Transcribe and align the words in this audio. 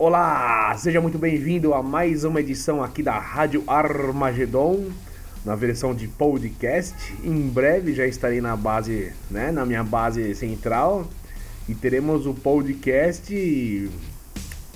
Olá, 0.00 0.72
seja 0.78 1.00
muito 1.00 1.18
bem-vindo 1.18 1.74
a 1.74 1.82
mais 1.82 2.22
uma 2.22 2.38
edição 2.38 2.84
aqui 2.84 3.02
da 3.02 3.18
Rádio 3.18 3.64
Armagedon, 3.66 4.92
na 5.44 5.56
versão 5.56 5.92
de 5.92 6.06
podcast. 6.06 6.94
Em 7.24 7.48
breve 7.48 7.92
já 7.92 8.06
estarei 8.06 8.40
na 8.40 8.54
base, 8.54 9.12
né, 9.28 9.50
na 9.50 9.66
minha 9.66 9.82
base 9.82 10.36
central 10.36 11.04
e 11.68 11.74
teremos 11.74 12.26
o 12.26 12.32
podcast 12.32 13.90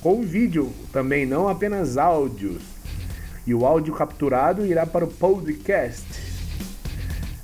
com 0.00 0.22
vídeo 0.22 0.72
também, 0.92 1.24
não 1.24 1.46
apenas 1.46 1.96
áudios. 1.96 2.60
E 3.46 3.54
o 3.54 3.64
áudio 3.64 3.94
capturado 3.94 4.66
irá 4.66 4.84
para 4.84 5.04
o 5.04 5.08
podcast. 5.08 6.04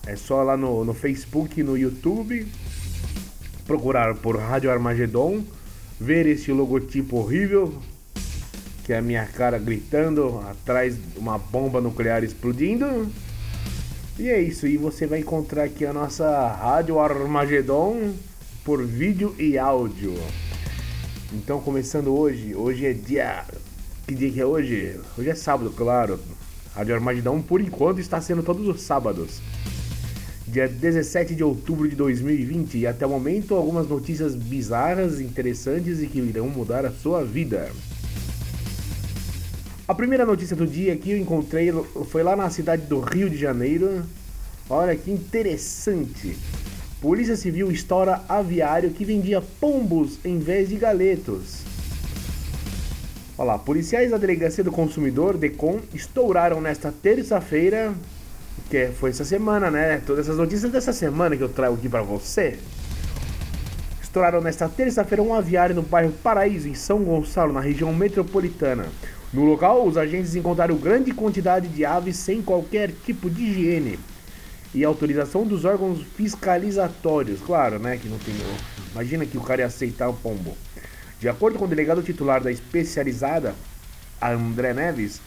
É 0.04 0.16
só 0.16 0.42
lá 0.42 0.56
no, 0.56 0.84
no 0.84 0.94
Facebook 0.94 1.60
e 1.60 1.62
no 1.62 1.78
YouTube 1.78 2.44
procurar 3.64 4.16
por 4.16 4.36
Rádio 4.36 4.68
Armagedon, 4.68 5.44
ver 6.00 6.26
esse 6.26 6.52
logotipo 6.52 7.16
horrível, 7.16 7.74
que 8.84 8.92
é 8.92 8.98
a 8.98 9.02
minha 9.02 9.26
cara 9.26 9.58
gritando 9.58 10.40
atrás 10.48 10.96
de 10.96 11.18
uma 11.18 11.38
bomba 11.38 11.80
nuclear 11.80 12.22
explodindo. 12.22 13.08
E 14.18 14.28
é 14.28 14.40
isso, 14.40 14.66
e 14.66 14.76
você 14.76 15.06
vai 15.06 15.20
encontrar 15.20 15.64
aqui 15.64 15.84
a 15.84 15.92
nossa 15.92 16.48
Rádio 16.48 16.98
Armagedon 16.98 18.14
por 18.64 18.84
vídeo 18.84 19.34
e 19.38 19.58
áudio. 19.58 20.14
Então 21.32 21.60
começando 21.60 22.16
hoje, 22.16 22.54
hoje 22.54 22.86
é 22.86 22.92
dia. 22.92 23.44
Que 24.06 24.14
dia 24.14 24.30
que 24.30 24.40
é 24.40 24.46
hoje? 24.46 24.98
Hoje 25.16 25.30
é 25.30 25.34
sábado, 25.34 25.70
claro. 25.70 26.18
Rádio 26.74 26.94
Armagedon 26.94 27.42
por 27.42 27.60
enquanto 27.60 28.00
está 28.00 28.20
sendo 28.20 28.42
todos 28.42 28.66
os 28.66 28.82
sábados 28.82 29.40
dia 30.50 30.66
17 30.66 31.34
de 31.34 31.44
outubro 31.44 31.86
de 31.86 31.94
2020 31.94 32.78
e 32.78 32.86
até 32.86 33.04
o 33.06 33.10
momento 33.10 33.54
algumas 33.54 33.86
notícias 33.86 34.34
bizarras, 34.34 35.20
interessantes 35.20 36.02
e 36.02 36.06
que 36.06 36.18
irão 36.18 36.48
mudar 36.48 36.86
a 36.86 36.90
sua 36.90 37.22
vida. 37.22 37.70
A 39.86 39.94
primeira 39.94 40.24
notícia 40.24 40.56
do 40.56 40.66
dia 40.66 40.96
que 40.96 41.10
eu 41.10 41.18
encontrei 41.18 41.70
foi 42.10 42.22
lá 42.22 42.34
na 42.34 42.48
cidade 42.50 42.86
do 42.86 43.00
Rio 43.00 43.28
de 43.28 43.36
Janeiro. 43.36 44.02
Olha 44.70 44.96
que 44.96 45.10
interessante. 45.10 46.36
Polícia 47.00 47.36
Civil 47.36 47.70
estoura 47.70 48.22
aviário 48.28 48.90
que 48.90 49.04
vendia 49.04 49.42
pombos 49.60 50.18
em 50.24 50.38
vez 50.38 50.68
de 50.68 50.76
galetos. 50.76 51.62
Olha 53.36 53.52
lá, 53.52 53.58
policiais 53.58 54.10
da 54.10 54.18
Delegacia 54.18 54.64
do 54.64 54.72
Consumidor, 54.72 55.36
DECOM, 55.36 55.80
estouraram 55.94 56.60
nesta 56.60 56.90
terça-feira 56.90 57.94
que 58.68 58.88
foi 58.88 59.10
essa 59.10 59.24
semana, 59.24 59.70
né? 59.70 60.02
Todas 60.06 60.26
essas 60.26 60.36
notícias 60.36 60.70
dessa 60.70 60.92
semana 60.92 61.36
que 61.36 61.42
eu 61.42 61.48
trago 61.48 61.74
aqui 61.74 61.88
para 61.88 62.02
você. 62.02 62.58
Estouraram 64.02 64.40
nesta 64.40 64.68
terça-feira 64.68 65.22
um 65.22 65.34
aviário 65.34 65.74
no 65.74 65.82
bairro 65.82 66.12
Paraíso, 66.12 66.68
em 66.68 66.74
São 66.74 67.02
Gonçalo, 67.02 67.52
na 67.52 67.60
região 67.60 67.92
metropolitana. 67.94 68.86
No 69.32 69.44
local, 69.44 69.86
os 69.86 69.96
agentes 69.96 70.34
encontraram 70.34 70.76
grande 70.76 71.12
quantidade 71.12 71.68
de 71.68 71.84
aves 71.84 72.16
sem 72.16 72.40
qualquer 72.40 72.90
tipo 73.04 73.28
de 73.28 73.42
higiene 73.42 73.98
e 74.74 74.84
autorização 74.84 75.46
dos 75.46 75.64
órgãos 75.64 76.02
fiscalizatórios. 76.16 77.40
Claro, 77.40 77.78
né? 77.78 77.96
Que 77.96 78.08
não 78.08 78.18
tem. 78.18 78.34
Imagina 78.92 79.26
que 79.26 79.36
o 79.36 79.42
cara 79.42 79.62
ia 79.62 79.66
aceitar 79.66 80.08
o 80.08 80.14
pombo. 80.14 80.56
De 81.20 81.28
acordo 81.28 81.58
com 81.58 81.64
o 81.64 81.68
delegado 81.68 82.02
titular 82.02 82.42
da 82.42 82.50
especializada, 82.50 83.54
André 84.20 84.72
Neves, 84.72 85.20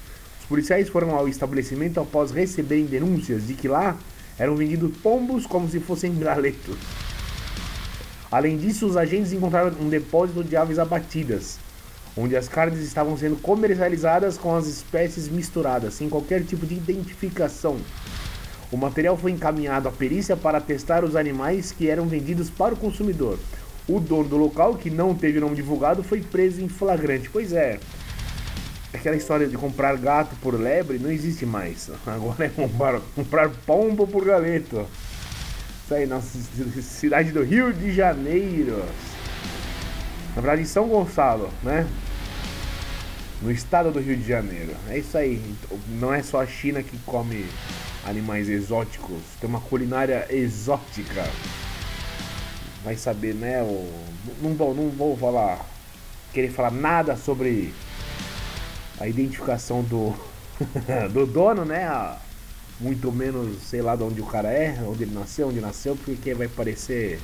policiais 0.52 0.90
foram 0.90 1.16
ao 1.16 1.30
estabelecimento 1.30 2.02
após 2.02 2.30
receberem 2.30 2.84
denúncias 2.84 3.48
de 3.48 3.54
que 3.54 3.70
lá 3.70 3.98
eram 4.38 4.54
vendidos 4.54 4.92
pombos 4.98 5.46
como 5.46 5.70
se 5.70 5.80
fossem 5.80 6.14
galetos. 6.20 6.76
Além 8.30 8.58
disso, 8.58 8.86
os 8.86 8.98
agentes 8.98 9.32
encontraram 9.32 9.72
um 9.80 9.88
depósito 9.88 10.44
de 10.44 10.58
aves 10.58 10.78
abatidas, 10.78 11.58
onde 12.18 12.36
as 12.36 12.50
carnes 12.50 12.82
estavam 12.82 13.16
sendo 13.16 13.38
comercializadas 13.38 14.38
com 14.38 14.54
as 14.54 14.68
espécies 14.68 15.30
misturadas, 15.30 15.94
sem 15.94 16.10
qualquer 16.10 16.44
tipo 16.44 16.66
de 16.66 16.76
identificação. 16.76 17.78
O 18.70 18.76
material 18.76 19.16
foi 19.16 19.32
encaminhado 19.32 19.88
à 19.88 19.92
perícia 19.92 20.36
para 20.36 20.60
testar 20.60 21.06
os 21.06 21.16
animais 21.16 21.72
que 21.72 21.88
eram 21.88 22.08
vendidos 22.08 22.50
para 22.50 22.74
o 22.74 22.78
consumidor. 22.78 23.40
O 23.88 24.02
dono 24.02 24.28
do 24.28 24.36
local, 24.36 24.76
que 24.76 24.90
não 24.90 25.16
teve 25.16 25.40
nome 25.40 25.56
divulgado, 25.56 26.04
foi 26.04 26.20
preso 26.22 26.62
em 26.62 26.68
flagrante. 26.68 27.30
Pois 27.30 27.54
é, 27.54 27.80
aquela 28.94 29.16
história 29.16 29.48
de 29.48 29.58
comprar 29.58 29.98
gato 29.98 30.36
por 30.42 30.60
lebre 30.60 31.00
não 31.00 31.12
existe 31.12 31.46
mais. 31.46 31.90
Agora 32.06 32.46
é 32.46 32.50
comprar, 32.50 33.00
comprar 33.16 33.50
pombo 33.66 34.08
por 34.08 34.26
galeto. 34.26 34.88
Isso 35.84 35.94
aí, 35.94 36.06
na 36.06 36.22
cidade 36.22 37.32
do 37.32 37.44
Rio 37.44 37.74
de 37.74 37.94
Janeiro. 37.94 38.84
Na 40.36 40.42
verdade, 40.42 40.66
São 40.66 40.88
Gonçalo, 40.88 41.50
né? 41.64 41.86
No 43.42 43.52
estado 43.52 43.92
do 43.92 44.00
Rio 44.00 44.16
de 44.16 44.26
Janeiro. 44.26 44.74
É 44.88 44.98
isso 44.98 45.18
aí. 45.18 45.42
Não 45.90 46.14
é 46.14 46.22
só 46.22 46.42
a 46.42 46.46
China 46.46 46.82
que 46.82 46.98
come 47.00 47.46
animais 48.06 48.48
exóticos. 48.48 49.22
Tem 49.40 49.50
uma 49.50 49.60
culinária 49.60 50.26
exótica. 50.30 51.28
Vai 52.84 52.96
saber, 52.96 53.34
né? 53.34 53.62
O... 53.62 53.92
Não, 54.42 54.54
vou, 54.54 54.74
não 54.74 54.90
vou 54.90 55.18
falar. 55.18 55.66
Querer 56.32 56.50
falar 56.50 56.72
nada 56.72 57.18
sobre 57.18 57.74
a 59.02 59.08
identificação 59.08 59.82
do, 59.82 60.14
do 61.12 61.26
dono, 61.26 61.66
né? 61.66 62.16
Muito 62.80 63.12
menos, 63.12 63.62
sei 63.64 63.82
lá 63.82 63.96
de 63.96 64.04
onde 64.04 64.22
o 64.22 64.26
cara 64.26 64.52
é, 64.52 64.80
onde 64.88 65.04
ele 65.04 65.14
nasceu, 65.14 65.50
onde 65.50 65.60
nasceu, 65.60 65.96
porque 66.04 66.34
vai 66.34 66.48
parecer 66.48 67.20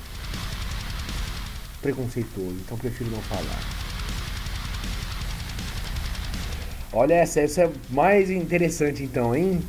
preconceituoso, 1.80 2.56
então 2.64 2.76
prefiro 2.76 3.10
não 3.10 3.20
falar. 3.22 3.78
Olha 6.92 7.14
essa, 7.14 7.40
essa 7.40 7.62
é 7.62 7.70
mais 7.90 8.30
interessante 8.30 9.02
então, 9.02 9.34
hein? 9.34 9.62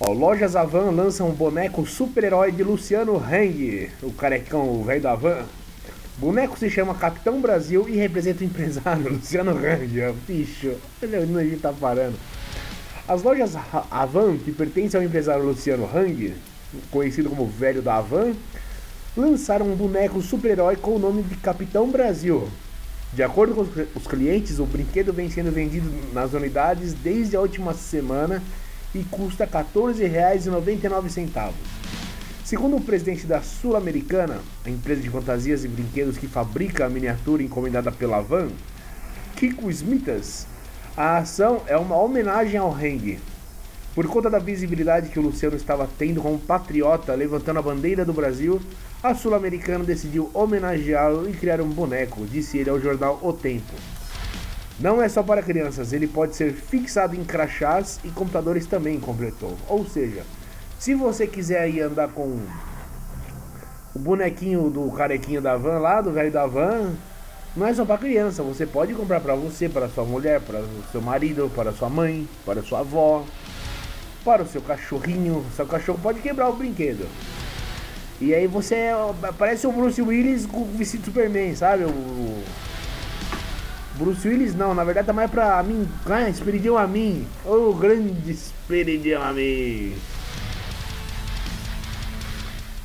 Ó, 0.00 0.12
Lojas 0.12 0.54
Avan 0.54 0.90
lançam 0.90 1.28
um 1.28 1.34
boneco 1.34 1.84
super-herói 1.84 2.52
de 2.52 2.62
Luciano 2.62 3.16
Hang, 3.16 3.90
o 4.02 4.12
carecão, 4.12 4.68
o 4.68 4.84
velho 4.84 5.02
da 5.02 5.12
Avan. 5.12 5.44
Boneco 6.18 6.58
se 6.58 6.68
chama 6.68 6.96
Capitão 6.96 7.40
Brasil 7.40 7.88
e 7.88 7.94
representa 7.94 8.42
o 8.42 8.46
empresário 8.46 9.06
Luciano 9.08 9.54
Rangel. 9.54 10.16
Bicho, 10.26 10.74
ele 11.00 11.26
não 11.26 11.58
tá 11.60 11.72
parando. 11.72 12.16
As 13.06 13.22
lojas 13.22 13.54
Avan, 13.88 14.36
que 14.36 14.50
pertencem 14.50 14.98
ao 14.98 15.06
empresário 15.06 15.44
Luciano 15.44 15.88
Hang, 15.94 16.34
conhecido 16.90 17.30
como 17.30 17.46
Velho 17.46 17.80
da 17.80 17.98
Avan, 17.98 18.34
lançaram 19.16 19.66
um 19.66 19.76
boneco 19.76 20.20
super-herói 20.20 20.74
com 20.74 20.96
o 20.96 20.98
nome 20.98 21.22
de 21.22 21.36
Capitão 21.36 21.88
Brasil. 21.88 22.48
De 23.12 23.22
acordo 23.22 23.54
com 23.54 23.98
os 23.98 24.06
clientes, 24.06 24.58
o 24.58 24.66
brinquedo 24.66 25.12
vem 25.12 25.30
sendo 25.30 25.52
vendido 25.52 25.88
nas 26.12 26.32
unidades 26.32 26.92
desde 26.92 27.36
a 27.36 27.40
última 27.40 27.74
semana 27.74 28.42
e 28.92 29.04
custa 29.04 29.44
R$ 29.44 29.52
14,99. 29.52 31.52
Segundo 32.48 32.78
o 32.78 32.80
presidente 32.80 33.26
da 33.26 33.42
Sul-Americana, 33.42 34.40
a 34.64 34.70
empresa 34.70 35.02
de 35.02 35.10
fantasias 35.10 35.66
e 35.66 35.68
brinquedos 35.68 36.16
que 36.16 36.26
fabrica 36.26 36.86
a 36.86 36.88
miniatura 36.88 37.42
encomendada 37.42 37.92
pela 37.92 38.22
Van, 38.22 38.48
Kiko 39.36 39.70
Smithas, 39.70 40.46
a 40.96 41.18
ação 41.18 41.60
é 41.66 41.76
uma 41.76 41.98
homenagem 41.98 42.56
ao 42.56 42.74
Heng. 42.74 43.18
Por 43.94 44.06
conta 44.06 44.30
da 44.30 44.38
visibilidade 44.38 45.10
que 45.10 45.18
o 45.18 45.22
Luciano 45.22 45.56
estava 45.56 45.86
tendo 45.98 46.22
como 46.22 46.38
patriota 46.38 47.12
levantando 47.14 47.58
a 47.58 47.62
bandeira 47.62 48.02
do 48.02 48.14
Brasil, 48.14 48.58
a 49.02 49.14
Sul-Americana 49.14 49.84
decidiu 49.84 50.30
homenageá-lo 50.32 51.28
e 51.28 51.34
criar 51.34 51.60
um 51.60 51.68
boneco, 51.68 52.24
disse 52.24 52.56
ele 52.56 52.70
ao 52.70 52.80
jornal 52.80 53.20
O 53.22 53.30
Tempo. 53.30 53.74
Não 54.80 55.02
é 55.02 55.08
só 55.10 55.22
para 55.22 55.42
crianças, 55.42 55.92
ele 55.92 56.06
pode 56.06 56.34
ser 56.34 56.54
fixado 56.54 57.14
em 57.14 57.24
crachás 57.24 58.00
e 58.02 58.08
computadores 58.08 58.64
também, 58.64 58.98
completou. 58.98 59.54
Ou 59.68 59.84
seja, 59.84 60.22
se 60.78 60.94
você 60.94 61.26
quiser 61.26 61.68
ir 61.68 61.80
andar 61.80 62.08
com 62.08 62.40
o 63.94 63.98
bonequinho 63.98 64.70
do 64.70 64.90
carequinho 64.92 65.42
da 65.42 65.56
van 65.56 65.78
lá, 65.78 66.00
do 66.00 66.12
velho 66.12 66.30
da 66.30 66.46
van, 66.46 66.94
não 67.56 67.66
é 67.66 67.74
só 67.74 67.84
para 67.84 67.98
criança, 67.98 68.42
você 68.42 68.64
pode 68.64 68.94
comprar 68.94 69.20
para 69.20 69.34
você, 69.34 69.68
para 69.68 69.88
sua 69.88 70.04
mulher, 70.04 70.40
para 70.40 70.60
o 70.60 70.84
seu 70.92 71.02
marido, 71.02 71.50
para 71.54 71.72
sua 71.72 71.88
mãe, 71.88 72.28
para 72.44 72.62
sua 72.62 72.80
avó, 72.80 73.24
para 74.24 74.42
o 74.42 74.46
seu 74.46 74.62
cachorrinho. 74.62 75.44
Seu 75.56 75.66
cachorro 75.66 75.98
pode 76.00 76.20
quebrar 76.20 76.48
o 76.48 76.52
brinquedo. 76.52 77.08
E 78.20 78.32
aí 78.34 78.46
você 78.46 78.90
parece 79.36 79.66
o 79.66 79.72
Bruce 79.72 80.00
Willis 80.00 80.46
com 80.46 80.62
o 80.62 80.64
vestido 80.76 81.06
Superman, 81.06 81.54
sabe? 81.56 81.84
O 81.84 82.42
Bruce 83.96 84.28
Willis 84.28 84.54
não, 84.54 84.74
na 84.74 84.84
verdade 84.84 85.06
tá 85.06 85.12
mais 85.12 85.30
pra 85.30 85.60
mim. 85.62 85.88
Ah, 86.06 86.28
Esperidião 86.28 86.78
a 86.78 86.86
mim. 86.86 87.26
Ô 87.44 87.70
oh, 87.70 87.74
grande 87.74 88.30
Esperidião 88.30 89.22
a 89.22 89.32
mim. 89.32 89.94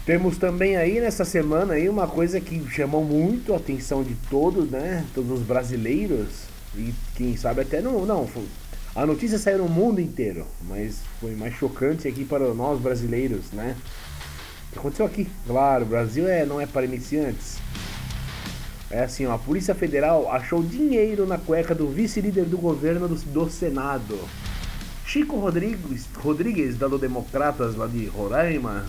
Temos 0.05 0.38
também 0.38 0.75
aí 0.75 1.00
nessa 1.00 1.23
semana 1.23 1.75
aí 1.75 1.88
uma 1.88 2.07
coisa 2.07 2.41
que 2.41 2.69
chamou 2.69 3.03
muito 3.05 3.53
a 3.53 3.57
atenção 3.57 4.03
de 4.03 4.15
todos, 4.29 4.69
né? 4.69 5.05
Todos 5.15 5.31
os 5.31 5.39
brasileiros 5.39 6.27
e 6.75 6.94
quem 7.15 7.38
sabe 7.38 7.61
até 7.61 7.81
não, 7.81 8.05
não, 8.05 8.27
foi, 8.27 8.44
a 8.95 9.05
notícia 9.05 9.39
saiu 9.39 9.59
no 9.59 9.69
mundo 9.69 10.00
inteiro, 10.00 10.45
mas 10.67 11.00
foi 11.19 11.35
mais 11.35 11.55
chocante 11.55 12.07
aqui 12.07 12.23
para 12.23 12.53
nós 12.53 12.79
brasileiros, 12.79 13.51
né? 13.51 13.75
O 14.69 14.73
que 14.73 14.79
aconteceu 14.79 15.05
aqui? 15.05 15.27
Claro, 15.47 15.83
o 15.83 15.88
Brasil 15.88 16.27
é, 16.27 16.45
não 16.45 16.61
é 16.61 16.67
para 16.67 16.85
iniciantes. 16.85 17.57
É 18.91 19.03
assim, 19.03 19.25
ó, 19.25 19.33
a 19.33 19.39
Polícia 19.39 19.73
Federal 19.73 20.31
achou 20.31 20.61
dinheiro 20.61 21.25
na 21.25 21.39
cueca 21.39 21.73
do 21.73 21.88
vice-líder 21.88 22.45
do 22.45 22.57
governo 22.57 23.07
do, 23.07 23.15
do, 23.15 23.50
Senado. 23.50 24.19
Chico 25.07 25.38
Rodrigues, 25.38 26.07
Rodrigues, 26.15 26.77
da 26.77 26.88
do 26.88 27.00
Democratas 27.00 27.75
lá 27.75 27.88
de 27.88 28.05
Roraima, 28.05 28.85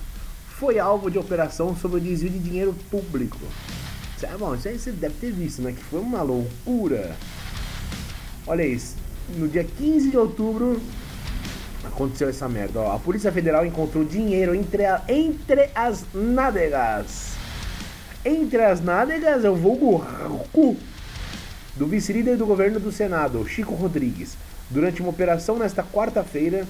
foi 0.59 0.79
alvo 0.79 1.11
de 1.11 1.19
operação 1.19 1.77
sobre 1.77 1.99
o 1.99 2.01
desvio 2.01 2.31
de 2.31 2.39
dinheiro 2.39 2.75
público. 2.91 3.39
É 4.23 4.37
bom, 4.39 4.55
isso 4.55 4.69
aí 4.69 4.79
você 4.79 4.91
deve 4.91 5.15
ter 5.21 5.31
visto, 5.31 5.61
né? 5.61 5.73
Que 5.73 5.85
foi 5.85 6.01
uma 6.01 6.23
loucura. 6.23 7.15
Olha 8.47 8.65
isso. 8.65 8.97
No 9.37 9.47
dia 9.47 9.65
15 9.65 10.11
de 10.11 10.17
outubro 10.17 10.81
aconteceu 11.85 12.29
essa 12.29 12.49
merda. 12.49 12.81
Ó, 12.81 12.97
a 12.97 12.99
Polícia 12.99 13.31
Federal 13.31 13.67
encontrou 13.67 14.03
dinheiro 14.03 14.55
entre, 14.55 14.87
a, 14.87 15.03
entre 15.09 15.69
as 15.75 16.07
nádegas 16.15 17.35
entre 18.25 18.63
as 18.63 18.81
nádegas, 18.81 19.45
eu 19.45 19.55
vou 19.55 20.03
cu 20.51 20.77
do 21.77 21.87
vice-líder 21.87 22.37
do 22.37 22.47
governo 22.47 22.81
do 22.81 22.91
Senado, 22.91 23.47
Chico 23.47 23.75
Rodrigues, 23.75 24.37
durante 24.71 25.03
uma 25.03 25.11
operação 25.11 25.59
nesta 25.59 25.83
quarta-feira 25.83 26.67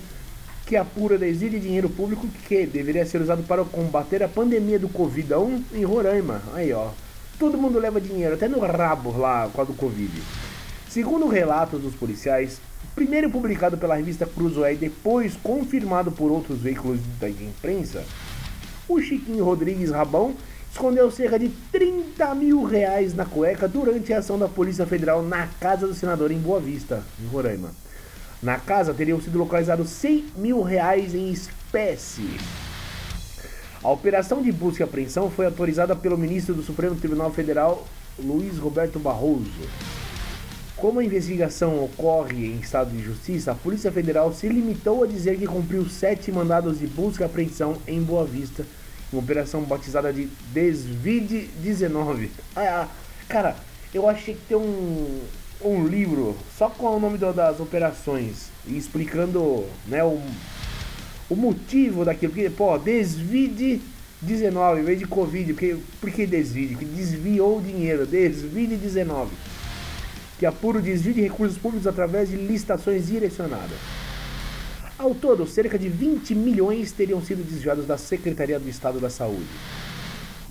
que 0.67 0.77
apura 0.77 1.19
desvio 1.19 1.51
de 1.51 1.61
dinheiro 1.61 1.89
público 1.89 2.27
que 2.49 2.67
deveria 2.67 3.05
ser 3.05 3.21
usado 3.21 3.43
para 3.43 3.65
combater 3.65 4.23
a 4.23 4.29
pandemia 4.29 4.79
do 4.79 4.89
Covid-1 4.89 5.63
em 5.75 5.85
Roraima. 5.85 6.43
Aí, 6.55 6.73
ó. 6.73 6.91
Todo 7.39 7.59
mundo 7.59 7.79
leva 7.79 8.01
dinheiro, 8.01 8.35
até 8.35 8.49
no 8.49 8.61
rabo 8.61 9.17
lá 9.19 9.51
com 9.53 9.61
a 9.61 9.65
do 9.65 9.75
Covid. 9.75 10.23
Segundo 10.89 11.27
relatos 11.27 11.83
dos 11.83 11.95
policiais, 11.95 12.61
primeiro 12.95 13.29
publicado 13.29 13.77
pela 13.77 13.97
revista 13.97 14.25
Cruzoé 14.25 14.75
e 14.75 14.77
depois 14.77 15.37
confirmado 15.43 16.13
por 16.13 16.31
outros 16.31 16.61
veículos 16.61 17.01
da 17.19 17.29
imprensa, 17.29 18.05
o 18.89 19.01
Chiquinho 19.01 19.45
Rodrigues 19.45 19.91
Rabão 19.91 20.35
escondeu 20.71 21.11
cerca 21.11 21.39
de 21.39 21.49
30 21.73 22.35
mil 22.35 22.65
reais 22.65 23.15
na 23.15 23.25
cueca 23.25 23.67
durante 23.67 24.13
a 24.13 24.19
ação 24.19 24.39
da 24.39 24.49
Polícia 24.49 24.87
Federal 24.87 25.23
na 25.23 25.49
casa 25.61 25.87
do 25.87 25.95
senador 25.95 26.31
em 26.31 26.39
Boa 26.39 26.61
Vista, 26.61 27.03
em 27.21 27.27
Roraima. 27.27 27.84
Na 28.45 28.59
casa 28.59 28.93
teriam 28.93 29.19
sido 29.23 29.39
localizados 29.39 29.89
100 29.89 30.27
mil 30.37 30.61
reais 30.61 31.15
em 31.15 31.33
espécie. 31.33 32.39
A 33.83 33.91
operação 33.91 34.43
de 34.43 34.53
busca 34.53 34.83
e 34.83 34.85
apreensão 34.85 35.31
foi 35.31 35.47
autorizada 35.47 35.97
pelo 35.97 36.19
ministro 36.19 36.55
do 36.55 36.63
Supremo 36.63 36.95
Tribunal 36.95 37.33
Federal, 37.33 37.87
Luiz 38.19 38.59
Roberto 38.59 38.99
Barroso. 38.99 39.51
Como 40.77 41.01
a 41.01 41.05
investigação 41.05 41.83
ocorre 41.83 42.47
em 42.49 42.59
estado 42.59 42.91
de 42.91 43.03
justiça, 43.03 43.53
a 43.53 43.55
Polícia 43.55 43.91
Federal 43.91 44.31
se 44.35 44.47
limitou 44.47 45.03
a 45.03 45.07
dizer 45.07 45.39
que 45.39 45.47
cumpriu 45.47 45.89
sete 45.89 46.31
mandados 46.31 46.79
de 46.79 46.87
busca 46.87 47.25
e 47.25 47.27
apreensão 47.27 47.79
em 47.89 48.03
Boa 48.03 48.27
Vista 48.27 48.67
uma 49.11 49.23
operação 49.23 49.63
batizada 49.63 50.13
de 50.13 50.29
Desvide 50.53 51.49
19. 51.63 52.31
Ah, 52.55 52.89
cara, 53.27 53.57
eu 53.95 54.07
achei 54.09 54.35
que 54.35 54.43
tem 54.49 54.57
um, 54.57 55.21
um 55.65 55.87
livro 55.87 56.37
só 56.57 56.69
com 56.69 56.87
o 56.87 57.01
nome 57.01 57.17
das 57.19 57.59
operações 57.59 58.51
e 58.67 58.77
explicando 58.77 59.65
né, 59.87 60.05
o, 60.05 60.21
o 61.31 61.37
motivo 61.37 62.05
daquilo. 62.05 62.33
Porque, 62.33 62.51
pô, 62.51 62.77
Desvide 62.79 63.81
19 64.21 64.81
em 64.81 64.85
vez 64.85 64.99
de 64.99 65.07
Covid. 65.07 65.53
Porque, 65.53 65.77
por 66.01 66.11
que 66.11 66.27
desvide? 66.27 66.77
Que 66.77 66.85
desviou 66.85 67.59
o 67.59 67.63
dinheiro. 67.63 68.07
Desvide 68.07 68.77
19. 68.77 69.31
Que 70.39 70.47
apura 70.47 70.79
o 70.79 70.83
desvio 70.83 71.15
de 71.15 71.23
recursos 71.23 71.57
públicos 71.57 71.87
através 71.87 72.29
de 72.29 72.37
licitações 72.37 73.07
direcionadas. 73.07 73.79
Ao 74.99 75.15
todo, 75.15 75.47
cerca 75.47 75.79
de 75.79 75.89
20 75.89 76.35
milhões 76.35 76.93
teriam 76.93 77.23
sido 77.23 77.43
desviados 77.43 77.87
da 77.87 77.99
Secretaria 77.99 78.61
do 78.61 78.69
Estado 78.69 79.01
da 79.01 79.11
Saúde. 79.11 79.47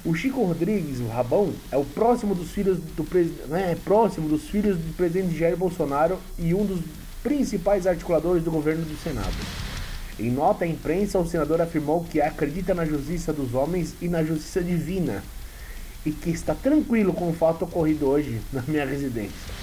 O 0.06 0.14
Chico 0.14 0.44
Rodrigues, 0.44 1.00
o 1.00 1.08
Rabão, 1.08 1.54
é 1.72 1.78
o 1.78 1.86
próximo 1.86 2.36
dos 2.36 2.52
filhos 2.52 2.78
do 2.78 3.08
né, 3.48 3.72
é 3.72 3.76
próximo 3.76 4.28
dos 4.28 4.50
filhos 4.50 4.78
do 4.78 4.94
presidente 4.98 5.38
Jair 5.38 5.56
Bolsonaro 5.56 6.18
e 6.38 6.54
um 6.54 6.66
dos 6.66 6.82
principais 7.24 7.88
articuladores 7.88 8.44
do 8.44 8.52
governo 8.52 8.84
do 8.84 9.02
Senado. 9.02 9.34
Em 10.20 10.30
nota 10.30 10.66
à 10.66 10.68
imprensa, 10.68 11.18
o 11.18 11.26
senador 11.26 11.62
afirmou 11.62 12.04
que 12.04 12.20
acredita 12.20 12.74
na 12.74 12.86
justiça 12.86 13.32
dos 13.32 13.54
homens 13.54 13.96
e 14.02 14.10
na 14.10 14.22
justiça 14.26 14.62
divina 14.62 15.24
e 16.06 16.12
que 16.12 16.32
está 16.32 16.54
tranquilo 16.54 17.14
com 17.14 17.30
o 17.30 17.34
fato 17.34 17.64
ocorrido 17.64 18.06
hoje 18.06 18.42
na 18.52 18.62
minha 18.68 18.86
residência. 18.86 19.54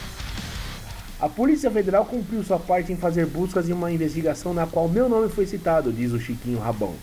A 1.20 1.28
Polícia 1.28 1.70
Federal 1.70 2.06
cumpriu 2.06 2.42
sua 2.42 2.58
parte 2.58 2.90
em 2.90 2.96
fazer 2.96 3.26
buscas 3.26 3.68
em 3.68 3.74
uma 3.74 3.92
investigação 3.92 4.54
na 4.54 4.66
qual 4.66 4.88
meu 4.88 5.06
nome 5.06 5.28
foi 5.28 5.46
citado, 5.46 5.92
diz 5.92 6.12
o 6.12 6.18
Chiquinho 6.18 6.58
Rabão. 6.58 6.94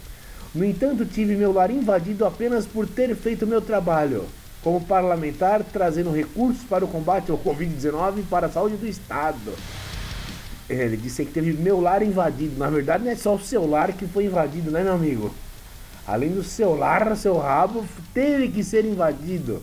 No 0.58 0.66
entanto, 0.66 1.06
tive 1.06 1.36
meu 1.36 1.52
lar 1.54 1.70
invadido 1.70 2.26
apenas 2.26 2.66
por 2.66 2.88
ter 2.88 3.16
feito 3.16 3.46
meu 3.46 3.62
trabalho 3.62 4.26
como 4.64 4.82
parlamentar, 4.82 5.64
trazendo 5.64 6.12
recursos 6.12 6.64
para 6.64 6.84
o 6.84 6.88
combate 6.88 7.30
ao 7.30 7.38
Covid-19 7.38 8.24
para 8.28 8.48
a 8.48 8.50
saúde 8.50 8.76
do 8.76 8.88
Estado. 8.88 9.54
Ele 10.68 10.98
disse 10.98 11.24
que 11.24 11.32
teve 11.32 11.54
meu 11.54 11.80
lar 11.80 12.02
invadido. 12.02 12.58
Na 12.58 12.72
verdade, 12.72 13.04
não 13.04 13.12
é 13.12 13.16
só 13.16 13.36
o 13.36 13.40
seu 13.40 13.70
lar 13.70 13.94
que 13.94 14.08
foi 14.08 14.26
invadido, 14.26 14.72
né, 14.72 14.82
meu 14.84 14.94
amigo? 14.94 15.32
Além 16.08 16.32
do 16.32 16.44
seu 16.44 16.76
lar, 16.76 17.16
seu 17.16 17.38
rabo 17.38 17.86
teve 18.12 18.48
que 18.48 18.64
ser 18.64 18.84
invadido. 18.84 19.62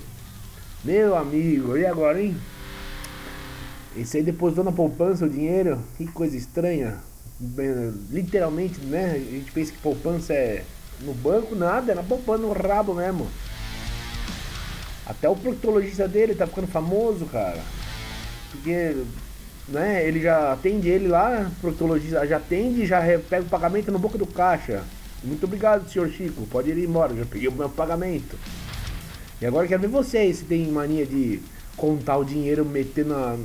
Meu 0.84 1.16
amigo, 1.16 1.76
e 1.76 1.84
agora, 1.84 2.22
hein? 2.22 2.36
Esse 3.96 4.18
aí 4.18 4.22
depositou 4.22 4.62
na 4.62 4.70
poupança 4.70 5.26
o 5.26 5.28
dinheiro, 5.28 5.80
que 5.96 6.06
coisa 6.06 6.36
estranha. 6.36 6.98
Literalmente, 8.10 8.78
né? 8.78 9.10
A 9.16 9.18
gente 9.18 9.50
pensa 9.50 9.72
que 9.72 9.78
poupança 9.78 10.32
é 10.32 10.62
no 11.00 11.14
banco, 11.14 11.54
nada, 11.54 11.94
na 11.94 12.02
poupança, 12.02 12.42
no 12.42 12.52
rabo 12.52 12.94
mesmo. 12.94 13.26
Até 15.06 15.28
o 15.28 15.36
proctologista 15.36 16.08
dele 16.08 16.34
tá 16.34 16.46
ficando 16.46 16.66
famoso, 16.66 17.26
cara. 17.26 17.60
Porque, 18.50 18.96
né, 19.68 20.06
ele 20.06 20.20
já 20.20 20.52
atende 20.52 20.88
ele 20.88 21.08
lá, 21.08 21.50
proctologista 21.60 22.26
já 22.26 22.38
atende, 22.38 22.86
já 22.86 23.00
pega 23.28 23.42
o 23.42 23.48
pagamento 23.48 23.92
no 23.92 23.98
boca 23.98 24.16
do 24.16 24.26
caixa. 24.26 24.82
Muito 25.22 25.44
obrigado, 25.44 25.90
senhor 25.90 26.08
Chico. 26.10 26.46
Pode 26.46 26.70
ir 26.70 26.78
embora, 26.78 27.14
já 27.14 27.24
peguei 27.26 27.48
o 27.48 27.52
meu 27.52 27.68
pagamento. 27.68 28.38
E 29.40 29.46
agora 29.46 29.66
quero 29.66 29.82
ver 29.82 29.88
vocês 29.88 30.38
se 30.38 30.44
tem 30.44 30.66
mania 30.68 31.04
de 31.04 31.40
contar 31.76 32.18
o 32.18 32.24
dinheiro, 32.24 32.64
meter 32.64 33.04
na, 33.04 33.36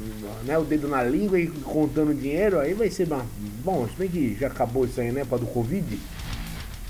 né, 0.45 0.57
o 0.57 0.63
dedo 0.63 0.87
na 0.87 1.03
língua 1.03 1.39
e 1.39 1.47
contando 1.47 2.11
o 2.11 2.15
dinheiro, 2.15 2.59
aí 2.59 2.73
vai 2.73 2.89
ser 2.89 3.07
bom, 3.63 3.87
se 3.87 3.95
bem 3.97 4.07
que 4.07 4.37
já 4.39 4.47
acabou 4.47 4.85
isso 4.85 5.01
aí, 5.01 5.11
né, 5.11 5.25
para 5.25 5.39
do 5.39 5.47
Covid. 5.47 5.99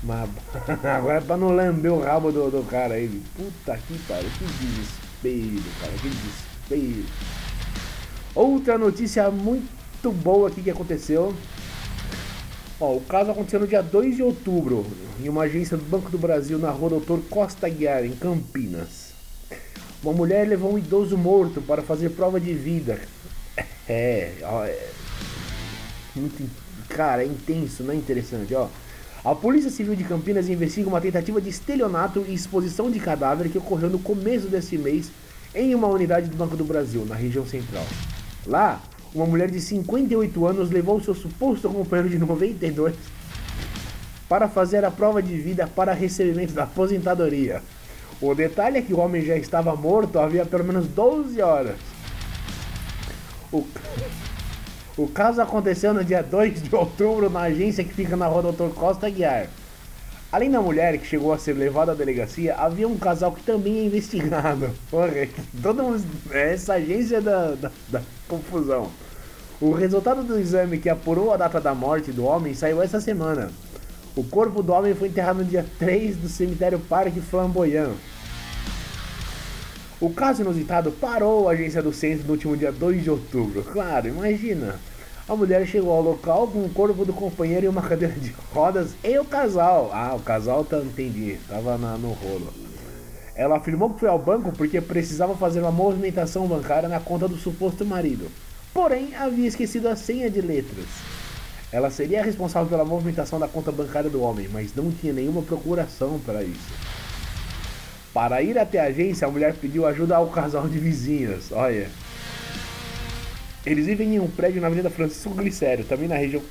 Mas 0.02 0.30
agora 0.84 1.18
é 1.18 1.20
pra 1.20 1.36
não 1.36 1.54
lamber 1.54 1.92
o 1.92 2.00
rabo 2.00 2.32
do, 2.32 2.50
do 2.50 2.62
cara 2.64 2.94
aí. 2.94 3.22
Puta 3.36 3.78
que 3.78 3.98
pariu, 4.00 4.30
que 4.38 4.44
desespero, 4.44 5.70
cara, 5.80 5.92
que 5.92 6.08
desespero. 6.08 7.06
Outra 8.34 8.78
notícia 8.78 9.30
muito 9.30 10.10
boa 10.12 10.48
aqui 10.48 10.62
que 10.62 10.70
aconteceu. 10.70 11.34
Ó, 12.80 12.96
o 12.96 13.00
caso 13.02 13.30
aconteceu 13.30 13.60
no 13.60 13.66
dia 13.66 13.82
2 13.82 14.16
de 14.16 14.22
outubro, 14.22 14.86
em 15.22 15.28
uma 15.28 15.42
agência 15.42 15.76
do 15.76 15.84
Banco 15.84 16.10
do 16.10 16.16
Brasil 16.16 16.58
na 16.58 16.70
rua 16.70 16.88
Doutor 16.90 17.20
Costa 17.28 17.68
Guiar, 17.68 18.06
em 18.06 18.12
Campinas. 18.12 19.10
Uma 20.02 20.14
mulher 20.14 20.48
levou 20.48 20.72
um 20.72 20.78
idoso 20.78 21.18
morto 21.18 21.60
para 21.60 21.82
fazer 21.82 22.10
prova 22.10 22.40
de 22.40 22.54
vida. 22.54 23.00
É, 23.92 24.34
ó, 24.44 24.64
é 24.64 24.88
muito, 26.14 26.48
cara, 26.88 27.24
é 27.24 27.26
intenso, 27.26 27.82
não 27.82 27.92
é 27.92 27.96
interessante, 27.96 28.54
ó. 28.54 28.68
A 29.22 29.34
Polícia 29.34 29.70
Civil 29.70 29.94
de 29.94 30.02
Campinas 30.02 30.48
investiga 30.48 30.88
uma 30.88 31.00
tentativa 31.00 31.42
de 31.42 31.50
estelionato 31.50 32.24
e 32.26 32.32
exposição 32.32 32.90
de 32.90 32.98
cadáver 32.98 33.50
que 33.50 33.58
ocorreu 33.58 33.90
no 33.90 33.98
começo 33.98 34.48
desse 34.48 34.78
mês 34.78 35.10
em 35.54 35.74
uma 35.74 35.88
unidade 35.88 36.30
do 36.30 36.36
Banco 36.38 36.56
do 36.56 36.64
Brasil, 36.64 37.04
na 37.04 37.14
região 37.14 37.44
central. 37.46 37.84
Lá, 38.46 38.80
uma 39.14 39.26
mulher 39.26 39.50
de 39.50 39.60
58 39.60 40.46
anos 40.46 40.70
levou 40.70 41.02
seu 41.02 41.14
suposto 41.14 41.68
companheiro 41.68 42.08
de 42.08 42.18
92 42.18 42.94
para 44.26 44.48
fazer 44.48 44.86
a 44.86 44.90
prova 44.90 45.22
de 45.22 45.36
vida 45.36 45.66
para 45.66 45.92
recebimento 45.92 46.54
da 46.54 46.62
aposentadoria. 46.62 47.62
O 48.22 48.34
detalhe 48.34 48.78
é 48.78 48.82
que 48.82 48.94
o 48.94 48.98
homem 48.98 49.22
já 49.22 49.36
estava 49.36 49.76
morto 49.76 50.18
havia 50.18 50.46
pelo 50.46 50.64
menos 50.64 50.86
12 50.86 51.42
horas. 51.42 51.76
O, 53.52 53.66
o 55.02 55.08
caso 55.08 55.40
aconteceu 55.40 55.94
no 55.94 56.04
dia 56.04 56.22
2 56.22 56.64
de 56.64 56.76
outubro 56.76 57.30
na 57.30 57.40
agência 57.44 57.82
que 57.82 57.94
fica 57.94 58.18
na 58.18 58.26
rua 58.26 58.42
Doutor 58.42 58.74
Costa 58.74 59.08
Guiar. 59.08 59.46
Além 60.30 60.50
da 60.50 60.60
mulher 60.60 60.98
que 60.98 61.06
chegou 61.06 61.32
a 61.32 61.38
ser 61.38 61.54
levada 61.54 61.92
à 61.92 61.94
delegacia, 61.94 62.54
havia 62.54 62.86
um 62.86 62.98
casal 62.98 63.32
que 63.32 63.42
também 63.42 63.78
é 63.78 63.84
investigado. 63.86 64.68
Porra, 64.90 65.26
todo 65.62 65.82
mundo, 65.82 66.04
essa 66.30 66.74
agência 66.74 67.16
é 67.16 67.20
da, 67.22 67.54
da, 67.54 67.70
da 67.88 68.02
confusão. 68.28 68.90
O 69.58 69.72
resultado 69.72 70.22
do 70.22 70.38
exame 70.38 70.76
que 70.76 70.90
apurou 70.90 71.32
a 71.32 71.38
data 71.38 71.58
da 71.58 71.74
morte 71.74 72.12
do 72.12 72.26
homem 72.26 72.52
saiu 72.52 72.82
essa 72.82 73.00
semana. 73.00 73.50
O 74.14 74.22
corpo 74.22 74.62
do 74.62 74.70
homem 74.70 74.94
foi 74.94 75.08
enterrado 75.08 75.38
no 75.38 75.44
dia 75.46 75.64
3 75.78 76.18
do 76.18 76.28
cemitério 76.28 76.78
Parque 76.78 77.22
Flamboyant. 77.22 77.94
O 79.98 80.10
caso 80.10 80.42
inusitado 80.42 80.92
parou 80.92 81.48
a 81.48 81.52
agência 81.52 81.82
do 81.82 81.90
centro 81.90 82.26
no 82.26 82.32
último 82.32 82.54
dia 82.54 82.70
2 82.70 83.02
de 83.02 83.10
outubro. 83.10 83.62
Claro, 83.62 84.06
imagina. 84.08 84.78
A 85.30 85.36
mulher 85.36 85.64
chegou 85.64 85.92
ao 85.92 86.02
local 86.02 86.48
com 86.48 86.64
o 86.64 86.68
corpo 86.70 87.04
do 87.04 87.12
companheiro 87.12 87.64
e 87.64 87.68
uma 87.68 87.82
cadeira 87.86 88.14
de 88.14 88.34
rodas 88.52 88.96
e 89.04 89.16
o 89.16 89.24
casal. 89.24 89.88
Ah, 89.94 90.12
o 90.16 90.20
casal 90.20 90.64
tá, 90.64 90.78
entendi, 90.78 91.38
tava 91.48 91.78
na, 91.78 91.96
no 91.96 92.10
rolo. 92.10 92.52
Ela 93.36 93.58
afirmou 93.58 93.90
que 93.90 94.00
foi 94.00 94.08
ao 94.08 94.18
banco 94.18 94.50
porque 94.50 94.80
precisava 94.80 95.36
fazer 95.36 95.60
uma 95.60 95.70
movimentação 95.70 96.48
bancária 96.48 96.88
na 96.88 96.98
conta 96.98 97.28
do 97.28 97.36
suposto 97.36 97.86
marido. 97.86 98.26
Porém, 98.74 99.14
havia 99.14 99.46
esquecido 99.46 99.86
a 99.86 99.94
senha 99.94 100.28
de 100.28 100.40
letras. 100.40 100.86
Ela 101.70 101.92
seria 101.92 102.24
responsável 102.24 102.68
pela 102.68 102.84
movimentação 102.84 103.38
da 103.38 103.46
conta 103.46 103.70
bancária 103.70 104.10
do 104.10 104.20
homem, 104.20 104.48
mas 104.52 104.74
não 104.74 104.90
tinha 104.90 105.12
nenhuma 105.12 105.42
procuração 105.42 106.18
para 106.26 106.42
isso. 106.42 106.72
Para 108.12 108.42
ir 108.42 108.58
até 108.58 108.80
a 108.80 108.86
agência, 108.86 109.28
a 109.28 109.30
mulher 109.30 109.54
pediu 109.54 109.86
ajuda 109.86 110.16
ao 110.16 110.26
casal 110.26 110.66
de 110.66 110.80
vizinhas. 110.80 111.52
Olha. 111.52 111.86
Eles 113.64 113.86
vivem 113.86 114.14
em 114.14 114.20
um 114.20 114.28
prédio 114.28 114.60
na 114.60 114.68
Avenida 114.68 114.88
Francisco 114.88 115.34
Glicério, 115.34 115.84
também 115.84 116.08
na 116.08 116.16
região. 116.16 116.42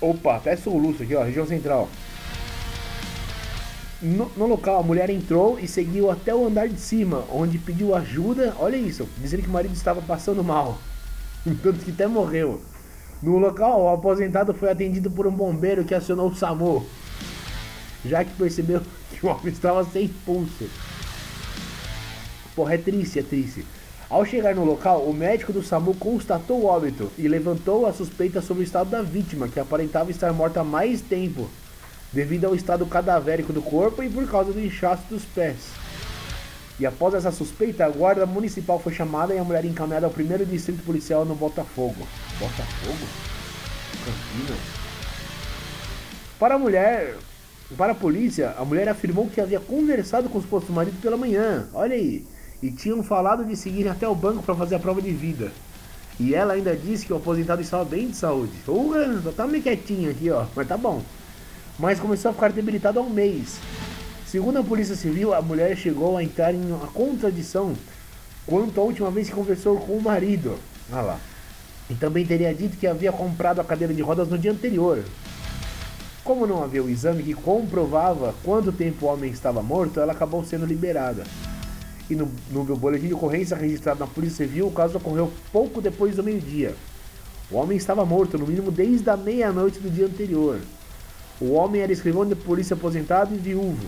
Opa, 0.00 0.36
até 0.36 0.56
soluço 0.56 1.02
aqui, 1.02 1.14
ó, 1.14 1.22
região 1.22 1.46
central. 1.46 1.88
No, 4.02 4.30
no, 4.36 4.46
local, 4.46 4.80
a 4.80 4.82
mulher 4.82 5.08
entrou 5.08 5.58
e 5.58 5.66
seguiu 5.66 6.10
até 6.10 6.34
o 6.34 6.46
andar 6.46 6.68
de 6.68 6.78
cima, 6.78 7.24
onde 7.32 7.56
pediu 7.56 7.94
ajuda. 7.94 8.54
Olha 8.58 8.76
isso, 8.76 9.08
dizendo 9.18 9.42
que 9.42 9.48
o 9.48 9.52
marido 9.52 9.72
estava 9.72 10.02
passando 10.02 10.44
mal, 10.44 10.78
tanto 11.62 11.82
que 11.82 11.90
até 11.90 12.06
morreu. 12.06 12.60
No 13.22 13.38
local, 13.38 13.82
o 13.82 13.88
aposentado 13.88 14.52
foi 14.52 14.70
atendido 14.70 15.10
por 15.10 15.26
um 15.26 15.30
bombeiro 15.30 15.84
que 15.84 15.94
acionou 15.94 16.28
o 16.28 16.36
SAMU, 16.36 16.86
já 18.04 18.22
que 18.22 18.34
percebeu 18.34 18.82
que 19.10 19.24
o 19.24 19.30
homem 19.30 19.48
estava 19.50 19.82
sem 19.84 20.08
pulso. 20.08 20.68
Porra, 22.54 22.74
é 22.74 22.78
triste, 22.78 23.18
é 23.18 23.22
triste. 23.22 23.64
Ao 24.10 24.24
chegar 24.24 24.54
no 24.54 24.64
local, 24.64 25.02
o 25.02 25.14
médico 25.14 25.52
do 25.52 25.62
SAMU 25.62 25.94
constatou 25.94 26.60
o 26.60 26.66
óbito 26.66 27.10
e 27.16 27.26
levantou 27.26 27.86
a 27.86 27.92
suspeita 27.92 28.42
sobre 28.42 28.62
o 28.62 28.64
estado 28.64 28.90
da 28.90 29.02
vítima, 29.02 29.48
que 29.48 29.58
aparentava 29.58 30.10
estar 30.10 30.32
morta 30.32 30.60
há 30.60 30.64
mais 30.64 31.00
tempo, 31.00 31.48
devido 32.12 32.44
ao 32.44 32.54
estado 32.54 32.84
cadavérico 32.84 33.52
do 33.52 33.62
corpo 33.62 34.02
e 34.02 34.10
por 34.10 34.28
causa 34.30 34.52
do 34.52 34.60
inchaço 34.60 35.02
dos 35.08 35.24
pés. 35.24 35.56
E 36.78 36.84
após 36.84 37.14
essa 37.14 37.30
suspeita, 37.30 37.86
a 37.86 37.88
guarda 37.88 38.26
municipal 38.26 38.78
foi 38.78 38.92
chamada 38.92 39.34
e 39.34 39.38
a 39.38 39.44
mulher 39.44 39.64
encaminhada 39.64 40.06
ao 40.06 40.12
primeiro 40.12 40.44
distrito 40.44 40.84
policial 40.84 41.24
no 41.24 41.34
Botafogo. 41.34 42.06
Botafogo? 42.38 43.06
Campinas? 44.04 44.60
Para 46.38 46.56
a 46.56 46.58
mulher, 46.58 47.16
para 47.76 47.92
a 47.92 47.94
polícia, 47.94 48.54
a 48.58 48.64
mulher 48.64 48.88
afirmou 48.88 49.30
que 49.30 49.40
havia 49.40 49.60
conversado 49.60 50.28
com 50.28 50.38
o 50.38 50.42
suposto 50.42 50.72
marido 50.72 51.00
pela 51.00 51.16
manhã. 51.16 51.68
Olha 51.72 51.94
aí 51.94 52.26
e 52.64 52.70
tinham 52.70 53.02
falado 53.02 53.44
de 53.44 53.54
seguir 53.54 53.86
até 53.86 54.08
o 54.08 54.14
banco 54.14 54.42
para 54.42 54.54
fazer 54.54 54.76
a 54.76 54.78
prova 54.78 55.02
de 55.02 55.10
vida. 55.10 55.52
E 56.18 56.34
ela 56.34 56.54
ainda 56.54 56.74
disse 56.74 57.04
que 57.04 57.12
o 57.12 57.16
aposentado 57.16 57.60
estava 57.60 57.84
bem 57.84 58.08
de 58.08 58.16
saúde. 58.16 58.52
Só 58.64 59.32
tá 59.32 59.46
meio 59.46 59.62
quietinho 59.62 60.10
aqui, 60.10 60.30
ó, 60.30 60.46
mas 60.56 60.66
tá 60.66 60.74
bom. 60.74 61.02
Mas 61.78 62.00
começou 62.00 62.30
a 62.30 62.34
ficar 62.34 62.50
debilitado 62.50 62.98
há 62.98 63.02
um 63.02 63.10
mês. 63.10 63.58
Segundo 64.26 64.60
a 64.60 64.64
Polícia 64.64 64.96
Civil, 64.96 65.34
a 65.34 65.42
mulher 65.42 65.76
chegou 65.76 66.16
a 66.16 66.24
entrar 66.24 66.54
em 66.54 66.72
uma 66.72 66.86
contradição 66.86 67.74
quanto 68.46 68.80
à 68.80 68.84
última 68.84 69.10
vez 69.10 69.28
que 69.28 69.34
conversou 69.34 69.78
com 69.80 69.98
o 69.98 70.02
marido. 70.02 70.58
Ah 70.90 71.02
lá. 71.02 71.20
E 71.90 71.94
também 71.94 72.24
teria 72.24 72.54
dito 72.54 72.78
que 72.78 72.86
havia 72.86 73.12
comprado 73.12 73.60
a 73.60 73.64
cadeira 73.64 73.92
de 73.92 74.00
rodas 74.00 74.28
no 74.28 74.38
dia 74.38 74.52
anterior. 74.52 75.04
Como 76.24 76.46
não 76.46 76.64
havia 76.64 76.82
o 76.82 76.88
exame 76.88 77.22
que 77.24 77.34
comprovava 77.34 78.34
quanto 78.42 78.72
tempo 78.72 79.04
o 79.04 79.08
homem 79.10 79.30
estava 79.30 79.62
morto, 79.62 80.00
ela 80.00 80.14
acabou 80.14 80.42
sendo 80.42 80.64
liberada 80.64 81.24
e 82.08 82.14
no, 82.14 82.30
no 82.50 82.76
boletim 82.76 83.08
de 83.08 83.14
ocorrência 83.14 83.56
registrado 83.56 84.00
na 84.00 84.06
Polícia 84.06 84.46
Civil, 84.46 84.66
o 84.66 84.72
caso 84.72 84.98
ocorreu 84.98 85.32
pouco 85.52 85.80
depois 85.80 86.16
do 86.16 86.22
meio-dia. 86.22 86.74
O 87.50 87.56
homem 87.56 87.76
estava 87.76 88.04
morto, 88.04 88.38
no 88.38 88.46
mínimo 88.46 88.70
desde 88.70 89.08
a 89.08 89.16
meia-noite 89.16 89.78
do 89.78 89.90
dia 89.90 90.06
anterior. 90.06 90.60
O 91.40 91.52
homem 91.52 91.82
era 91.82 91.92
escrivão 91.92 92.26
de 92.26 92.34
polícia 92.34 92.74
aposentado 92.74 93.34
e 93.34 93.38
viúvo. 93.38 93.86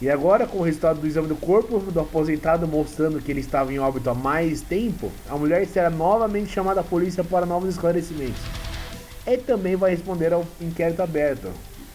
E 0.00 0.10
agora, 0.10 0.46
com 0.46 0.58
o 0.58 0.62
resultado 0.62 1.00
do 1.00 1.06
exame 1.06 1.28
do 1.28 1.36
corpo 1.36 1.78
do 1.78 2.00
aposentado 2.00 2.66
mostrando 2.66 3.20
que 3.20 3.30
ele 3.30 3.40
estava 3.40 3.72
em 3.72 3.78
óbito 3.78 4.10
há 4.10 4.14
mais 4.14 4.60
tempo, 4.60 5.10
a 5.28 5.36
mulher 5.36 5.66
será 5.66 5.88
novamente 5.88 6.50
chamada 6.50 6.80
à 6.80 6.84
polícia 6.84 7.24
para 7.24 7.46
novos 7.46 7.70
esclarecimentos. 7.70 8.42
E 9.26 9.38
também 9.38 9.76
vai 9.76 9.92
responder 9.92 10.32
ao 10.32 10.44
inquérito 10.60 11.00
aberto. 11.00 11.48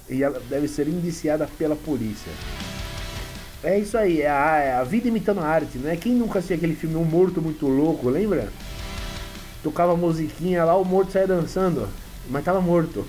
E 0.10 0.24
ela 0.24 0.40
deve 0.50 0.68
ser 0.68 0.88
indiciada 0.88 1.48
pela 1.58 1.76
polícia. 1.76 2.32
É 3.62 3.78
isso 3.78 3.98
aí, 3.98 4.22
é 4.22 4.30
a, 4.30 4.58
é 4.58 4.74
a, 4.76 4.84
vida 4.84 5.10
imitando 5.10 5.42
a 5.42 5.46
arte, 5.46 5.78
né? 5.78 5.98
Quem 5.98 6.14
nunca 6.14 6.40
assistiu 6.40 6.56
aquele 6.56 6.76
filme 6.76 6.96
Um 6.96 7.04
Morto 7.04 7.42
Muito 7.42 7.68
Louco, 7.68 8.10
lembra? 8.10 8.50
Tocava 9.62 9.98
musiquinha 9.98 10.64
lá, 10.64 10.78
o 10.78 10.86
morto 10.86 11.12
saía 11.12 11.28
dançando, 11.28 11.90
mas 12.30 12.46
tava 12.46 12.62
morto. 12.62 13.06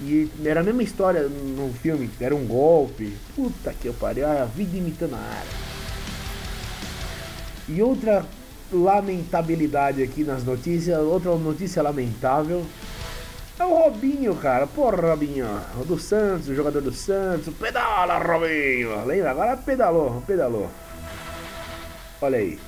E 0.00 0.28
era 0.44 0.60
a 0.60 0.62
mesma 0.64 0.82
história 0.82 1.22
no 1.22 1.72
filme, 1.72 2.10
era 2.20 2.34
um 2.34 2.44
golpe. 2.44 3.16
Puta 3.36 3.72
que 3.72 3.90
pariu, 3.92 4.26
a 4.26 4.44
vida 4.44 4.76
imitando 4.76 5.14
a 5.14 5.18
arte. 5.18 5.56
E 7.68 7.80
outra 7.80 8.26
lamentabilidade 8.72 10.02
aqui 10.02 10.24
nas 10.24 10.42
notícias, 10.42 10.98
outra 10.98 11.34
notícia 11.36 11.80
lamentável 11.80 12.66
é 13.58 13.64
o 13.64 13.74
Robinho, 13.74 14.34
cara. 14.36 14.66
Porra, 14.66 15.10
Robinho. 15.10 15.46
Do 15.86 15.98
Santos, 15.98 16.48
o 16.48 16.54
jogador 16.54 16.80
do 16.80 16.92
Santos. 16.92 17.54
Pedala, 17.54 18.18
Robinho. 18.18 19.04
Lembra? 19.04 19.30
Agora 19.30 19.56
pedalou, 19.56 20.22
pedalou. 20.26 20.70
Olha 22.20 22.38
aí. 22.38 22.58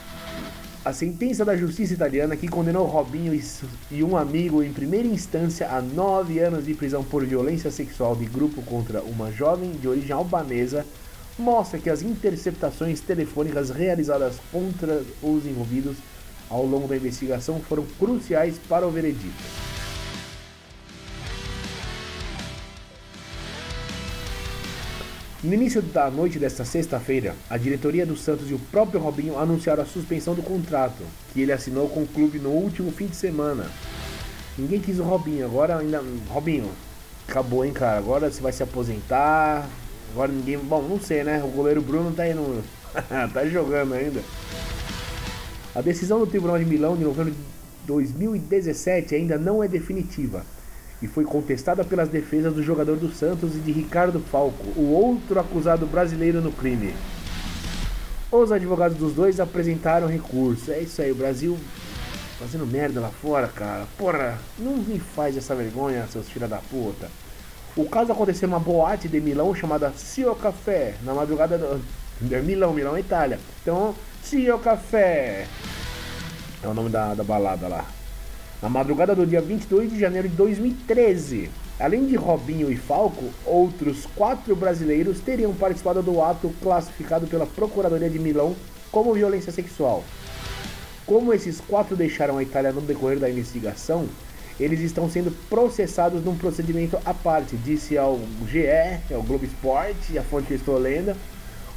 A 0.85 0.93
sentença 0.93 1.45
da 1.45 1.57
justiça 1.57 1.93
italiana 1.93 2.37
que 2.37 2.49
condenou 2.49 2.87
Robinho 2.87 3.39
e 3.91 4.03
um 4.03 4.17
amigo 4.17 4.63
em 4.63 4.73
primeira 4.73 5.07
instância 5.07 5.69
a 5.69 5.83
nove 5.83 6.39
anos 6.39 6.65
de 6.65 6.73
prisão 6.73 7.05
por 7.05 7.27
violência 7.27 7.71
sexual 7.71 8.17
de 8.17 8.25
grupo 8.25 8.63
contra 8.63 9.03
uma 9.03 9.31
jovem 9.31 9.73
de 9.73 9.87
origem 9.87 10.13
albanesa 10.13 10.87
mostra 11.39 11.79
que 11.79 11.91
as 11.91 12.01
interceptações 12.01 13.01
telefônicas 13.01 13.71
realizadas 13.71 14.37
contra 14.51 15.03
os 15.23 15.45
envolvidos 15.45 15.99
ao 16.49 16.65
longo 16.65 16.89
da 16.89 16.97
investigação 16.97 17.61
foram 17.61 17.85
cruciais 17.99 18.59
para 18.69 18.87
o 18.87 18.91
veredito. 18.91 19.68
No 25.41 25.55
início 25.55 25.81
da 25.81 26.11
noite 26.11 26.37
desta 26.37 26.65
sexta-feira, 26.65 27.37
a 27.49 27.57
diretoria 27.57 28.05
do 28.05 28.17
Santos 28.17 28.51
e 28.51 28.55
o 28.55 28.59
próprio 28.59 28.99
Robinho 28.99 29.39
anunciaram 29.39 29.85
a 29.85 29.87
suspensão 29.87 30.35
do 30.35 30.43
contrato 30.43 31.05
que 31.33 31.41
ele 31.41 31.53
assinou 31.53 31.89
com 31.89 32.03
o 32.03 32.07
clube 32.09 32.41
no 32.41 32.49
último 32.49 32.91
fim 32.91 33.07
de 33.07 33.15
semana. 33.15 33.71
Ninguém 34.59 34.81
quis 34.81 34.99
o 34.99 35.05
Robinho, 35.05 35.47
agora 35.47 35.79
ainda. 35.79 36.03
Robinho, 36.29 36.69
acabou, 37.29 37.65
hein, 37.65 37.73
cara? 37.73 37.99
Agora 37.99 38.29
você 38.29 38.41
vai 38.41 38.51
se 38.51 38.65
aposentar. 38.65 39.69
Agora 40.11 40.33
ninguém. 40.33 40.59
Bom, 40.59 40.83
não 40.83 41.01
sei, 41.01 41.23
né? 41.23 41.41
O 41.45 41.49
goleiro 41.49 41.81
Bruno 41.81 42.11
tá 42.11 42.29
indo. 42.29 42.65
tá 43.33 43.47
jogando 43.47 43.95
ainda. 43.95 44.21
A 45.73 45.81
decisão 45.81 46.19
do 46.19 46.27
Tribunal 46.27 46.59
de 46.59 46.65
Milão 46.65 46.97
de 46.97 47.05
novembro 47.05 47.31
de 47.31 47.39
2017 47.87 49.15
ainda 49.15 49.39
não 49.39 49.63
é 49.63 49.69
definitiva 49.69 50.45
e 51.01 51.07
foi 51.07 51.25
contestada 51.25 51.85
pelas 51.85 52.09
defesas 52.09 52.53
do 52.53 52.63
jogador 52.63 52.97
do 52.97 53.11
Santos 53.13 53.55
e 53.55 53.59
de 53.59 53.71
Ricardo 53.71 54.21
Falco, 54.21 54.65
o 54.77 54.93
outro 54.93 55.39
acusado 55.39 55.87
brasileiro 55.87 56.41
no 56.41 56.51
crime. 56.51 56.95
Os 58.31 58.53
advogados 58.53 58.99
dos 58.99 59.15
dois 59.15 59.41
apresentaram 59.41 60.07
recurso. 60.07 60.71
É 60.71 60.81
isso 60.81 61.01
aí, 61.01 61.11
o 61.11 61.15
Brasil 61.15 61.57
fazendo 62.39 62.67
merda 62.67 63.01
lá 63.01 63.09
fora, 63.09 63.49
cara. 63.49 63.87
Porra, 63.97 64.39
não 64.59 64.77
me 64.77 64.99
faz 64.99 65.37
essa 65.37 65.55
vergonha, 65.55 66.07
seus 66.09 66.29
filha 66.29 66.47
da 66.47 66.59
puta. 66.59 67.09
O 67.77 67.89
caso 67.89 68.13
aconteceu 68.13 68.49
numa 68.49 68.61
boate 68.61 69.09
de 69.09 69.21
Milão 69.21 69.55
chamada 69.55 69.93
Cio 69.93 70.35
Café, 70.35 70.97
na 71.05 71.15
madrugada 71.15 71.57
do. 71.57 71.81
Milão, 72.21 72.73
Milão, 72.73 72.99
Itália. 72.99 73.39
Então, 73.63 73.95
Cio 74.23 74.59
Café. 74.59 75.47
É 76.63 76.67
o 76.67 76.75
nome 76.75 76.91
da, 76.91 77.15
da 77.15 77.23
balada 77.23 77.69
lá 77.69 77.98
na 78.63 78.69
madrugada 78.69 79.15
do 79.15 79.27
dia 79.27 79.41
22 79.41 79.91
de 79.91 79.99
janeiro 79.99 80.29
de 80.29 80.35
2013. 80.37 81.51
Além 81.79 82.07
de 82.07 82.17
Robinho 82.17 82.71
e 82.73 82.77
Falco, 82.77 83.31
outros 83.47 84.05
quatro 84.17 84.57
brasileiros 84.57 85.21
teriam 85.21 85.55
participado 85.55 86.03
do 86.03 86.21
ato 86.21 86.53
classificado 86.61 87.27
pela 87.29 87.47
Procuradoria 87.47 88.11
de 88.11 88.19
Milão 88.19 88.57
como 88.91 89.15
violência 89.15 89.53
sexual. 89.53 90.03
Como 91.07 91.33
esses 91.33 91.61
quatro 91.61 91.97
deixaram 91.97 92.37
a 92.37 92.43
Itália 92.43 92.73
no 92.73 92.81
decorrer 92.81 93.19
da 93.19 93.31
investigação, 93.31 94.09
eles 94.59 94.81
estão 94.81 95.09
sendo 95.09 95.31
processados 95.49 96.25
num 96.25 96.37
procedimento 96.37 96.99
à 97.05 97.15
parte, 97.15 97.57
disse 97.57 97.97
ao 97.97 98.19
GE, 98.49 98.67
é 98.67 99.01
o 99.13 99.23
Globo 99.23 99.45
Esporte, 99.45 100.19
a 100.19 100.23
fonte 100.23 100.49
que 100.49 100.55
estou 100.55 100.77
lendo, 100.77 101.17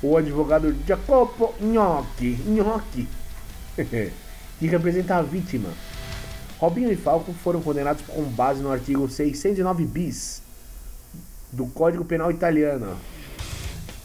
o 0.02 0.18
advogado 0.18 0.76
Jacopo 0.88 1.54
Gnocchi, 1.62 2.34
Gnocchi 2.44 3.08
que 4.60 4.68
representa 4.68 5.18
a 5.18 5.22
vítima. 5.22 5.70
Robinho 6.62 6.92
e 6.92 6.96
Falco 6.96 7.34
foram 7.34 7.60
condenados 7.60 8.04
com 8.06 8.22
base 8.22 8.62
no 8.62 8.72
artigo 8.72 9.10
609 9.10 9.84
bis 9.84 10.44
do 11.52 11.66
Código 11.66 12.06
Penal 12.06 12.30
Italiano. 12.30 12.98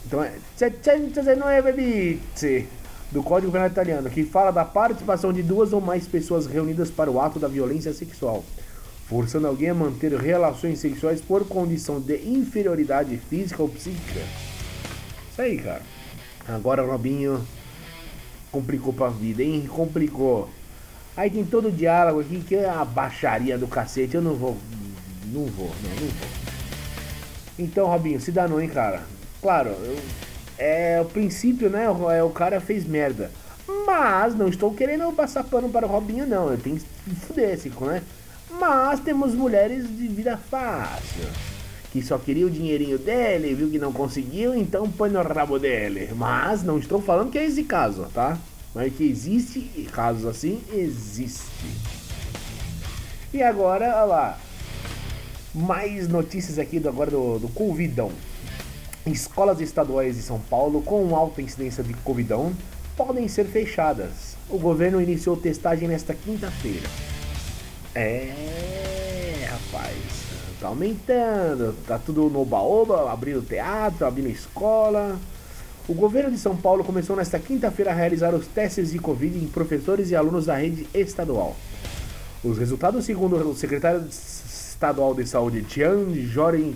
Então 0.03 0.23
é 0.23 0.33
609 0.55 1.71
bis 1.73 2.19
do 3.11 3.21
Código 3.21 3.51
Penal 3.51 3.67
Italiano, 3.67 4.09
que 4.09 4.23
fala 4.23 4.49
da 4.49 4.65
participação 4.65 5.31
de 5.31 5.43
duas 5.43 5.71
ou 5.71 5.79
mais 5.79 6.07
pessoas 6.07 6.47
reunidas 6.47 6.89
para 6.89 7.11
o 7.11 7.21
ato 7.21 7.37
da 7.37 7.47
violência 7.47 7.93
sexual, 7.93 8.43
forçando 9.07 9.45
alguém 9.45 9.69
a 9.69 9.75
manter 9.75 10.19
relações 10.19 10.79
sexuais 10.79 11.21
por 11.21 11.47
condição 11.47 11.99
de 11.99 12.17
inferioridade 12.27 13.15
física 13.17 13.61
ou 13.61 13.69
psíquica. 13.69 14.21
Isso 15.31 15.41
aí, 15.43 15.59
cara. 15.59 15.83
Agora 16.47 16.83
o 16.83 16.89
Robinho 16.89 17.45
complicou 18.51 18.91
pra 18.91 19.09
vida, 19.09 19.43
hein? 19.43 19.67
Complicou. 19.67 20.49
Aí 21.17 21.31
tem 21.31 21.43
todo 21.43 21.69
o 21.69 21.71
diálogo 21.71 22.19
aqui 22.19 22.43
que 22.47 22.55
é 22.55 22.69
a 22.69 22.85
baixaria 22.85 23.57
do 23.57 23.67
cacete. 23.67 24.13
Eu 24.15 24.21
não 24.21 24.35
vou. 24.35 24.55
Não 25.25 25.45
vou, 25.45 25.71
não, 25.83 25.89
não 25.89 26.07
vou. 26.07 26.29
Então, 27.57 27.87
Robinho, 27.87 28.21
se 28.21 28.31
danou, 28.31 28.61
hein, 28.61 28.69
cara? 28.69 29.01
Claro, 29.41 29.69
eu, 29.69 29.97
é 30.59 31.01
o 31.01 31.05
princípio, 31.05 31.71
né? 31.71 31.89
O, 31.89 32.11
é, 32.11 32.21
o 32.21 32.29
cara 32.29 32.61
fez 32.61 32.85
merda. 32.85 33.31
Mas 33.87 34.35
não 34.35 34.47
estou 34.47 34.71
querendo 34.73 35.11
passar 35.11 35.43
pano 35.43 35.69
para 35.69 35.87
o 35.87 35.89
Robinho, 35.89 36.27
não. 36.27 36.51
Eu 36.51 36.57
tenho 36.57 36.77
que 36.77 37.15
fuder 37.15 37.55
esse, 37.55 37.69
né? 37.81 38.03
Mas 38.51 38.99
temos 38.99 39.33
mulheres 39.33 39.87
de 39.87 40.07
vida 40.07 40.37
fácil. 40.37 41.25
Que 41.91 42.01
só 42.01 42.19
queria 42.19 42.45
o 42.45 42.51
dinheirinho 42.51 42.99
dele, 42.99 43.55
viu 43.55 43.71
que 43.71 43.79
não 43.79 43.91
conseguiu, 43.91 44.53
então 44.53 44.89
põe 44.89 45.09
no 45.09 45.21
rabo 45.21 45.57
dele. 45.57 46.11
Mas 46.15 46.61
não 46.61 46.77
estou 46.77 47.01
falando 47.01 47.31
que 47.31 47.39
é 47.39 47.45
esse 47.45 47.63
caso, 47.63 48.07
tá? 48.13 48.37
Mas 48.77 48.93
que 48.93 49.05
existe 49.05 49.59
casos 49.91 50.23
assim, 50.23 50.61
existe. 50.71 51.65
E 53.33 53.41
agora, 53.41 53.87
olha 53.87 54.03
lá. 54.03 54.39
Mais 55.55 56.07
notícias 56.07 56.59
aqui 56.59 56.79
do, 56.79 56.87
agora 56.87 57.09
do, 57.09 57.39
do 57.39 57.47
Covidão. 57.49 58.11
Escolas 59.03 59.61
estaduais 59.61 60.15
de 60.15 60.21
São 60.21 60.39
Paulo 60.39 60.83
com 60.83 61.15
alta 61.15 61.41
incidência 61.41 61.83
de 61.83 61.91
Covidão 61.95 62.53
podem 62.95 63.27
ser 63.27 63.45
fechadas. 63.45 64.37
O 64.47 64.59
governo 64.59 65.01
iniciou 65.01 65.35
testagem 65.35 65.87
nesta 65.87 66.13
quinta-feira. 66.13 66.87
É, 67.95 69.47
rapaz, 69.49 69.97
tá 70.59 70.67
aumentando, 70.67 71.75
tá 71.87 71.97
tudo 71.97 72.29
no 72.29 72.45
baoba, 72.45 73.11
abrindo 73.11 73.41
teatro, 73.41 74.05
abrindo 74.05 74.29
escola. 74.29 75.17
O 75.87 75.93
governo 75.93 76.29
de 76.29 76.37
São 76.37 76.53
Paulo 76.53 76.83
começou 76.83 77.15
nesta 77.15 77.39
quinta-feira 77.39 77.91
a 77.91 77.93
realizar 77.93 78.35
os 78.35 78.45
testes 78.45 78.91
de 78.91 78.99
Covid 78.99 79.37
em 79.37 79.47
professores 79.47 80.11
e 80.11 80.17
alunos 80.17 80.47
da 80.47 80.57
rede 80.57 80.85
estadual. 80.93 81.55
Os 82.43 82.57
resultados, 82.57 83.05
segundo 83.05 83.37
o 83.37 83.55
secretário 83.55 84.05
estadual 84.09 85.13
de 85.15 85.25
saúde, 85.25 85.61
Tian 85.61 86.13
Joren 86.13 86.73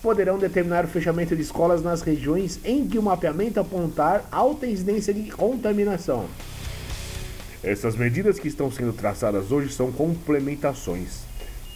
poderão 0.00 0.38
determinar 0.38 0.84
o 0.84 0.88
fechamento 0.88 1.34
de 1.34 1.42
escolas 1.42 1.82
nas 1.82 2.00
regiões 2.02 2.60
em 2.64 2.86
que 2.86 2.96
o 2.96 3.02
mapeamento 3.02 3.58
apontar 3.58 4.24
alta 4.30 4.64
incidência 4.64 5.12
de 5.12 5.28
contaminação. 5.28 6.26
Essas 7.60 7.96
medidas 7.96 8.38
que 8.38 8.46
estão 8.46 8.70
sendo 8.70 8.92
traçadas 8.92 9.50
hoje 9.50 9.72
são 9.72 9.90
complementações. 9.90 11.24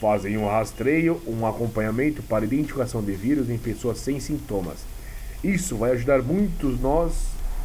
Fazem 0.01 0.37
um 0.37 0.47
rastreio, 0.47 1.21
um 1.27 1.45
acompanhamento 1.45 2.23
para 2.23 2.45
identificação 2.45 3.03
de 3.03 3.13
vírus 3.13 3.51
em 3.51 3.59
pessoas 3.59 3.99
sem 3.99 4.21
sintomas. 4.21 4.96
Isso 5.47 5.77
vai 5.77 5.93
ajudar 5.93 6.23
muitos 6.23 6.81
nós 6.81 7.13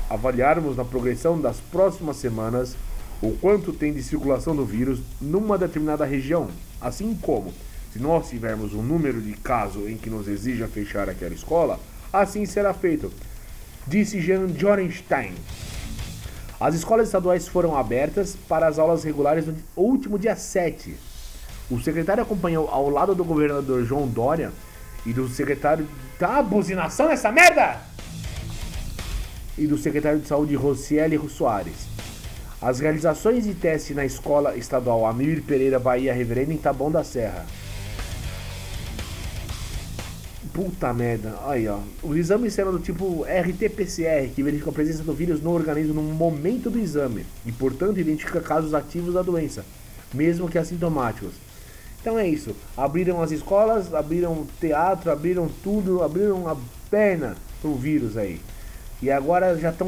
a 0.07 0.13
avaliarmos 0.13 0.77
na 0.77 0.85
progressão 0.85 1.41
das 1.41 1.57
próximas 1.59 2.17
semanas 2.17 2.75
o 3.19 3.31
quanto 3.31 3.73
tem 3.73 3.91
de 3.91 4.03
circulação 4.03 4.55
do 4.55 4.63
vírus 4.63 4.99
numa 5.19 5.57
determinada 5.57 6.05
região, 6.05 6.47
assim 6.79 7.17
como 7.19 7.51
se 7.91 7.97
nós 7.97 8.29
tivermos 8.29 8.75
um 8.75 8.83
número 8.83 9.19
de 9.19 9.33
casos 9.33 9.89
em 9.89 9.97
que 9.97 10.11
nos 10.11 10.27
exija 10.27 10.67
fechar 10.67 11.09
aquela 11.09 11.33
escola, 11.33 11.79
assim 12.13 12.45
será 12.45 12.71
feito, 12.71 13.11
disse 13.87 14.21
Jean 14.21 14.47
Jorenstein. 14.49 15.33
As 16.59 16.75
escolas 16.75 17.07
estaduais 17.07 17.47
foram 17.47 17.75
abertas 17.75 18.37
para 18.47 18.67
as 18.67 18.77
aulas 18.77 19.03
regulares 19.03 19.47
no 19.47 19.55
último 19.75 20.19
dia 20.19 20.35
7. 20.35 20.95
O 21.71 21.81
secretário 21.81 22.21
acompanhou 22.21 22.69
ao 22.69 22.91
lado 22.91 23.15
do 23.15 23.25
governador 23.25 23.83
João 23.83 24.07
Dória 24.07 24.51
e 25.03 25.11
do 25.11 25.27
secretário. 25.27 25.87
Tá 26.21 26.39
buzinação 26.43 27.09
essa 27.09 27.31
merda! 27.31 27.81
E 29.57 29.65
do 29.65 29.75
secretário 29.75 30.19
de 30.19 30.27
saúde 30.27 30.53
Rocieli 30.53 31.17
Soares. 31.27 31.87
As 32.61 32.79
realizações 32.79 33.45
de 33.45 33.55
teste 33.55 33.95
na 33.95 34.05
escola 34.05 34.55
estadual 34.55 35.07
Amir 35.07 35.41
Pereira 35.41 35.79
Bahia 35.79 36.13
Reverendo 36.13 36.51
em 36.51 36.57
Taboão 36.57 36.91
da 36.91 37.03
Serra 37.03 37.43
Puta 40.53 40.93
merda. 40.93 41.39
Aí, 41.47 41.67
ó. 41.67 41.79
Os 42.03 42.15
exames 42.15 42.53
serão 42.53 42.71
do 42.71 42.77
tipo 42.77 43.23
RT-PCR, 43.23 44.29
que 44.35 44.43
verifica 44.43 44.69
a 44.69 44.73
presença 44.73 45.01
do 45.01 45.13
vírus 45.13 45.41
no 45.41 45.49
organismo 45.49 45.95
no 45.95 46.03
momento 46.03 46.69
do 46.69 46.77
exame 46.77 47.25
e, 47.47 47.51
portanto, 47.51 47.99
identifica 47.99 48.39
casos 48.39 48.75
ativos 48.75 49.15
da 49.15 49.23
doença, 49.23 49.65
mesmo 50.13 50.47
que 50.47 50.59
assintomáticos. 50.59 51.33
Então 52.01 52.17
é 52.17 52.27
isso. 52.27 52.55
Abriram 52.75 53.21
as 53.21 53.31
escolas, 53.31 53.93
abriram 53.93 54.47
teatro, 54.59 55.11
abriram 55.11 55.47
tudo, 55.63 56.01
abriram 56.01 56.47
a 56.47 56.57
perna 56.89 57.35
pro 57.61 57.75
vírus 57.75 58.17
aí. 58.17 58.41
E 59.01 59.09
agora 59.09 59.57
já 59.57 59.69
estão 59.69 59.87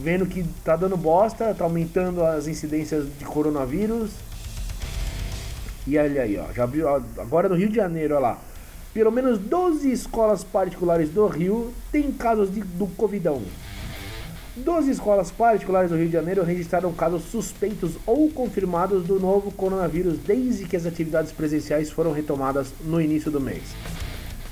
vendo 0.00 0.26
que 0.26 0.44
tá 0.64 0.76
dando 0.76 0.96
bosta, 0.96 1.54
tá 1.54 1.64
aumentando 1.64 2.24
as 2.24 2.46
incidências 2.46 3.06
de 3.18 3.24
coronavírus. 3.24 4.12
E 5.86 5.98
olha 5.98 6.22
aí, 6.22 6.38
ó. 6.38 6.52
Já 6.52 6.64
abriu 6.64 6.88
agora 6.88 7.48
no 7.48 7.56
Rio 7.56 7.68
de 7.68 7.76
Janeiro, 7.76 8.14
olha 8.14 8.22
lá. 8.22 8.38
Pelo 8.92 9.10
menos 9.10 9.38
12 9.38 9.90
escolas 9.90 10.44
particulares 10.44 11.10
do 11.10 11.26
Rio 11.26 11.72
têm 11.90 12.12
casos 12.12 12.52
de, 12.52 12.60
do 12.60 12.86
Covidão. 12.86 13.42
12 14.56 14.88
escolas 14.88 15.32
particulares 15.32 15.90
do 15.90 15.96
Rio 15.96 16.06
de 16.06 16.12
Janeiro 16.12 16.44
registraram 16.44 16.92
casos 16.92 17.24
suspeitos 17.24 17.96
ou 18.06 18.30
confirmados 18.30 19.02
do 19.02 19.18
novo 19.18 19.50
coronavírus 19.50 20.16
desde 20.16 20.64
que 20.64 20.76
as 20.76 20.86
atividades 20.86 21.32
presenciais 21.32 21.90
foram 21.90 22.12
retomadas 22.12 22.72
no 22.84 23.00
início 23.00 23.32
do 23.32 23.40
mês. 23.40 23.74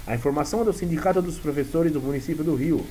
A 0.05 0.17
informação 0.17 0.63
é 0.63 0.65
do 0.65 0.73
Sindicato 0.73 1.23
dos 1.23 1.39
Professores 1.39 1.93
do 1.93 2.01
município 2.01 2.43
do 2.43 2.57
Rio, 2.57 2.85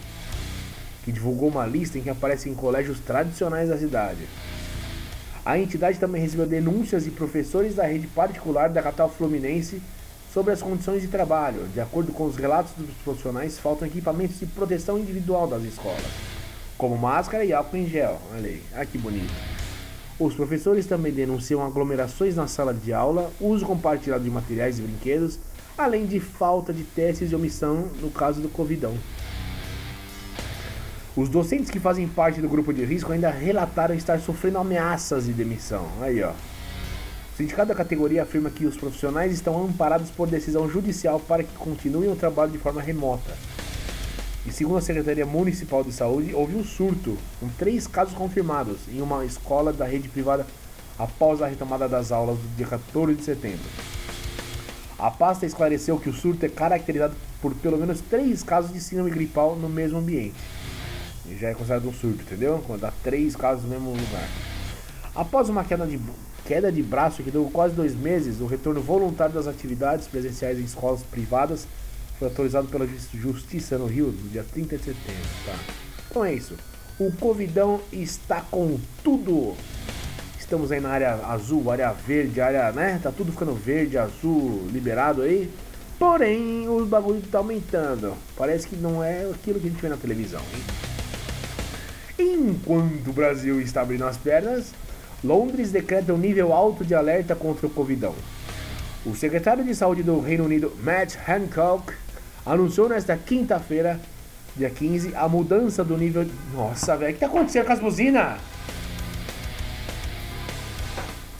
que 1.04 1.12
divulgou 1.12 1.50
uma 1.50 1.66
lista 1.66 1.98
em 1.98 2.02
que 2.02 2.10
aparecem 2.10 2.56
colégios 2.56 3.02
tradicionais 3.02 3.68
da 3.68 3.78
cidade. 3.78 4.26
A 5.44 5.60
entidade 5.60 6.00
também 6.00 6.22
recebeu 6.22 6.46
denúncias 6.46 7.04
de 7.04 7.12
professores 7.12 7.76
da 7.76 7.86
rede 7.86 8.08
particular 8.08 8.70
da 8.70 8.82
capital 8.82 9.10
fluminense 9.10 9.82
sobre 10.34 10.54
as 10.54 10.62
condições 10.62 11.02
de 11.02 11.10
trabalho. 11.10 11.68
De 11.74 11.82
acordo 11.82 12.14
com 12.14 12.24
os 12.24 12.38
relatos 12.38 12.72
dos 12.78 12.96
profissionais, 13.04 13.60
faltam 13.60 13.86
equipamentos 13.86 14.40
de 14.40 14.46
proteção 14.46 14.98
individual 14.98 15.46
das 15.46 15.64
escolas, 15.64 16.31
como 16.82 16.98
máscara 16.98 17.46
e 17.46 17.54
álcool 17.54 17.78
em 17.78 17.88
gel. 17.88 18.20
Olha 18.34 18.48
aí, 18.48 18.64
ah, 18.74 18.84
que 18.84 18.98
bonito. 18.98 19.32
Os 20.20 20.34
professores 20.34 20.88
também 20.88 21.14
denunciam 21.14 21.64
aglomerações 21.64 22.36
na 22.36 22.48
sala 22.48 22.74
de 22.74 22.92
aula, 22.92 23.32
uso 23.40 23.68
compartilhado 23.68 24.24
de 24.24 24.32
materiais 24.32 24.80
e 24.80 24.82
brinquedos, 24.82 25.38
além 25.78 26.08
de 26.08 26.20
falta 26.20 26.74
de 26.74 26.82
testes 26.82 27.30
de 27.30 27.36
omissão 27.36 27.88
no 28.02 28.10
caso 28.10 28.42
do 28.42 28.50
Covidão. 28.50 28.96
Os 31.16 31.30
docentes 31.30 31.70
que 31.70 31.80
fazem 31.80 32.08
parte 32.08 32.42
do 32.42 32.50
grupo 32.50 32.74
de 32.74 32.84
risco 32.84 33.12
ainda 33.12 33.30
relataram 33.30 33.94
estar 33.94 34.20
sofrendo 34.20 34.58
ameaças 34.58 35.26
de 35.28 35.34
demissão. 35.34 35.86
Aí, 36.02 36.24
ó. 36.24 36.32
O 36.32 37.38
sindicato 37.38 37.68
da 37.68 37.76
categoria 37.76 38.24
afirma 38.24 38.50
que 38.50 38.66
os 38.66 38.76
profissionais 38.76 39.32
estão 39.32 39.64
amparados 39.64 40.10
por 40.10 40.28
decisão 40.28 40.68
judicial 40.68 41.20
para 41.20 41.44
que 41.44 41.54
continuem 41.54 42.12
o 42.12 42.16
trabalho 42.16 42.52
de 42.52 42.58
forma 42.58 42.82
remota. 42.82 43.32
E 44.46 44.52
segundo 44.52 44.78
a 44.78 44.82
Secretaria 44.82 45.26
Municipal 45.26 45.84
de 45.84 45.92
Saúde, 45.92 46.34
houve 46.34 46.56
um 46.56 46.64
surto, 46.64 47.16
com 47.40 47.48
três 47.50 47.86
casos 47.86 48.14
confirmados, 48.14 48.78
em 48.92 49.00
uma 49.00 49.24
escola 49.24 49.72
da 49.72 49.86
rede 49.86 50.10
privada 50.10 50.48
após 50.98 51.42
a 51.42 51.48
retomada 51.48 51.88
das 51.88 52.12
aulas 52.12 52.38
do 52.38 52.56
dia 52.56 52.66
14 52.66 53.16
de 53.16 53.24
setembro. 53.24 53.70
A 54.98 55.12
pasta 55.12 55.46
esclareceu 55.46 56.00
que 56.00 56.10
o 56.10 56.14
surto 56.14 56.46
é 56.46 56.50
caracterizado 56.50 57.16
por 57.40 57.54
pelo 57.56 57.78
menos 57.78 58.02
três 58.02 58.44
casos 58.44 58.74
de 58.74 58.80
síndrome 58.80 59.12
gripal 59.12 59.56
no 59.56 59.70
mesmo 59.70 60.00
ambiente. 60.00 60.36
E 61.28 61.36
já 61.38 61.50
é 61.50 61.54
considerado 61.54 61.88
um 61.88 61.94
surto, 61.94 62.24
entendeu? 62.24 62.64
Quando 62.66 62.82
dá 62.82 62.94
três 63.04 63.36
casos 63.36 63.64
no 63.64 63.70
mesmo 63.70 63.92
lugar. 63.92 64.28
Após 65.14 65.50
uma 65.50 65.64
queda 65.64 65.86
de 65.86 66.00
queda 66.46 66.72
de 66.72 66.82
braço 66.82 67.22
que 67.22 67.30
durou 67.30 67.50
quase 67.52 67.76
dois 67.76 67.96
meses, 67.96 68.42
o 68.42 68.46
retorno 68.46 68.82
voluntário 68.82 69.34
das 69.34 69.48
atividades 69.48 70.08
presenciais 70.08 70.60
em 70.60 70.64
escolas 70.64 71.04
privadas 71.04 71.68
foi 72.22 72.28
autorizado 72.28 72.68
pela 72.68 72.88
Justiça 73.16 73.80
no 73.80 73.88
Rio 73.88 74.08
no 74.08 74.30
dia 74.30 74.46
30 74.54 74.78
de 74.78 74.84
setembro. 74.84 75.30
Tá? 75.44 75.56
Então 76.08 76.24
é 76.24 76.32
isso. 76.32 76.56
O 77.00 77.12
Covidão 77.14 77.82
está 77.92 78.42
com 78.42 78.80
tudo. 79.04 79.56
Estamos 80.40 80.72
aí 80.72 80.80
na 80.80 80.90
área 80.90 81.16
azul, 81.26 81.72
área 81.72 81.92
verde, 81.92 82.40
área, 82.40 82.72
né? 82.74 83.00
Tá 83.02 83.12
tudo 83.12 83.32
ficando 83.32 83.56
verde, 83.56 83.98
azul, 83.98 84.68
liberado 84.72 85.24
aí. 85.24 85.52
Porém, 85.98 86.70
o 86.70 86.86
bagulho 86.86 87.24
tá 87.24 87.40
aumentando. 87.40 88.14
Parece 88.38 88.68
que 88.68 88.76
não 88.76 89.04
é 89.04 89.26
aquilo 89.26 89.60
que 89.60 89.66
a 89.66 89.70
gente 89.72 89.82
vê 89.82 89.90
na 89.90 89.98
televisão. 89.98 90.42
Hein? 92.20 92.38
Enquanto 92.50 93.10
o 93.10 93.14
Brasil 93.14 93.60
está 93.60 93.82
abrindo 93.82 94.06
as 94.06 94.18
pernas, 94.18 94.76
Londres 95.24 95.72
decreta 95.72 96.14
um 96.14 96.18
nível 96.18 96.54
alto 96.54 96.86
de 96.86 96.94
alerta 96.94 97.36
contra 97.36 97.66
o 97.66 97.70
Covidão. 97.70 98.14
O 99.04 99.16
secretário 99.16 99.64
de 99.64 99.74
saúde 99.74 100.04
do 100.04 100.20
Reino 100.20 100.46
Unido, 100.46 100.72
Matt 100.84 101.16
Hancock, 101.28 101.92
anunciou 102.46 102.90
nesta 102.90 103.16
quinta-feira, 103.16 104.00
dia 104.56 104.70
15, 104.70 105.16
a 105.16 105.28
mudança 105.28 105.84
do 105.84 105.98
nível. 105.98 106.28
Nossa, 106.54 106.96
velho, 106.98 107.12
o 107.12 107.14
que 107.14 107.20
tá 107.20 107.28
acontecendo 107.28 107.66
com 107.66 107.74
as 107.74 107.80
buzinas? 107.80 108.40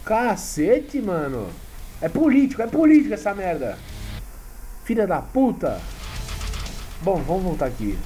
Cacete, 0.06 1.02
mano. 1.02 1.50
É 2.02 2.10
político, 2.10 2.62
é 2.62 2.68
político 2.68 3.14
essa 3.14 3.34
merda. 3.34 3.78
Filha 4.84 5.06
da 5.06 5.22
puta. 5.22 5.80
Bom, 7.02 7.22
vamos 7.22 7.44
voltar 7.44 7.68
aqui. 7.68 7.98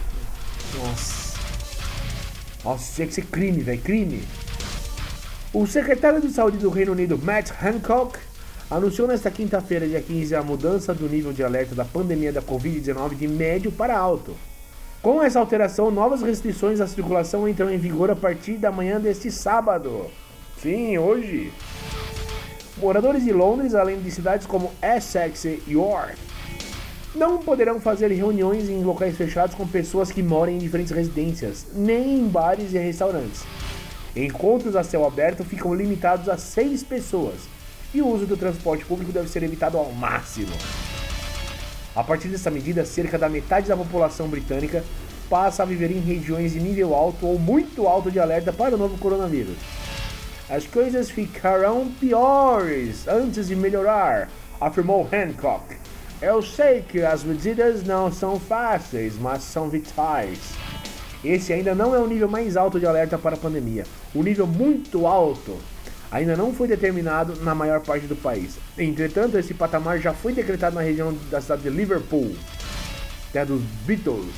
Nossa. 0.78 1.40
Nossa, 2.64 2.96
tinha 2.96 3.08
que 3.08 3.14
ser 3.14 3.26
crime, 3.26 3.62
velho. 3.62 3.82
Crime. 3.82 4.24
O 5.54 5.66
secretário 5.66 6.20
de 6.20 6.30
saúde 6.30 6.58
do 6.58 6.70
Reino 6.70 6.92
Unido, 6.92 7.18
Matt 7.18 7.52
Hancock, 7.64 8.20
anunciou 8.69 9.08
nesta 9.08 9.30
quinta-feira, 9.30 9.88
dia 9.88 10.01
15, 10.01 10.36
a 10.36 10.41
mudança 10.41 10.93
do 10.93 11.08
nível 11.08 11.32
de 11.32 11.43
alerta 11.43 11.75
da 11.75 11.86
pandemia 11.86 12.34
da 12.34 12.41
Covid-19 12.41 13.15
de 13.15 13.28
médio 13.28 13.71
para 13.71 13.97
alto. 13.97 14.36
Com 15.01 15.21
essa 15.21 15.39
alteração, 15.39 15.91
novas 15.91 16.23
restrições 16.23 16.82
à 16.82 16.88
circulação 16.88 17.47
entram 17.47 17.69
em 17.69 17.78
vigor 17.78 18.10
a 18.10 18.15
partir 18.15 18.54
da 18.54 18.71
manhã 18.71 18.99
deste 18.99 19.30
sábado. 19.30 20.08
Sim, 20.60 20.97
hoje. 20.97 21.54
Moradores 22.78 23.23
de 23.23 23.32
Londres, 23.32 23.75
além 23.75 24.01
de 24.01 24.10
cidades 24.10 24.47
como 24.47 24.71
Essex 24.82 25.45
e 25.45 25.62
York, 25.67 26.15
não 27.13 27.38
poderão 27.38 27.80
fazer 27.80 28.12
reuniões 28.12 28.67
em 28.67 28.84
locais 28.84 29.15
fechados 29.15 29.56
com 29.56 29.65
pessoas 29.67 30.12
que 30.12 30.23
moram 30.23 30.54
em 30.54 30.58
diferentes 30.58 30.91
residências, 30.91 31.67
nem 31.73 32.19
em 32.19 32.28
bares 32.28 32.73
e 32.73 32.78
restaurantes. 32.80 33.43
Encontros 34.15 34.75
a 34.75 34.84
céu 34.84 35.06
aberto 35.06 35.43
ficam 35.43 35.73
limitados 35.73 36.28
a 36.28 36.38
seis 36.38 36.84
pessoas 36.84 37.55
e 37.96 38.02
o 38.02 38.08
uso 38.08 38.26
do 38.26 38.36
transporte 38.36 38.84
público 38.84 39.14
deve 39.14 39.30
ser 39.30 39.42
evitado 39.42 39.78
ao 39.78 39.90
máximo. 39.92 40.52
A 41.96 42.04
partir 42.04 42.28
dessa 42.28 42.52
medida, 42.52 42.84
cerca 42.84 43.18
da 43.18 43.30
metade 43.30 43.70
da 43.70 43.78
população 43.78 44.28
britânica 44.28 44.84
passa 45.30 45.64
a 45.64 45.66
viver 45.66 45.90
em 45.92 46.02
regiões 46.02 46.52
de 46.52 46.60
nível 46.60 46.94
alto 46.94 47.26
ou 47.26 47.40
muito 47.40 47.88
alto 47.88 48.12
de 48.12 48.20
alerta 48.20 48.52
para 48.52 48.76
o 48.76 48.78
novo 48.78 48.98
coronavírus. 48.98 49.56
As 50.50 50.68
coisas 50.68 51.10
ficarão 51.10 51.90
piores 52.00 53.08
antes 53.08 53.48
de 53.48 53.56
melhorar, 53.56 54.30
afirmou 54.60 55.08
Hancock. 55.12 55.78
Eu 56.22 56.42
sei 56.42 56.82
que 56.82 57.02
as 57.02 57.24
medidas 57.24 57.84
não 57.84 58.12
são 58.12 58.40
fáceis, 58.40 59.16
mas 59.18 59.42
são 59.42 59.70
vitais. 59.70 60.40
Esse 61.24 61.54
ainda 61.54 61.74
não 61.74 61.96
é 61.96 62.00
o 62.00 62.08
nível 62.08 62.28
mais 62.28 62.58
alto 62.58 62.80
de 62.80 62.86
alerta 62.86 63.18
para 63.18 63.36
a 63.36 63.40
pandemia. 63.40 63.86
O 64.14 64.22
nível 64.22 64.46
muito 64.46 65.08
alto 65.08 65.58
ainda 66.15 66.38
não 66.38 66.54
foi 66.54 66.65
determinado 66.65 67.36
na 67.43 67.54
maior 67.54 67.82
parte 67.82 68.08
do 68.08 68.15
país. 68.15 68.58
Entretanto, 68.78 69.38
esse 69.38 69.54
patamar 69.54 69.99
já 69.99 70.13
foi 70.13 70.32
decretado 70.32 70.73
na 70.73 70.82
região 70.82 71.13
da 71.30 71.41
cidade 71.41 71.63
de 71.63 71.69
Liverpool, 71.69 72.34
terra 73.34 73.47
dos 73.47 73.62
Beatles. 73.86 74.34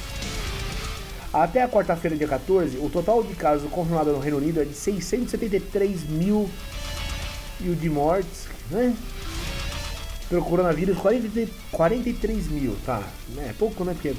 Até 1.31 1.61
a 1.61 1.69
quarta-feira, 1.69 2.17
dia 2.17 2.27
14, 2.27 2.77
o 2.79 2.89
total 2.89 3.23
de 3.23 3.35
casos 3.35 3.69
confirmados 3.69 4.11
no 4.11 4.19
Reino 4.19 4.37
Unido 4.37 4.59
é 4.59 4.65
de 4.65 4.73
673 4.73 6.09
mil 6.09 6.49
e 7.59 7.69
o 7.69 7.75
de 7.75 7.89
mortes, 7.91 8.47
né? 8.71 8.95
Pelo 10.29 10.43
coronavírus, 10.43 10.97
43, 10.97 11.47
43 11.71 12.47
mil, 12.47 12.75
tá? 12.87 13.03
É 13.37 13.53
pouco, 13.53 13.83
né? 13.83 13.93
Porque 13.93 14.09
é 14.09 14.15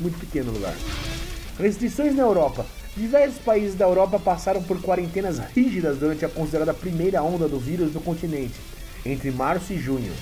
muito 0.00 0.18
pequeno 0.18 0.50
o 0.50 0.54
lugar. 0.54 0.74
Restrições 1.56 2.16
na 2.16 2.24
Europa. 2.24 2.66
Diversos 2.96 3.38
países 3.38 3.76
da 3.76 3.84
Europa 3.84 4.18
passaram 4.18 4.62
por 4.62 4.80
quarentenas 4.82 5.38
rígidas 5.38 5.98
durante 5.98 6.24
a 6.24 6.28
considerada 6.28 6.74
primeira 6.74 7.22
onda 7.22 7.48
do 7.48 7.58
vírus 7.58 7.94
no 7.94 8.00
continente, 8.00 8.54
entre 9.06 9.30
março 9.30 9.72
e 9.72 9.78
junho. 9.78 10.12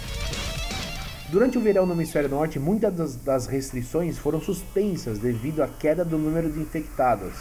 Durante 1.31 1.57
o 1.57 1.61
verão 1.63 1.87
no 1.87 1.95
hemisfério 1.95 2.29
norte, 2.29 2.59
muitas 2.59 3.17
das, 3.17 3.47
restrições 3.47 4.19
foram 4.19 4.41
suspensas 4.41 5.19
devido 5.19 5.63
à 5.63 5.69
queda 5.69 6.05
do 6.05 6.19
número 6.19 6.51
de 6.51 6.61
infectados, 6.61 7.33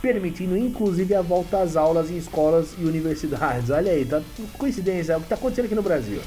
permitindo 0.00 0.56
inclusive 0.56 1.14
a 1.14 1.22
volta 1.22 1.58
às 1.58 1.76
aulas 1.76 2.08
em 2.08 2.16
escolas 2.16 2.68
e 2.78 2.84
universidades. 2.84 3.70
Olha 3.70 3.90
aí, 3.90 4.04
tá 4.04 4.22
coincidência, 4.56 5.12
é 5.12 5.16
o 5.16 5.20
que 5.20 5.26
está 5.26 5.34
acontecendo 5.34 5.66
aqui 5.66 5.74
no 5.74 5.82
Brasil. 5.82 6.20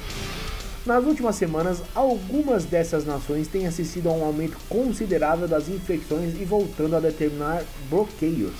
Nas 0.86 1.04
últimas 1.04 1.36
semanas, 1.36 1.82
algumas 1.94 2.64
dessas 2.64 3.04
nações 3.04 3.46
têm 3.46 3.66
assistido 3.66 4.08
a 4.08 4.12
um 4.12 4.24
aumento 4.24 4.56
considerável 4.66 5.46
das 5.46 5.68
infecções 5.68 6.40
e 6.40 6.44
voltando 6.44 6.96
a 6.96 7.00
determinar 7.00 7.62
bloqueios. 7.90 8.54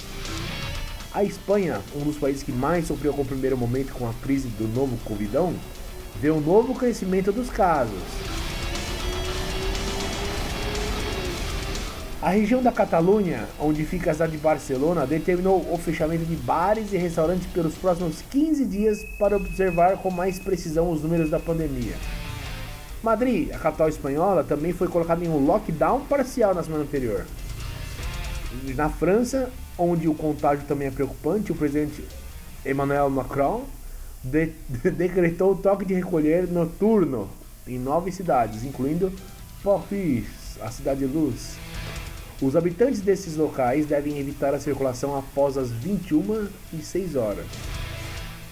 A 1.14 1.24
Espanha, 1.24 1.80
um 1.96 2.04
dos 2.04 2.18
países 2.18 2.42
que 2.42 2.52
mais 2.52 2.86
sofreu 2.86 3.14
com 3.14 3.22
o 3.22 3.26
primeiro 3.26 3.56
momento 3.56 3.94
com 3.94 4.06
a 4.06 4.12
crise 4.22 4.48
do 4.48 4.68
novo 4.68 4.98
Covidão, 5.02 5.54
vê 6.20 6.30
um 6.30 6.40
novo 6.40 6.74
crescimento 6.74 7.32
dos 7.32 7.48
casos. 7.48 7.98
A 12.22 12.28
região 12.28 12.62
da 12.62 12.70
Catalunha, 12.70 13.48
onde 13.58 13.82
fica 13.86 14.10
a 14.10 14.12
cidade 14.12 14.32
de 14.32 14.38
Barcelona, 14.38 15.06
determinou 15.06 15.66
o 15.72 15.78
fechamento 15.78 16.26
de 16.26 16.36
bares 16.36 16.92
e 16.92 16.98
restaurantes 16.98 17.46
pelos 17.46 17.74
próximos 17.76 18.20
15 18.30 18.66
dias 18.66 19.06
para 19.18 19.38
observar 19.38 19.96
com 19.96 20.10
mais 20.10 20.38
precisão 20.38 20.90
os 20.90 21.02
números 21.02 21.30
da 21.30 21.40
pandemia. 21.40 21.94
Madrid, 23.02 23.50
a 23.54 23.58
capital 23.58 23.88
espanhola, 23.88 24.44
também 24.44 24.70
foi 24.74 24.86
colocada 24.86 25.24
em 25.24 25.28
um 25.28 25.46
lockdown 25.46 26.00
parcial 26.00 26.54
na 26.54 26.62
semana 26.62 26.82
anterior. 26.82 27.24
Na 28.76 28.90
França, 28.90 29.50
onde 29.78 30.06
o 30.06 30.14
contágio 30.14 30.66
também 30.66 30.88
é 30.88 30.90
preocupante, 30.90 31.52
o 31.52 31.54
presidente 31.54 32.04
Emmanuel 32.66 33.08
Macron 33.08 33.64
de 34.22 34.52
decretou 34.94 35.52
o 35.52 35.56
toque 35.56 35.86
de 35.86 35.94
recolher 35.94 36.46
noturno 36.46 37.30
em 37.66 37.78
nove 37.78 38.12
cidades, 38.12 38.62
incluindo 38.62 39.10
Paris, 39.64 40.26
a 40.60 40.70
cidade 40.70 41.00
de 41.00 41.06
luz. 41.06 41.56
Os 42.42 42.56
habitantes 42.56 43.00
desses 43.00 43.36
locais 43.36 43.84
devem 43.84 44.18
evitar 44.18 44.54
a 44.54 44.58
circulação 44.58 45.14
após 45.14 45.58
as 45.58 45.70
21 45.70 46.48
e 46.72 46.78
6 46.82 47.14
horas. 47.14 47.44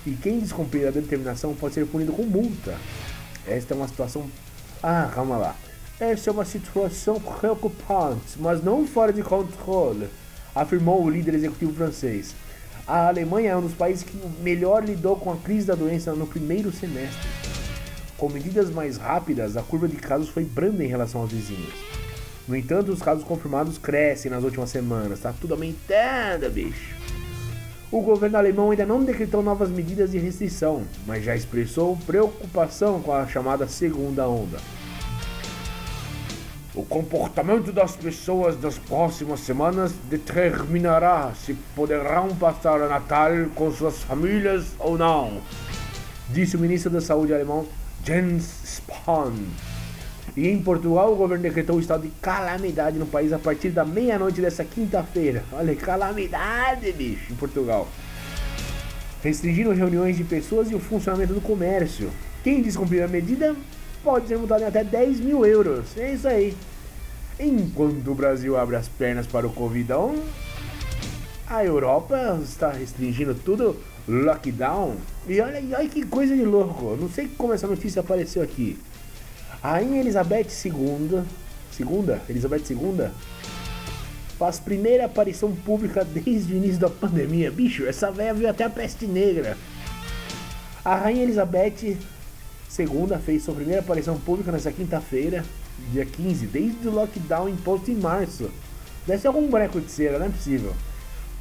E 0.07 0.13
quem 0.13 0.41
descumprir 0.41 0.87
a 0.87 0.91
determinação 0.91 1.55
pode 1.55 1.73
ser 1.73 1.87
punido 1.87 2.13
com 2.13 2.23
multa. 2.23 2.77
Esta 3.47 3.73
é 3.73 3.77
uma 3.77 3.89
situação. 3.89 4.29
Ah, 4.83 5.11
calma 5.15 5.39
lá. 5.39 5.57
Essa 5.99 6.29
é 6.29 6.33
uma 6.33 6.45
situação 6.45 7.19
preocupante, 7.19 8.37
mas 8.39 8.63
não 8.63 8.87
fora 8.87 9.13
de 9.13 9.23
controle, 9.23 10.09
afirmou 10.55 11.03
o 11.03 11.11
líder 11.11 11.35
executivo 11.35 11.73
francês. 11.73 12.35
A 12.87 13.09
Alemanha 13.09 13.53
é 13.53 13.57
um 13.57 13.63
dos 13.63 13.75
países 13.75 14.05
que 14.05 14.17
melhor 14.43 14.85
lidou 14.85 15.17
com 15.17 15.33
a 15.33 15.37
crise 15.37 15.67
da 15.67 15.75
doença 15.75 16.13
no 16.13 16.27
primeiro 16.27 16.71
semestre. 16.71 17.29
Com 18.19 18.29
medidas 18.29 18.71
mais 18.71 18.99
rápidas, 18.99 19.57
a 19.57 19.63
curva 19.63 19.89
de 19.89 19.97
casos 19.97 20.29
foi 20.29 20.45
branda 20.45 20.85
em 20.85 20.89
relação 20.89 21.23
aos 21.23 21.33
vizinhos. 21.33 21.98
No 22.49 22.57
entanto, 22.57 22.91
os 22.91 23.03
casos 23.03 23.25
confirmados 23.25 23.77
crescem 23.77 24.31
nas 24.31 24.43
últimas 24.43 24.71
semanas. 24.71 25.21
Tá 25.21 25.35
tudo 25.39 25.53
aumentando, 25.53 26.51
bicho. 26.51 26.97
O 27.91 28.01
governo 28.01 28.39
alemão 28.39 28.71
ainda 28.71 28.87
não 28.87 29.05
decretou 29.05 29.43
novas 29.43 29.69
medidas 29.69 30.11
de 30.11 30.19
restrição, 30.19 30.83
mas 31.07 31.25
já 31.25 31.37
expressou 31.37 31.97
preocupação 32.07 33.01
com 33.01 33.13
a 33.13 33.27
chamada 33.27 33.69
segunda 33.69 34.27
onda. 34.27 34.59
O 36.75 36.85
comportamento 36.85 37.73
das 37.73 37.97
pessoas 37.97 38.61
nas 38.61 38.79
próximas 38.79 39.41
semanas 39.41 39.93
determinará 40.09 41.33
se 41.35 41.55
poderão 41.75 42.29
passar 42.37 42.81
o 42.81 42.89
Natal 42.89 43.31
com 43.55 43.71
suas 43.73 44.03
famílias 44.03 44.75
ou 44.79 44.97
não, 44.97 45.41
disse 46.29 46.57
o 46.57 46.61
ministro 46.61 46.91
da 46.91 47.01
Saúde 47.01 47.35
alemão 47.35 47.67
Jens 48.05 48.63
Spahn. 48.65 49.35
E 50.39 50.47
em 50.47 50.63
Portugal, 50.63 51.13
o 51.13 51.17
governo 51.17 51.43
decretou 51.43 51.75
o 51.75 51.81
estado 51.81 52.03
de 52.03 52.11
calamidade 52.23 52.97
no 52.97 53.07
país 53.07 53.33
a 53.33 53.41
partir 53.41 53.71
da 53.71 53.85
meia-noite 53.85 54.41
dessa 54.41 54.65
quinta-feira. 54.65 55.43
Olha, 55.51 55.75
calamidade, 55.75 56.93
bicho, 56.93 57.33
em 57.33 57.35
Portugal. 57.35 57.89
Restringindo 59.21 59.73
reuniões 59.73 60.17
de 60.17 60.23
pessoas 60.23 60.71
e 60.71 60.77
o 60.77 60.79
funcionamento 60.79 61.35
do 61.35 61.41
comércio. 61.41 62.09
Quem 62.45 62.63
descumprir 62.63 63.03
a 63.03 63.09
medida 63.09 63.57
pode 64.05 64.29
ser 64.29 64.39
multado 64.39 64.63
em 64.63 64.67
até 64.67 64.85
10 64.85 65.19
mil 65.19 65.45
euros. 65.45 65.97
É 65.97 66.13
isso 66.13 66.29
aí. 66.29 66.57
Enquanto 67.41 68.09
o 68.09 68.15
Brasil 68.15 68.57
abre 68.57 68.77
as 68.77 68.87
pernas 68.87 69.27
para 69.27 69.45
o 69.45 69.53
Covidão, 69.53 70.23
a 71.49 71.65
Europa 71.65 72.39
está 72.45 72.71
restringindo 72.71 73.35
tudo, 73.35 73.77
lockdown. 74.07 74.99
E 75.27 75.41
olha, 75.41 75.61
olha 75.77 75.89
que 75.89 76.07
coisa 76.07 76.37
de 76.37 76.45
louco. 76.45 76.97
Não 76.97 77.11
sei 77.11 77.27
como 77.27 77.53
essa 77.53 77.67
notícia 77.67 77.99
apareceu 77.99 78.41
aqui. 78.41 78.79
A 79.61 79.73
Rainha 79.73 79.99
Elizabeth 80.01 80.47
II, 80.65 81.25
segunda, 81.73 82.23
Elizabeth 82.29 82.63
II, 82.71 83.09
faz 84.39 84.61
primeira 84.61 85.07
aparição 85.07 85.51
pública 85.51 86.05
desde 86.05 86.55
o 86.55 86.57
início 86.57 86.79
da 86.79 86.89
pandemia. 86.89 87.51
Bicho, 87.51 87.85
essa 87.85 88.13
velha 88.13 88.33
viu 88.33 88.49
até 88.49 88.63
a 88.63 88.71
peste 88.71 89.05
negra. 89.05 89.59
A 90.85 90.95
Rainha 90.95 91.25
Elizabeth 91.25 91.83
II 91.83 91.99
fez 93.25 93.43
sua 93.43 93.55
primeira 93.55 93.81
aparição 93.81 94.17
pública 94.17 94.53
nessa 94.53 94.71
quinta-feira, 94.71 95.45
dia 95.91 96.07
15, 96.07 96.47
desde 96.47 96.87
o 96.87 96.93
lockdown 96.93 97.49
imposto 97.49 97.91
em 97.91 97.97
março. 97.97 98.49
Deve 99.09 99.21
ser 99.21 99.27
algum 99.27 99.49
boneco 99.49 99.81
de 99.81 99.91
cera, 99.91 100.21
não 100.21 100.27
é 100.27 100.31
possível. 100.31 100.73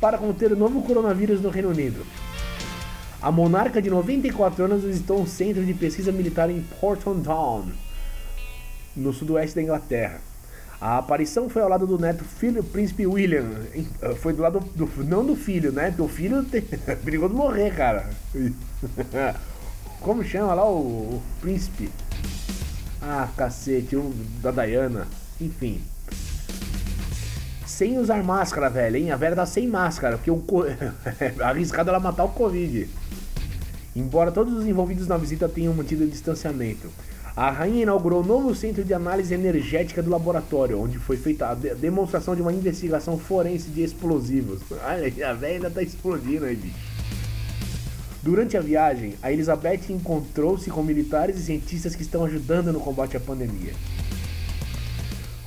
Para 0.01 0.17
conter 0.17 0.51
o 0.51 0.57
novo 0.57 0.81
coronavírus 0.81 1.39
no 1.39 1.49
Reino 1.49 1.69
Unido. 1.69 2.03
A 3.21 3.31
monarca 3.31 3.79
de 3.79 3.91
94 3.91 4.65
anos 4.65 4.83
visitou 4.83 5.21
um 5.21 5.27
centro 5.27 5.63
de 5.63 5.73
pesquisa 5.75 6.11
militar 6.11 6.49
em 6.49 6.61
Porton 6.79 7.19
Down, 7.19 7.67
no 8.97 9.13
sudoeste 9.13 9.55
da 9.55 9.61
Inglaterra. 9.61 10.19
A 10.79 10.97
aparição 10.99 11.49
foi 11.49 11.61
ao 11.61 11.69
lado 11.69 11.87
do 11.87 11.97
neto 11.97 12.23
filho 12.23 12.63
príncipe 12.63 13.07
William. 13.07 13.45
Foi 14.21 14.33
do 14.33 14.41
lado 14.41 14.59
do, 14.59 14.87
não 15.03 15.25
do 15.25 15.35
filho, 15.35 15.71
né? 15.71 15.89
Do 15.89 16.07
filho 16.07 16.43
tem, 16.43 16.61
perigoso 17.03 17.33
morrer, 17.33 17.73
cara. 17.73 18.09
Como 20.01 20.23
chama 20.23 20.53
lá 20.53 20.69
o, 20.69 20.77
o 20.77 21.23
príncipe? 21.41 21.89
Ah, 23.01 23.27
cacete, 23.35 23.95
o 23.95 24.13
da 24.41 24.51
Diana. 24.51 25.07
Enfim. 25.41 25.81
sem 27.65 27.97
usar 27.97 28.23
máscara, 28.23 28.69
velho, 28.69 28.97
hein? 28.97 29.11
A 29.11 29.15
velha 29.15 29.35
tá 29.35 29.45
sem 29.45 29.67
máscara, 29.67 30.17
porque 30.17 30.31
o 30.31 30.37
co... 30.37 30.63
arriscado 31.43 31.89
ela 31.89 31.99
matar 31.99 32.23
o 32.23 32.29
Covid. 32.29 32.87
Embora 33.95 34.31
todos 34.31 34.53
os 34.53 34.65
envolvidos 34.67 35.07
na 35.07 35.17
visita 35.17 35.49
tenham 35.49 35.73
mantido 35.73 36.03
o 36.03 36.07
distanciamento. 36.07 36.91
A 37.37 37.51
rainha 37.51 37.83
inaugurou 37.83 38.23
o 38.23 38.25
novo 38.25 38.55
centro 38.55 38.83
de 38.83 38.95
análise 38.95 39.31
energética 39.31 40.01
do 40.01 40.09
laboratório, 40.09 40.81
onde 40.81 40.97
foi 40.97 41.17
feita 41.17 41.51
a 41.51 41.53
de 41.53 41.75
demonstração 41.75 42.35
de 42.35 42.41
uma 42.41 42.51
investigação 42.51 43.15
forense 43.15 43.69
de 43.69 43.83
explosivos. 43.83 44.59
Olha, 44.83 45.29
a 45.29 45.33
velha 45.33 45.53
ainda 45.53 45.69
tá 45.69 45.83
explodindo 45.83 46.45
aí, 46.45 46.55
bicho. 46.55 46.97
Durante 48.23 48.57
a 48.57 48.59
viagem, 48.59 49.13
a 49.21 49.31
Elizabeth 49.31 49.81
encontrou-se 49.91 50.67
com 50.71 50.81
militares 50.81 51.37
e 51.37 51.43
cientistas 51.43 51.95
que 51.95 52.01
estão 52.01 52.25
ajudando 52.25 52.73
no 52.73 52.79
combate 52.79 53.15
à 53.15 53.19
pandemia. 53.19 53.73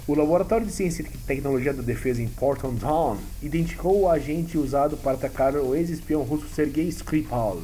O 0.06 0.14
Laboratório 0.14 0.66
de 0.68 0.72
Ciência 0.72 1.02
e 1.02 1.18
Tecnologia 1.26 1.74
da 1.74 1.82
Defesa 1.82 2.22
em 2.22 2.28
Porton 2.28 2.76
Town 2.76 3.18
identificou 3.42 4.02
o 4.02 4.08
agente 4.08 4.56
usado 4.56 4.96
para 4.96 5.14
atacar 5.14 5.56
o 5.56 5.74
ex-espião 5.74 6.22
russo 6.22 6.46
Sergei 6.54 6.86
Skripal 6.86 7.60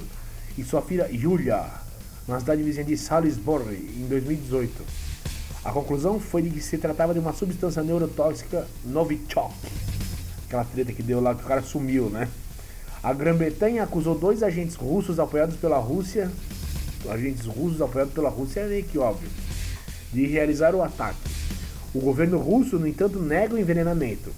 e 0.58 0.64
sua 0.64 0.82
filha 0.82 1.08
Yulia 1.12 1.85
na 2.26 2.40
cidade 2.40 2.62
vizinha 2.62 2.84
de 2.84 2.96
Salisbury 2.96 3.94
em 3.96 4.06
2018. 4.08 4.72
A 5.64 5.72
conclusão 5.72 6.18
foi 6.20 6.42
de 6.42 6.50
que 6.50 6.60
se 6.60 6.78
tratava 6.78 7.12
de 7.12 7.20
uma 7.20 7.32
substância 7.32 7.82
neurotóxica 7.82 8.66
Novichok. 8.84 9.54
Aquela 10.46 10.64
treta 10.64 10.92
que 10.92 11.02
deu 11.02 11.20
lá 11.20 11.34
que 11.34 11.42
o 11.42 11.46
cara 11.46 11.62
sumiu, 11.62 12.08
né? 12.08 12.28
A 13.02 13.12
Grã-Bretanha 13.12 13.82
acusou 13.82 14.18
dois 14.18 14.42
agentes 14.42 14.74
russos 14.74 15.20
apoiados 15.20 15.56
pela 15.56 15.78
Rússia, 15.78 16.30
agentes 17.08 17.46
russos 17.46 17.80
apoiados 17.80 18.12
pela 18.12 18.28
Rússia 18.28 18.60
é 18.60 18.66
meio 18.66 18.84
que 18.84 18.98
óbvio, 18.98 19.28
de 20.12 20.26
realizar 20.26 20.74
o 20.74 20.82
ataque. 20.82 21.18
O 21.94 22.00
governo 22.00 22.38
russo, 22.38 22.78
no 22.78 22.86
entanto, 22.86 23.20
nega 23.20 23.54
o 23.54 23.58
envenenamento. 23.58 24.32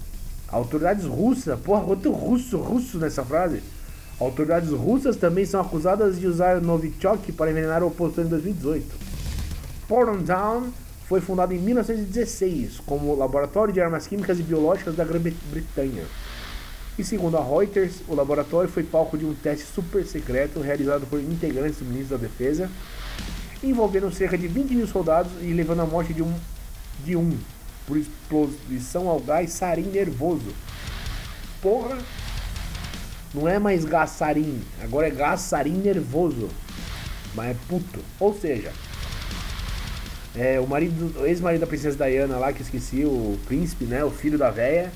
Autoridades 0.47 1.05
russas, 1.05 1.59
porra, 1.59 1.83
outro 1.83 2.11
russo, 2.11 2.57
russo 2.57 2.97
nessa 2.97 3.23
frase. 3.23 3.61
Autoridades 4.19 4.69
russas 4.71 5.15
também 5.15 5.45
são 5.45 5.61
acusadas 5.61 6.19
de 6.19 6.27
usar 6.27 6.59
Novichok 6.59 7.31
para 7.31 7.51
envenenar 7.51 7.81
o 7.83 7.87
opositor 7.87 8.25
em 8.25 8.27
2018. 8.27 8.85
Portland 9.87 10.25
Town 10.25 10.71
foi 11.07 11.21
fundado 11.21 11.53
em 11.53 11.57
1916 11.57 12.81
como 12.85 13.15
laboratório 13.15 13.73
de 13.73 13.79
armas 13.79 14.07
químicas 14.07 14.39
e 14.39 14.43
biológicas 14.43 14.95
da 14.95 15.05
Grã-Bretanha. 15.05 16.03
E 16.97 17.03
segundo 17.03 17.37
a 17.37 17.43
Reuters, 17.43 18.01
o 18.09 18.13
laboratório 18.13 18.69
foi 18.69 18.83
palco 18.83 19.17
de 19.17 19.25
um 19.25 19.33
teste 19.33 19.65
super 19.65 20.05
secreto 20.05 20.59
realizado 20.59 21.07
por 21.07 21.17
integrantes 21.19 21.79
do 21.79 21.85
Ministério 21.85 22.21
da 22.21 22.27
Defesa, 22.27 22.69
envolvendo 23.63 24.11
cerca 24.11 24.37
de 24.37 24.49
20 24.49 24.75
mil 24.75 24.87
soldados 24.87 25.31
e 25.41 25.53
levando 25.53 25.79
à 25.79 25.85
morte 25.85 26.13
de 26.13 26.21
um, 26.21 26.33
de 27.05 27.15
um 27.15 27.37
por 27.87 27.97
exposição 27.97 29.07
ao 29.07 29.19
gás 29.21 29.51
sarin 29.53 29.83
nervoso. 29.83 30.53
Porra! 31.61 31.97
Não 33.33 33.47
é 33.47 33.59
mais 33.59 33.85
gás 33.85 34.11
sarin, 34.11 34.61
agora 34.81 35.07
é 35.07 35.11
gás 35.11 35.41
sarin 35.41 35.77
nervoso. 35.77 36.49
Mas 37.35 37.51
é 37.51 37.55
puto. 37.67 37.99
Ou 38.19 38.33
seja, 38.33 38.71
é, 40.35 40.59
o 40.59 40.67
marido, 40.67 41.25
ex-marido 41.25 41.61
da 41.61 41.67
princesa 41.67 42.03
Diana 42.03 42.37
lá, 42.37 42.51
que 42.51 42.61
esqueci, 42.61 43.03
o 43.05 43.37
príncipe, 43.45 43.85
né? 43.85 44.03
O 44.03 44.09
filho 44.09 44.37
da 44.37 44.49
véia 44.49 44.91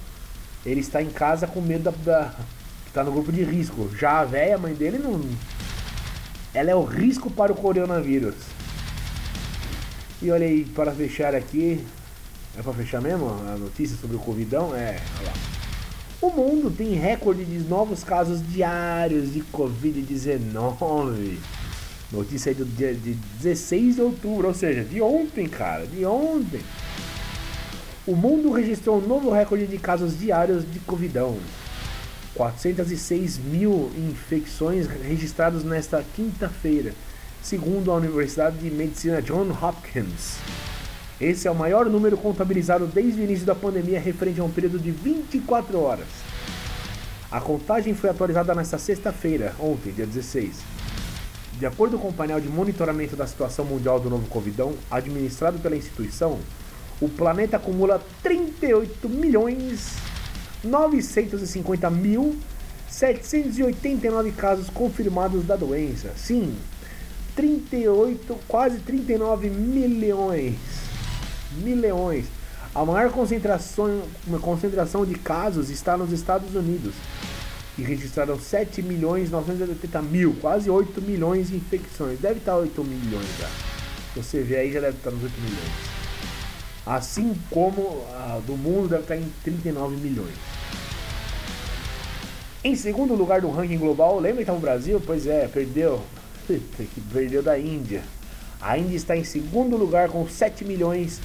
ele 0.66 0.80
está 0.80 1.02
em 1.02 1.10
casa 1.10 1.46
com 1.46 1.62
medo 1.62 1.84
da, 1.84 1.92
da 1.92 2.34
está 2.88 3.04
no 3.04 3.12
grupo 3.12 3.32
de 3.32 3.44
risco. 3.44 3.90
Já 3.98 4.20
a 4.20 4.26
velha, 4.26 4.58
mãe 4.58 4.74
dele, 4.74 5.00
não. 5.00 5.22
Ela 6.54 6.72
é 6.72 6.76
o 6.76 6.84
risco 6.84 7.30
para 7.30 7.52
o 7.52 7.56
coronavírus. 7.56 8.36
E 10.22 10.30
olha 10.30 10.46
aí, 10.46 10.64
para 10.64 10.92
fechar 10.92 11.34
aqui. 11.34 11.86
É 12.56 12.62
para 12.62 12.74
fechar 12.74 13.02
mesmo 13.02 13.30
a 13.30 13.58
notícia 13.58 13.98
sobre 13.98 14.16
o 14.16 14.20
Covidão? 14.20 14.76
É, 14.76 15.00
olha 15.20 15.28
lá. 15.28 15.63
O 16.24 16.32
mundo 16.32 16.72
tem 16.72 16.94
recorde 16.94 17.44
de 17.44 17.60
novos 17.68 18.02
casos 18.02 18.42
diários 18.50 19.34
de 19.34 19.42
Covid-19. 19.42 21.38
Notícia 22.10 22.50
aí 22.50 22.56
do 22.56 22.64
dia 22.64 22.94
de 22.94 23.16
16 23.42 23.96
de 23.96 24.02
outubro, 24.02 24.48
ou 24.48 24.54
seja, 24.54 24.86
de 24.86 25.02
ontem, 25.02 25.50
cara, 25.50 25.86
de 25.86 26.06
ontem. 26.06 26.62
O 28.08 28.16
mundo 28.16 28.54
registrou 28.54 29.00
um 29.00 29.06
novo 29.06 29.32
recorde 29.32 29.68
de 29.68 29.78
casos 29.78 30.18
diários 30.18 30.64
de 30.72 30.80
Covidão. 30.80 31.38
406 32.36 33.40
mil 33.40 33.92
infecções 34.10 34.88
registradas 34.88 35.66
nesta 35.66 36.06
quinta-feira, 36.16 36.94
segundo 37.42 37.92
a 37.92 37.96
Universidade 37.96 38.60
de 38.60 38.72
Medicina 38.72 39.22
John 39.22 39.50
Hopkins. 39.62 40.38
Esse 41.24 41.48
é 41.48 41.52
o 41.52 41.56
maior 41.56 41.86
número 41.86 42.18
contabilizado 42.18 42.86
desde 42.86 43.22
o 43.22 43.24
início 43.24 43.46
da 43.46 43.56
pandemia, 43.56 43.98
referente 43.98 44.42
a 44.42 44.44
um 44.44 44.52
período 44.52 44.78
de 44.78 44.92
24 44.92 45.80
horas. 45.80 46.08
A 47.32 47.40
contagem 47.40 47.94
foi 47.94 48.10
atualizada 48.10 48.54
nesta 48.54 48.78
sexta-feira, 48.78 49.56
ontem, 49.58 49.94
dia 49.94 50.06
16. 50.06 50.58
De 51.58 51.66
acordo 51.66 51.98
com 51.98 52.10
o 52.10 52.14
painel 52.14 52.42
de 52.42 52.50
monitoramento 52.50 53.16
da 53.16 53.26
situação 53.26 53.64
mundial 53.64 54.02
do 54.02 54.10
novo 54.10 54.28
Covidão, 54.28 54.74
administrado 54.92 55.60
pela 55.60 55.78
instituição, 55.78 56.40
o 57.00 57.08
planeta 57.08 57.56
acumula 57.56 58.04
38 58.22 59.08
milhões 59.08 59.96
950 60.62 61.90
mil 61.90 62.36
789 62.90 64.34
casos 64.34 64.70
confirmados 64.70 65.46
da 65.46 65.56
doença. 65.56 66.12
Sim, 66.18 66.54
38, 67.34 68.38
quase 68.46 68.80
39 68.80 69.50
milhões. 69.50 70.93
Milhões. 71.58 72.26
A 72.76 72.84
maior 72.84 73.12
concentração, 73.12 74.02
uma 74.26 74.40
concentração 74.40 75.06
de 75.06 75.14
casos 75.14 75.70
está 75.70 75.96
nos 75.96 76.12
Estados 76.12 76.56
Unidos, 76.56 76.96
que 77.76 77.84
registraram 77.84 78.40
7 78.40 78.82
milhões 78.82 79.30
980 79.30 80.02
mil, 80.02 80.36
quase 80.42 80.70
8 80.70 81.00
milhões 81.02 81.50
de 81.50 81.58
infecções. 81.58 82.20
Deve 82.20 82.40
estar 82.40 82.56
8 82.56 82.84
milhões 82.84 83.28
já. 83.40 83.50
Você 84.16 84.42
vê 84.42 84.58
aí, 84.58 84.72
já 84.72 84.80
deve 84.80 84.98
estar 84.98 85.12
nos 85.12 85.24
8 85.24 85.34
milhões. 85.40 85.94
Assim 86.86 87.36
como 87.52 88.06
a 88.12 88.42
do 88.46 88.58
mundo 88.58 88.90
deve 88.90 89.04
estar 89.04 89.18
em 89.18 89.32
39 89.44 89.96
milhões. 89.98 90.34
Em 92.64 92.76
segundo 92.76 93.14
lugar 93.14 93.42
do 93.42 93.52
ranking 93.52 93.78
global, 93.78 94.20
lembra 94.20 94.42
então 94.42 94.56
o 94.56 94.60
Brasil? 94.60 95.02
Pois 95.06 95.28
é, 95.28 95.48
perdeu. 95.48 96.02
perdeu 97.14 97.44
da 97.44 97.60
Índia. 97.60 98.02
A 98.60 98.78
Índia 98.78 98.96
está 98.96 99.16
em 99.16 99.24
segundo 99.24 99.78
lugar 99.78 100.10
com 100.10 100.28
7 100.28 100.66
milhões 100.66 101.20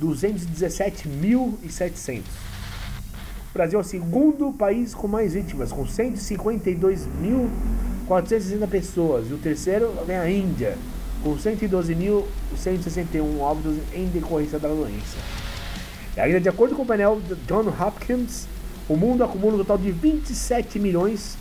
217.700. 0.00 2.22
O 3.50 3.52
Brasil 3.52 3.78
é 3.78 3.82
o 3.82 3.84
segundo 3.84 4.50
país 4.52 4.94
com 4.94 5.06
mais 5.06 5.34
vítimas, 5.34 5.70
com 5.72 5.86
152.460 8.06 8.68
pessoas. 8.68 9.30
E 9.30 9.34
o 9.34 9.38
terceiro 9.38 9.92
vem 10.06 10.16
a 10.16 10.30
Índia, 10.30 10.78
com 11.22 11.36
112.161 11.36 13.40
óbitos 13.40 13.76
em 13.92 14.06
decorrência 14.06 14.58
da 14.58 14.68
doença. 14.68 15.18
E 16.16 16.20
ainda 16.20 16.40
de 16.40 16.48
acordo 16.48 16.74
com 16.74 16.82
o 16.82 16.86
painel 16.86 17.20
John 17.46 17.68
Hopkins, 17.68 18.46
o 18.88 18.96
mundo 18.96 19.24
acumula 19.24 19.54
um 19.54 19.58
total 19.58 19.78
de 19.78 19.90
27 19.90 20.78
milhões 20.78 21.36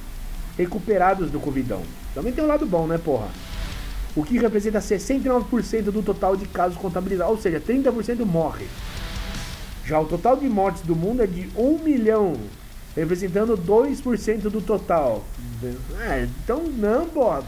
recuperados 0.57 1.29
do 1.29 1.39
Covidão. 1.39 1.81
Também 2.13 2.33
tem 2.33 2.43
um 2.43 2.47
lado 2.47 2.65
bom, 2.65 2.87
né, 2.87 2.97
porra? 2.97 3.27
O 4.15 4.23
que 4.23 4.39
representa 4.39 4.79
69% 4.79 5.91
do 5.91 6.01
total 6.01 6.37
de 6.37 6.47
casos 6.47 6.77
contabilizados, 6.77 7.35
ou 7.35 7.41
seja, 7.41 7.59
30% 7.59 8.25
morre. 8.25 8.65
Já 9.85 9.99
o 9.99 10.05
total 10.05 10.37
de 10.37 10.47
mortes 10.47 10.81
do 10.81 10.95
mundo 10.95 11.21
é 11.21 11.27
de 11.27 11.49
1 11.55 11.79
milhão, 11.83 12.33
representando 12.95 13.57
2% 13.57 14.41
do 14.49 14.61
total. 14.61 15.23
É, 16.01 16.27
então 16.43 16.63
não, 16.63 17.07
porra. 17.07 17.43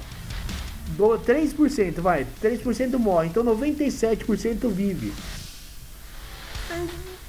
3%, 0.98 2.00
vai, 2.00 2.26
3% 2.42 2.98
morre, 2.98 3.28
então 3.28 3.44
97% 3.44 4.70
vive. 4.70 5.14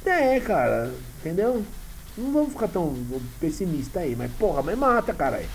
É, 0.07 0.39
cara, 0.41 0.93
entendeu? 1.21 1.65
Não 2.17 2.33
vamos 2.33 2.53
ficar 2.53 2.69
tão 2.69 2.97
pessimista 3.41 4.01
aí, 4.01 4.15
mas 4.17 4.31
porra, 4.33 4.63
mas 4.63 4.79
mata, 4.79 5.13
caralho. 5.13 5.47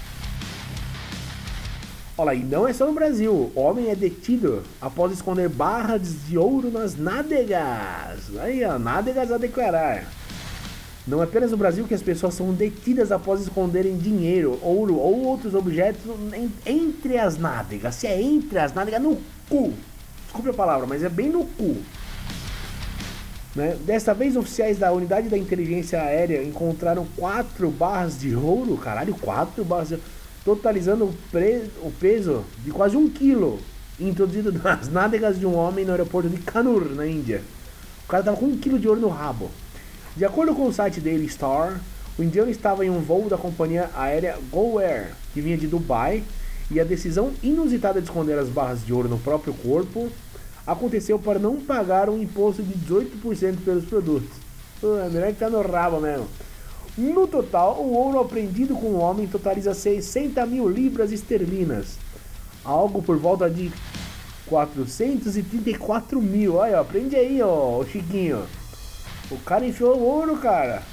Olha, 2.16 2.36
e 2.36 2.44
não 2.44 2.68
é 2.68 2.74
só 2.74 2.86
no 2.86 2.94
Brasil. 2.94 3.52
Homem 3.56 3.90
é 3.90 3.96
detido 3.96 4.64
após 4.80 5.12
esconder 5.12 5.50
barras 5.50 6.28
de 6.28 6.38
ouro 6.38 6.70
nas 6.70 6.96
nádegas. 6.96 8.38
Aí, 8.40 8.64
ó, 8.64 8.78
nádegas 8.78 9.32
a 9.32 9.38
declarar. 9.38 10.06
Não 11.06 11.20
é 11.20 11.26
apenas 11.26 11.52
no 11.52 11.58
Brasil 11.58 11.86
que 11.86 11.94
as 11.94 12.02
pessoas 12.02 12.34
são 12.34 12.54
detidas 12.54 13.12
após 13.12 13.42
esconderem 13.42 13.98
dinheiro, 13.98 14.58
ouro 14.62 14.96
ou 14.96 15.26
outros 15.26 15.54
objetos 15.54 16.02
entre 16.66 17.18
as 17.18 17.38
nádegas. 17.38 17.96
Se 17.96 18.08
é 18.08 18.22
entre 18.22 18.58
as 18.58 18.74
nádegas, 18.74 19.02
no 19.02 19.18
cu. 19.50 19.74
desculpe 20.24 20.50
a 20.50 20.54
palavra, 20.54 20.88
mas 20.88 21.04
é 21.04 21.10
bem 21.10 21.30
no 21.30 21.46
cu. 21.46 21.76
Né? 23.54 23.78
Desta 23.86 24.14
vez, 24.14 24.38
oficiais 24.38 24.80
da 24.80 24.94
unidade 24.94 25.28
da 25.28 25.38
inteligência 25.38 26.02
aérea 26.02 26.42
encontraram 26.42 27.06
quatro 27.18 27.70
barras 27.70 28.18
de 28.18 28.34
ouro, 28.34 28.78
caralho, 28.78 29.14
quatro 29.16 29.66
barras 29.66 29.90
de 29.90 29.96
ouro, 29.96 30.06
totalizando 30.46 31.06
o, 31.06 31.14
pre... 31.30 31.70
o 31.82 31.92
peso 31.92 32.46
de 32.64 32.72
quase 32.72 32.96
um 32.96 33.10
quilo, 33.10 33.60
introduzido 34.00 34.54
nas 34.64 34.88
nádegas 34.88 35.38
de 35.38 35.46
um 35.46 35.54
homem 35.56 35.84
no 35.84 35.92
aeroporto 35.92 36.30
de 36.30 36.38
Kanur, 36.38 36.90
na 36.96 37.06
Índia. 37.06 37.42
O 38.06 38.08
cara 38.08 38.24
tava 38.24 38.38
com 38.38 38.46
um 38.46 38.58
quilo 38.58 38.80
de 38.80 38.88
ouro 38.88 39.02
no 39.02 39.10
rabo. 39.10 39.52
De 40.16 40.24
acordo 40.24 40.54
com 40.54 40.68
o 40.68 40.74
site 40.74 41.02
Daily 41.02 41.28
Star, 41.28 41.82
o 42.20 42.24
indiano 42.24 42.52
estava 42.52 42.86
em 42.86 42.90
um 42.90 43.00
voo 43.00 43.28
da 43.28 43.36
companhia 43.36 43.90
aérea 43.96 44.38
Go 44.52 44.78
Air, 44.78 45.12
que 45.34 45.42
vinha 45.42 45.58
de 45.58 45.66
Dubai, 45.66 46.24
e 46.70 46.80
a 46.80 46.84
decisão 46.84 47.32
inusitada 47.42 48.00
de 48.00 48.06
esconder 48.06 48.38
as 48.38 48.48
barras 48.48 48.86
de 48.86 48.94
ouro 48.94 49.10
no 49.10 49.18
próprio 49.18 49.56
corpo 49.56 50.12
aconteceu 50.68 51.18
para 51.18 51.40
não 51.40 51.60
pagar 51.60 52.12
um 52.12 52.22
imposto 52.22 52.62
de 52.62 52.74
18% 52.76 53.64
pelos 53.66 53.86
produtos. 53.86 54.30
Uh, 54.84 55.10
melhor 55.12 55.34
que 55.34 55.40
tá 55.40 55.50
no 55.50 55.62
rabo 55.64 56.00
mesmo. 56.00 56.28
No 56.96 57.26
total, 57.26 57.82
o 57.82 57.94
ouro 57.94 58.20
apreendido 58.20 58.76
com 58.76 58.88
o 58.88 59.00
homem 59.00 59.26
totaliza 59.26 59.74
60 59.74 60.46
mil 60.46 60.70
libras 60.70 61.12
esterlinas, 61.12 61.98
algo 62.64 63.02
por 63.02 63.18
volta 63.18 63.50
de 63.50 63.72
434 64.46 66.22
mil. 66.22 66.58
Olha, 66.58 66.80
aprende 66.80 67.16
aí, 67.16 67.42
ó, 67.42 67.84
Chiquinho. 67.84 68.44
O 69.34 69.40
cara 69.40 69.66
enfiou 69.66 70.00
ouro, 70.00 70.38
cara. 70.38 70.84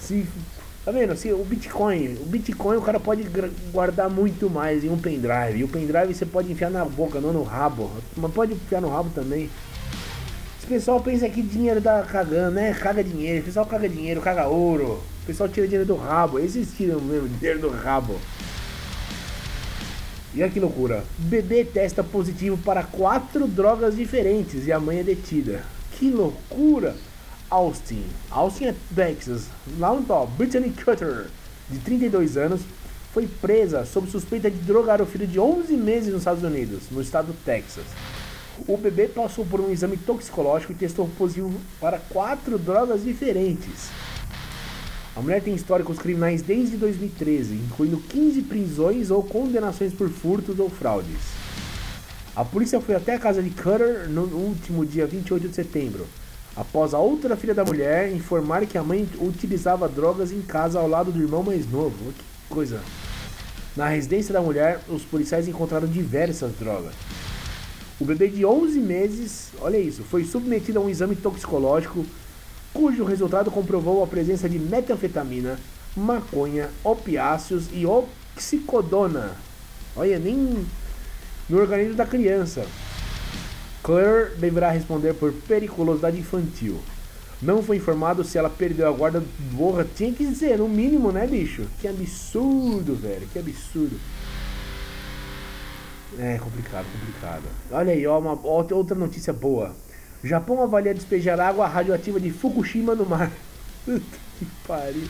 Se 0.00 0.26
Tá 0.86 0.92
vendo? 0.92 1.12
Assim, 1.12 1.32
o 1.32 1.44
Bitcoin, 1.44 2.16
o 2.20 2.26
Bitcoin 2.26 2.76
o 2.76 2.80
cara 2.80 3.00
pode 3.00 3.26
guardar 3.72 4.08
muito 4.08 4.48
mais 4.48 4.84
em 4.84 4.88
um 4.88 4.96
pendrive. 4.96 5.58
E 5.58 5.64
o 5.64 5.68
pendrive 5.68 6.14
você 6.14 6.24
pode 6.24 6.52
enfiar 6.52 6.70
na 6.70 6.84
boca, 6.84 7.20
não 7.20 7.32
no 7.32 7.42
rabo. 7.42 7.90
Mas 8.16 8.32
pode 8.32 8.52
enfiar 8.52 8.80
no 8.80 8.88
rabo 8.88 9.10
também. 9.12 9.50
Esse 10.56 10.66
pessoal 10.68 11.00
pensa 11.00 11.28
que 11.28 11.42
dinheiro 11.42 11.80
dá 11.80 12.04
cagando, 12.04 12.52
né? 12.52 12.72
Caga 12.72 13.02
dinheiro. 13.02 13.40
O 13.40 13.44
pessoal 13.46 13.66
caga 13.66 13.88
dinheiro, 13.88 14.20
caga 14.20 14.46
ouro. 14.46 15.02
O 15.24 15.26
pessoal 15.26 15.48
tira 15.48 15.66
dinheiro 15.66 15.88
do 15.88 15.96
rabo. 15.96 16.38
Esses 16.38 16.72
tiram 16.76 17.00
mesmo 17.00 17.28
dinheiro 17.30 17.58
do 17.58 17.68
rabo. 17.68 18.16
E 20.36 20.40
olha 20.40 20.52
que 20.52 20.60
loucura. 20.60 21.02
Bebê 21.18 21.64
testa 21.64 22.04
positivo 22.04 22.56
para 22.58 22.84
quatro 22.84 23.48
drogas 23.48 23.96
diferentes 23.96 24.68
e 24.68 24.72
a 24.72 24.78
mãe 24.78 25.00
é 25.00 25.02
detida. 25.02 25.64
Que 25.98 26.10
loucura! 26.10 26.94
Austin. 27.48 28.04
Austin 28.30 28.66
é 28.66 28.74
Texas. 28.94 29.46
Lá 29.78 29.94
no 29.94 30.02
top, 30.02 30.30
Brittany 30.36 30.70
Cutter, 30.70 31.26
de 31.70 31.78
32 31.78 32.36
anos, 32.36 32.60
foi 33.14 33.26
presa 33.26 33.84
sob 33.86 34.10
suspeita 34.10 34.50
de 34.50 34.58
drogar 34.58 35.00
o 35.00 35.06
filho 35.06 35.26
de 35.26 35.40
11 35.40 35.74
meses 35.74 36.12
nos 36.12 36.20
Estados 36.20 36.42
Unidos, 36.42 36.82
no 36.90 37.00
estado 37.00 37.28
do 37.28 37.44
Texas. 37.44 37.84
O 38.68 38.76
bebê 38.76 39.08
passou 39.08 39.44
por 39.46 39.60
um 39.60 39.70
exame 39.70 39.96
toxicológico 39.96 40.72
e 40.72 40.76
testou 40.76 41.08
positivo 41.16 41.58
para 41.80 41.98
quatro 41.98 42.58
drogas 42.58 43.04
diferentes. 43.04 43.88
A 45.14 45.22
mulher 45.22 45.42
tem 45.42 45.54
históricos 45.54 45.98
criminais 45.98 46.42
desde 46.42 46.76
2013, 46.76 47.54
incluindo 47.54 47.96
15 47.96 48.42
prisões 48.42 49.10
ou 49.10 49.22
condenações 49.22 49.94
por 49.94 50.10
furtos 50.10 50.58
ou 50.58 50.68
fraudes. 50.68 51.45
A 52.36 52.44
polícia 52.44 52.78
foi 52.82 52.94
até 52.94 53.14
a 53.14 53.18
casa 53.18 53.42
de 53.42 53.48
Cutter 53.48 54.10
no 54.10 54.24
último 54.24 54.84
dia 54.84 55.06
28 55.06 55.48
de 55.48 55.54
setembro, 55.54 56.06
após 56.54 56.92
a 56.92 56.98
outra 56.98 57.34
filha 57.34 57.54
da 57.54 57.64
mulher 57.64 58.12
informar 58.12 58.66
que 58.66 58.76
a 58.76 58.82
mãe 58.82 59.08
utilizava 59.18 59.88
drogas 59.88 60.30
em 60.30 60.42
casa 60.42 60.78
ao 60.78 60.86
lado 60.86 61.10
do 61.10 61.18
irmão 61.18 61.42
mais 61.42 61.66
novo. 61.66 62.12
Que 62.12 62.24
coisa. 62.50 62.82
Na 63.74 63.88
residência 63.88 64.34
da 64.34 64.42
mulher, 64.42 64.80
os 64.86 65.02
policiais 65.02 65.48
encontraram 65.48 65.88
diversas 65.88 66.52
drogas. 66.52 66.92
O 67.98 68.04
bebê 68.04 68.28
de 68.28 68.44
11 68.44 68.80
meses, 68.80 69.52
olha 69.58 69.78
isso, 69.78 70.02
foi 70.02 70.22
submetido 70.22 70.78
a 70.78 70.82
um 70.82 70.90
exame 70.90 71.16
toxicológico 71.16 72.04
cujo 72.74 73.02
resultado 73.02 73.50
comprovou 73.50 74.04
a 74.04 74.06
presença 74.06 74.46
de 74.46 74.58
metanfetamina, 74.58 75.58
maconha, 75.96 76.68
opiáceos 76.84 77.68
e 77.72 77.86
oxicodona. 77.86 79.34
Olha, 79.96 80.18
nem 80.18 80.66
no 81.48 81.58
organismo 81.58 81.94
da 81.94 82.06
criança. 82.06 82.66
Claire 83.82 84.34
deverá 84.36 84.70
responder 84.70 85.14
por 85.14 85.32
periculosidade 85.32 86.18
infantil. 86.18 86.80
Não 87.40 87.62
foi 87.62 87.76
informado 87.76 88.24
se 88.24 88.38
ela 88.38 88.48
perdeu 88.48 88.88
a 88.88 88.92
guarda. 88.92 89.22
Porra, 89.56 89.86
tinha 89.94 90.12
que 90.12 90.26
dizer, 90.26 90.58
no 90.58 90.68
mínimo, 90.68 91.12
né, 91.12 91.26
bicho? 91.26 91.66
Que 91.80 91.86
absurdo, 91.86 92.94
velho. 92.94 93.28
Que 93.32 93.38
absurdo. 93.38 93.98
É 96.18 96.38
complicado, 96.38 96.86
complicado. 96.92 97.42
Olha 97.70 97.92
aí, 97.92 98.06
ó, 98.06 98.18
uma 98.18 98.40
outra 98.42 98.96
notícia 98.96 99.32
boa. 99.32 99.76
Japão 100.24 100.62
avalia 100.62 100.94
despejar 100.94 101.38
água 101.38 101.68
radioativa 101.68 102.18
de 102.18 102.30
Fukushima 102.30 102.94
no 102.94 103.04
mar. 103.04 103.30
que 103.84 104.46
pariu. 104.66 105.06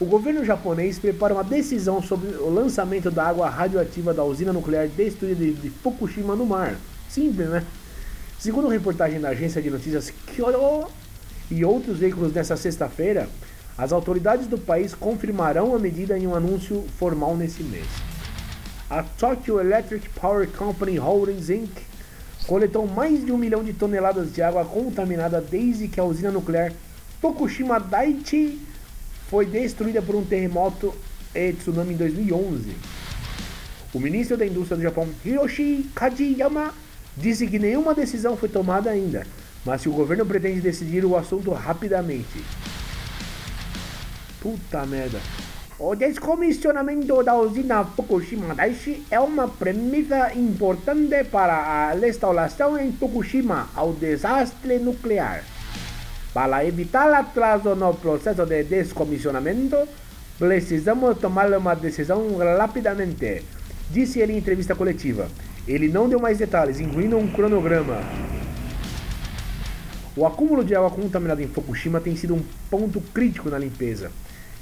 O 0.00 0.06
governo 0.06 0.42
japonês 0.42 0.98
prepara 0.98 1.34
uma 1.34 1.44
decisão 1.44 2.02
sobre 2.02 2.28
o 2.36 2.48
lançamento 2.48 3.10
da 3.10 3.26
água 3.26 3.50
radioativa 3.50 4.14
da 4.14 4.24
usina 4.24 4.50
nuclear 4.50 4.88
destruída 4.88 5.44
de 5.44 5.68
Fukushima 5.68 6.34
no 6.34 6.46
mar. 6.46 6.74
Simples, 7.06 7.50
né? 7.50 7.62
Segundo 8.38 8.68
reportagem 8.68 9.20
da 9.20 9.28
agência 9.28 9.60
de 9.60 9.68
notícias 9.68 10.10
Kyodo 10.28 10.90
e 11.50 11.66
outros 11.66 11.98
veículos 11.98 12.32
nesta 12.32 12.56
sexta-feira, 12.56 13.28
as 13.76 13.92
autoridades 13.92 14.46
do 14.46 14.56
país 14.56 14.94
confirmarão 14.94 15.74
a 15.76 15.78
medida 15.78 16.18
em 16.18 16.26
um 16.26 16.34
anúncio 16.34 16.82
formal 16.98 17.36
nesse 17.36 17.62
mês. 17.62 17.86
A 18.88 19.02
Tokyo 19.02 19.60
Electric 19.60 20.08
Power 20.18 20.48
Company 20.48 20.96
Holdings 20.96 21.50
Inc. 21.50 21.72
coletou 22.46 22.86
mais 22.86 23.22
de 23.22 23.32
um 23.32 23.36
milhão 23.36 23.62
de 23.62 23.74
toneladas 23.74 24.32
de 24.32 24.40
água 24.40 24.64
contaminada 24.64 25.42
desde 25.42 25.88
que 25.88 26.00
a 26.00 26.04
usina 26.04 26.30
nuclear 26.30 26.72
Fukushima 27.20 27.78
Daiichi 27.78 28.69
foi 29.30 29.46
destruída 29.46 30.02
por 30.02 30.16
um 30.16 30.24
terremoto 30.24 30.92
e 31.32 31.52
tsunami 31.52 31.94
em 31.94 31.96
2011. 31.96 32.74
O 33.94 34.00
ministro 34.00 34.36
da 34.36 34.44
Indústria 34.44 34.76
do 34.76 34.82
Japão, 34.82 35.08
Hiroshi 35.24 35.88
Kajiyama, 35.94 36.74
disse 37.16 37.46
que 37.46 37.56
nenhuma 37.56 37.94
decisão 37.94 38.36
foi 38.36 38.48
tomada 38.48 38.90
ainda, 38.90 39.24
mas 39.64 39.82
que 39.82 39.88
o 39.88 39.92
governo 39.92 40.26
pretende 40.26 40.60
decidir 40.60 41.04
o 41.04 41.16
assunto 41.16 41.52
rapidamente. 41.52 42.44
Puta 44.40 44.84
merda. 44.84 45.20
O 45.78 45.94
descomissionamento 45.94 47.22
da 47.22 47.36
usina 47.36 47.84
Fukushima 47.84 48.54
Daiichi 48.54 49.04
é 49.12 49.20
uma 49.20 49.46
premissa 49.46 50.34
importante 50.34 51.22
para 51.24 51.54
a 51.54 51.92
restauração 51.92 52.76
em 52.76 52.92
Fukushima 52.92 53.68
ao 53.76 53.92
desastre 53.92 54.78
nuclear. 54.80 55.44
Para 56.32 56.64
evitar 56.64 57.12
atraso 57.12 57.74
no 57.74 57.92
processo 57.92 58.46
de 58.46 58.62
descomissionamento, 58.62 59.76
precisamos 60.38 61.18
tomar 61.18 61.52
uma 61.52 61.74
decisão 61.74 62.36
rapidamente, 62.36 63.42
disse 63.90 64.20
ele 64.20 64.34
em 64.34 64.38
entrevista 64.38 64.76
coletiva. 64.76 65.28
Ele 65.66 65.88
não 65.88 66.08
deu 66.08 66.20
mais 66.20 66.38
detalhes, 66.38 66.78
incluindo 66.78 67.16
um 67.16 67.26
cronograma. 67.26 68.00
O 70.16 70.24
acúmulo 70.24 70.64
de 70.64 70.74
água 70.74 70.90
contaminada 70.90 71.42
em 71.42 71.48
Fukushima 71.48 72.00
tem 72.00 72.14
sido 72.14 72.34
um 72.34 72.42
ponto 72.70 73.00
crítico 73.12 73.50
na 73.50 73.58
limpeza, 73.58 74.12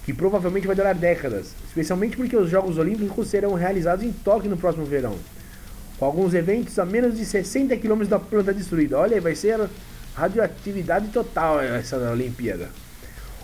que 0.06 0.12
provavelmente 0.14 0.66
vai 0.66 0.74
durar 0.74 0.94
décadas, 0.94 1.54
especialmente 1.66 2.16
porque 2.16 2.36
os 2.36 2.48
Jogos 2.48 2.78
Olímpicos 2.78 3.28
serão 3.28 3.52
realizados 3.52 4.04
em 4.04 4.12
Tóquio 4.12 4.50
no 4.50 4.56
próximo 4.56 4.86
verão, 4.86 5.16
com 5.98 6.04
alguns 6.06 6.32
eventos 6.32 6.78
a 6.78 6.86
menos 6.86 7.14
de 7.16 7.26
60 7.26 7.76
km 7.76 8.04
da 8.04 8.18
planta 8.18 8.54
destruída. 8.54 8.98
Olha, 8.98 9.20
vai 9.20 9.34
ser 9.34 9.68
radioatividade 10.18 11.08
total 11.08 11.60
essa 11.60 11.96
Olimpíada. 12.10 12.70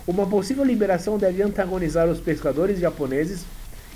Uma 0.06 0.26
possível 0.26 0.64
liberação 0.64 1.16
deve 1.16 1.40
antagonizar 1.40 2.08
os 2.08 2.20
pescadores 2.20 2.80
japoneses 2.80 3.44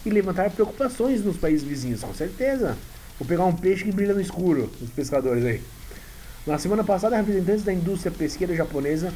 e 0.06 0.10
levantar 0.10 0.50
preocupações 0.50 1.22
nos 1.22 1.36
países 1.36 1.66
vizinhos, 1.66 2.02
com 2.02 2.14
certeza. 2.14 2.76
Vou 3.18 3.26
pegar 3.26 3.44
um 3.44 3.53
peixe 3.53 3.84
que 3.84 3.92
brilha 3.92 4.14
no 4.14 4.20
escuro, 4.20 4.70
os 4.80 4.90
pescadores 4.90 5.44
aí. 5.44 5.61
Na 6.46 6.57
semana 6.57 6.84
passada, 6.84 7.16
representantes 7.16 7.64
da 7.64 7.72
indústria 7.72 8.12
pesqueira 8.12 8.55
japonesa 8.55 9.12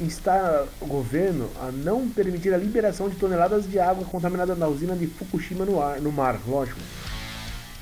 instaram 0.00 0.66
o 0.80 0.86
governo 0.86 1.48
a 1.60 1.70
não 1.70 2.08
permitir 2.08 2.52
a 2.52 2.58
liberação 2.58 3.08
de 3.08 3.14
toneladas 3.16 3.70
de 3.70 3.78
água 3.78 4.04
contaminada 4.04 4.54
na 4.54 4.66
usina 4.66 4.96
de 4.96 5.06
Fukushima 5.06 5.64
no, 5.64 5.80
ar, 5.80 6.00
no 6.00 6.10
mar, 6.10 6.40
lógico. 6.48 6.80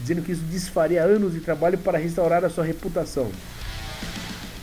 Dizendo 0.00 0.22
que 0.22 0.32
isso 0.32 0.42
desfaria 0.42 1.02
anos 1.02 1.32
de 1.32 1.40
trabalho 1.40 1.78
para 1.78 1.96
restaurar 1.96 2.44
a 2.44 2.50
sua 2.50 2.64
reputação. 2.64 3.30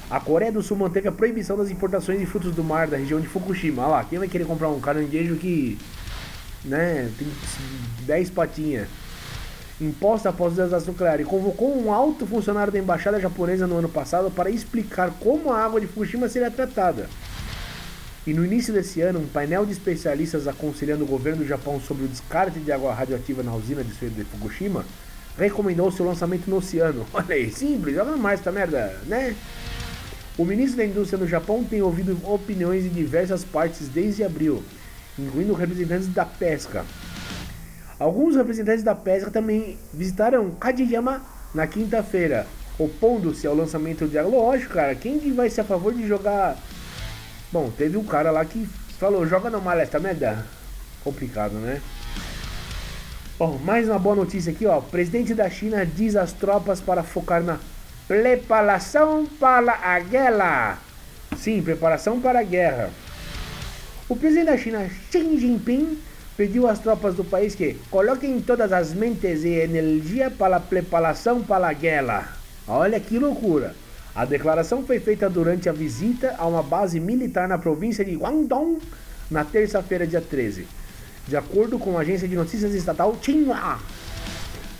A 0.10 0.20
Coreia 0.20 0.52
do 0.52 0.64
Sul 0.64 0.78
manteve 0.78 1.08
a 1.08 1.12
proibição 1.12 1.56
das 1.56 1.70
importações 1.70 2.20
de 2.20 2.26
frutos 2.26 2.56
do 2.56 2.64
mar 2.64 2.88
da 2.88 2.98
região 2.98 3.20
de 3.22 3.28
Fukushima. 3.28 3.84
Olha 3.84 3.92
lá, 3.92 4.04
quem 4.04 4.18
vai 4.18 4.28
querer 4.28 4.46
comprar 4.46 4.70
um 4.70 4.80
caranguejo 4.80 5.36
que 5.36 5.78
né, 6.66 7.12
tem 7.18 7.28
10 8.06 8.30
patinhas? 8.32 8.88
imposta 9.82 10.30
após 10.30 10.54
o 10.54 10.56
desastre 10.58 10.92
nuclear 10.92 11.22
e 11.22 11.24
convocou 11.24 11.74
um 11.82 11.94
alto 11.94 12.26
funcionário 12.26 12.72
da 12.72 12.80
embaixada 12.80 13.20
japonesa 13.20 13.66
no 13.66 13.78
ano 13.78 13.88
passado 13.88 14.30
para 14.30 14.50
explicar 14.50 15.12
como 15.20 15.52
a 15.52 15.64
água 15.64 15.80
de 15.80 15.88
Fukushima 15.88 16.28
seria 16.28 16.52
tratada. 16.52 17.10
E 18.28 18.34
no 18.34 18.46
início 18.46 18.74
desse 18.74 19.00
ano, 19.02 19.20
um 19.20 19.28
painel 19.28 19.66
de 19.66 19.72
especialistas 19.72 20.48
aconselhando 20.48 21.06
o 21.06 21.08
governo 21.08 21.44
do 21.44 21.48
Japão 21.48 21.80
sobre 21.80 22.04
o 22.04 22.08
descarte 22.08 22.60
de 22.60 22.72
água 22.72 22.94
radioativa 22.94 23.42
na 23.42 23.56
usina 23.56 23.84
de 23.84 23.94
Fukushima 24.26 24.86
recomendou 25.38 25.90
seu 25.90 26.06
lançamento 26.06 26.50
no 26.50 26.58
oceano. 26.58 27.06
Olha 27.14 27.36
aí, 27.36 27.50
simples, 27.50 27.96
joga 27.96 28.12
no 28.12 28.18
mar 28.18 28.34
essa 28.34 28.52
merda, 28.52 29.00
né? 29.06 29.34
O 30.40 30.46
ministro 30.46 30.78
da 30.78 30.86
Indústria 30.86 31.20
no 31.20 31.28
Japão 31.28 31.66
tem 31.66 31.82
ouvido 31.82 32.18
opiniões 32.24 32.86
em 32.86 32.90
diversas 32.90 33.44
partes 33.44 33.90
desde 33.90 34.24
abril, 34.24 34.64
incluindo 35.18 35.54
representantes 35.54 36.08
da 36.08 36.26
pesca. 36.26 36.86
Alguns 38.00 38.38
representantes 38.38 38.82
da 38.82 38.96
pesca 38.96 39.30
também 39.30 39.78
visitaram 39.94 40.52
Kajiyama 40.52 41.22
na 41.54 41.68
quinta-feira, 41.68 42.48
opondo-se 42.78 43.46
ao 43.46 43.54
lançamento 43.54 44.08
de 44.08 44.18
lógico, 44.22 44.76
cara. 44.76 44.96
Quem 44.96 45.20
que 45.20 45.30
vai 45.30 45.50
ser 45.50 45.60
a 45.60 45.66
favor 45.66 45.94
de 45.94 46.08
jogar? 46.08 46.58
Bom, 47.52 47.70
teve 47.70 47.98
um 47.98 48.06
cara 48.06 48.32
lá 48.32 48.46
que 48.46 48.66
falou: 48.98 49.28
joga 49.28 49.50
no 49.50 49.60
mar 49.62 49.78
essa 49.78 50.00
merda. 50.00 50.46
Complicado, 51.04 51.56
né? 51.56 51.82
Bom, 53.38 53.58
mais 53.58 53.90
uma 53.90 54.00
boa 54.00 54.16
notícia 54.16 54.54
aqui, 54.54 54.66
ó. 54.66 54.78
O 54.78 54.84
presidente 54.84 55.34
da 55.34 55.50
China 55.50 55.86
diz 55.86 56.16
às 56.16 56.32
tropas 56.32 56.80
para 56.80 57.04
focar 57.04 57.44
na 57.44 57.60
preparação 58.10 59.28
para 59.40 59.72
a 59.72 60.00
guerra. 60.00 60.80
Sim, 61.38 61.62
preparação 61.62 62.20
para 62.20 62.40
a 62.40 62.44
guerra. 62.44 62.90
O 64.10 64.16
presidente 64.16 64.48
da 64.48 64.58
China, 64.58 64.90
Xi 65.12 65.38
Jinping, 65.38 65.96
pediu 66.36 66.68
às 66.68 66.80
tropas 66.80 67.14
do 67.14 67.24
país 67.24 67.54
que 67.54 67.78
coloquem 67.92 68.42
todas 68.42 68.74
as 68.74 68.96
mentes 68.96 69.44
e 69.44 69.50
energia 69.50 70.32
para 70.32 70.56
a 70.56 70.60
preparação 70.60 71.44
para 71.44 71.70
a 71.70 71.74
guerra. 71.74 72.34
Olha 72.68 73.00
que 73.00 73.20
loucura! 73.20 73.76
A 74.16 74.26
declaração 74.26 74.84
foi 74.84 75.00
feita 75.00 75.30
durante 75.30 75.70
a 75.70 75.72
visita 75.72 76.34
a 76.40 76.48
uma 76.48 76.64
base 76.64 77.00
militar 77.00 77.48
na 77.48 77.60
província 77.60 78.04
de 78.04 78.16
Guangdong 78.16 78.80
na 79.30 79.46
terça-feira, 79.46 80.08
dia 80.08 80.20
13, 80.20 80.66
de 81.28 81.38
acordo 81.38 81.78
com 81.78 81.96
a 81.96 82.02
agência 82.02 82.28
de 82.28 82.36
notícias 82.36 82.74
estatal 82.74 83.16
Xinhua. 83.22 83.78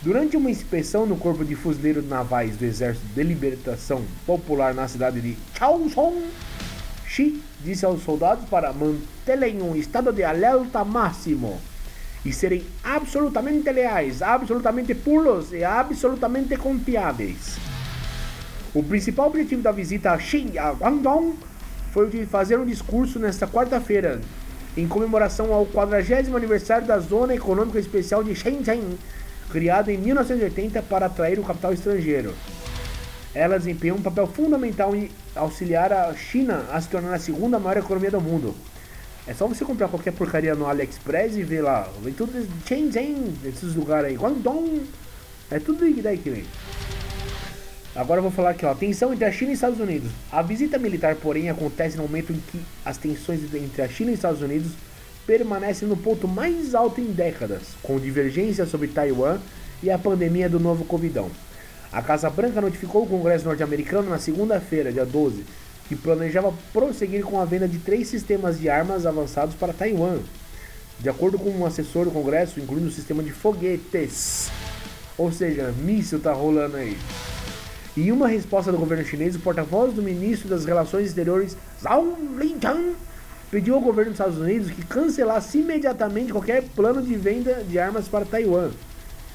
Durante 0.02 0.34
uma 0.34 0.50
inspeção 0.50 1.04
no 1.04 1.14
Corpo 1.14 1.44
de 1.44 1.54
Fuzileiros 1.54 2.08
Navais 2.08 2.56
do 2.56 2.64
Exército 2.64 3.06
de 3.14 3.22
Libertação 3.22 4.02
Popular 4.26 4.72
na 4.72 4.88
cidade 4.88 5.20
de 5.20 5.36
Chaosong, 5.54 6.24
Xi 7.06 7.42
disse 7.62 7.84
aos 7.84 8.02
soldados 8.02 8.48
para 8.48 8.72
manterem 8.72 9.60
um 9.60 9.76
estado 9.76 10.10
de 10.10 10.24
alerta 10.24 10.82
máximo 10.86 11.60
e 12.24 12.32
serem 12.32 12.64
absolutamente 12.82 13.70
leais, 13.70 14.22
absolutamente 14.22 14.94
puros 14.94 15.52
e 15.52 15.62
absolutamente 15.62 16.56
confiáveis. 16.56 17.58
O 18.72 18.82
principal 18.82 19.26
objetivo 19.26 19.60
da 19.60 19.70
visita 19.70 20.12
a 20.12 20.18
Xi 20.18 20.58
a 20.58 20.70
Guangdong 20.70 21.36
foi 21.92 22.06
o 22.06 22.10
de 22.10 22.24
fazer 22.24 22.58
um 22.58 22.64
discurso 22.64 23.18
nesta 23.18 23.46
quarta-feira, 23.46 24.18
em 24.78 24.88
comemoração 24.88 25.52
ao 25.52 25.66
40 25.66 26.34
aniversário 26.34 26.86
da 26.86 26.98
Zona 27.00 27.34
Econômica 27.34 27.78
Especial 27.78 28.24
de 28.24 28.34
Shenzhen, 28.34 28.96
criada 29.50 29.92
em 29.92 29.98
1980 29.98 30.82
para 30.82 31.06
atrair 31.06 31.38
o 31.38 31.44
capital 31.44 31.72
estrangeiro. 31.72 32.34
Ela 33.34 33.58
desempenhou 33.58 33.98
um 33.98 34.02
papel 34.02 34.26
fundamental 34.26 34.94
em 34.94 35.10
auxiliar 35.34 35.92
a 35.92 36.14
China 36.14 36.64
a 36.72 36.80
se 36.80 36.88
tornar 36.88 37.14
a 37.14 37.18
segunda 37.18 37.58
maior 37.58 37.78
economia 37.78 38.10
do 38.10 38.20
mundo. 38.20 38.54
É 39.26 39.34
só 39.34 39.46
você 39.46 39.64
comprar 39.64 39.88
qualquer 39.88 40.12
porcaria 40.12 40.54
no 40.54 40.66
AliExpress 40.66 41.36
e 41.36 41.42
ver 41.42 41.62
lá. 41.62 41.88
Vem 42.02 42.12
tudo 42.12 42.32
Shenzhen, 42.66 43.34
esses 43.44 43.74
lugares 43.74 44.10
aí. 44.10 44.16
Guangdong. 44.16 44.86
É 45.50 45.58
tudo 45.58 45.84
daí 46.02 46.18
que 46.18 46.30
vem. 46.30 46.44
Agora 47.94 48.18
eu 48.18 48.22
vou 48.22 48.32
falar 48.32 48.50
aqui, 48.50 48.64
ó. 48.64 48.74
Tensão 48.74 49.12
entre 49.12 49.24
a 49.24 49.32
China 49.32 49.50
e 49.50 49.54
Estados 49.54 49.80
Unidos. 49.80 50.10
A 50.30 50.42
visita 50.42 50.78
militar, 50.78 51.16
porém, 51.16 51.50
acontece 51.50 51.96
no 51.96 52.04
momento 52.04 52.32
em 52.32 52.40
que 52.40 52.60
as 52.84 52.96
tensões 52.96 53.40
entre 53.54 53.82
a 53.82 53.88
China 53.88 54.10
e 54.10 54.14
Estados 54.14 54.42
Unidos 54.42 54.72
permanece 55.30 55.86
no 55.86 55.96
ponto 55.96 56.26
mais 56.26 56.74
alto 56.74 57.00
em 57.00 57.04
décadas, 57.04 57.62
com 57.84 58.00
divergências 58.00 58.68
sobre 58.68 58.88
Taiwan 58.88 59.38
e 59.80 59.88
a 59.88 59.96
pandemia 59.96 60.48
do 60.48 60.58
novo 60.58 60.84
Covidão. 60.84 61.30
A 61.92 62.02
Casa 62.02 62.28
Branca 62.28 62.60
notificou 62.60 63.04
o 63.04 63.06
Congresso 63.06 63.44
norte-americano 63.44 64.10
na 64.10 64.18
segunda-feira, 64.18 64.92
dia 64.92 65.06
12, 65.06 65.44
que 65.88 65.94
planejava 65.94 66.52
prosseguir 66.72 67.22
com 67.22 67.40
a 67.40 67.44
venda 67.44 67.68
de 67.68 67.78
três 67.78 68.08
sistemas 68.08 68.58
de 68.58 68.68
armas 68.68 69.06
avançados 69.06 69.54
para 69.54 69.72
Taiwan. 69.72 70.18
De 70.98 71.08
acordo 71.08 71.38
com 71.38 71.50
um 71.50 71.64
assessor 71.64 72.06
do 72.06 72.10
Congresso, 72.10 72.58
incluindo 72.58 72.88
o 72.88 72.92
sistema 72.92 73.22
de 73.22 73.30
foguetes. 73.30 74.50
Ou 75.16 75.30
seja, 75.30 75.72
míssil 75.78 76.18
tá 76.18 76.32
rolando 76.32 76.76
aí. 76.76 76.98
Em 77.96 78.10
uma 78.10 78.26
resposta 78.26 78.72
do 78.72 78.78
governo 78.78 79.04
chinês, 79.04 79.36
o 79.36 79.40
porta-voz 79.40 79.94
do 79.94 80.02
ministro 80.02 80.48
das 80.48 80.64
Relações 80.64 81.06
Exteriores, 81.06 81.56
Zhao 81.80 82.18
Lijian, 82.36 82.94
pediu 83.50 83.74
ao 83.74 83.80
governo 83.80 84.12
dos 84.12 84.20
Estados 84.20 84.38
Unidos 84.38 84.70
que 84.70 84.84
cancelasse 84.84 85.58
imediatamente 85.58 86.32
qualquer 86.32 86.62
plano 86.62 87.02
de 87.02 87.14
venda 87.16 87.64
de 87.64 87.78
armas 87.78 88.06
para 88.06 88.24
Taiwan 88.24 88.70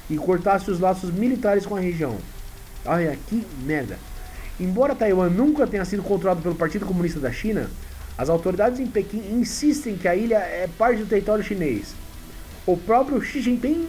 e 0.08 0.16
cortasse 0.16 0.70
os 0.70 0.80
laços 0.80 1.10
militares 1.10 1.66
com 1.66 1.76
a 1.76 1.80
região. 1.80 2.16
Olha 2.84 3.16
que 3.28 3.46
merda. 3.64 3.98
Embora 4.58 4.94
Taiwan 4.94 5.28
nunca 5.28 5.66
tenha 5.66 5.84
sido 5.84 6.02
controlado 6.02 6.40
pelo 6.40 6.54
Partido 6.54 6.86
Comunista 6.86 7.20
da 7.20 7.30
China, 7.30 7.68
as 8.16 8.30
autoridades 8.30 8.80
em 8.80 8.86
Pequim 8.86 9.22
insistem 9.38 9.96
que 9.96 10.08
a 10.08 10.16
ilha 10.16 10.38
é 10.38 10.68
parte 10.78 11.00
do 11.00 11.06
território 11.06 11.44
chinês. 11.44 11.94
O 12.66 12.76
próprio 12.76 13.20
Xi 13.20 13.42
Jinping 13.42 13.86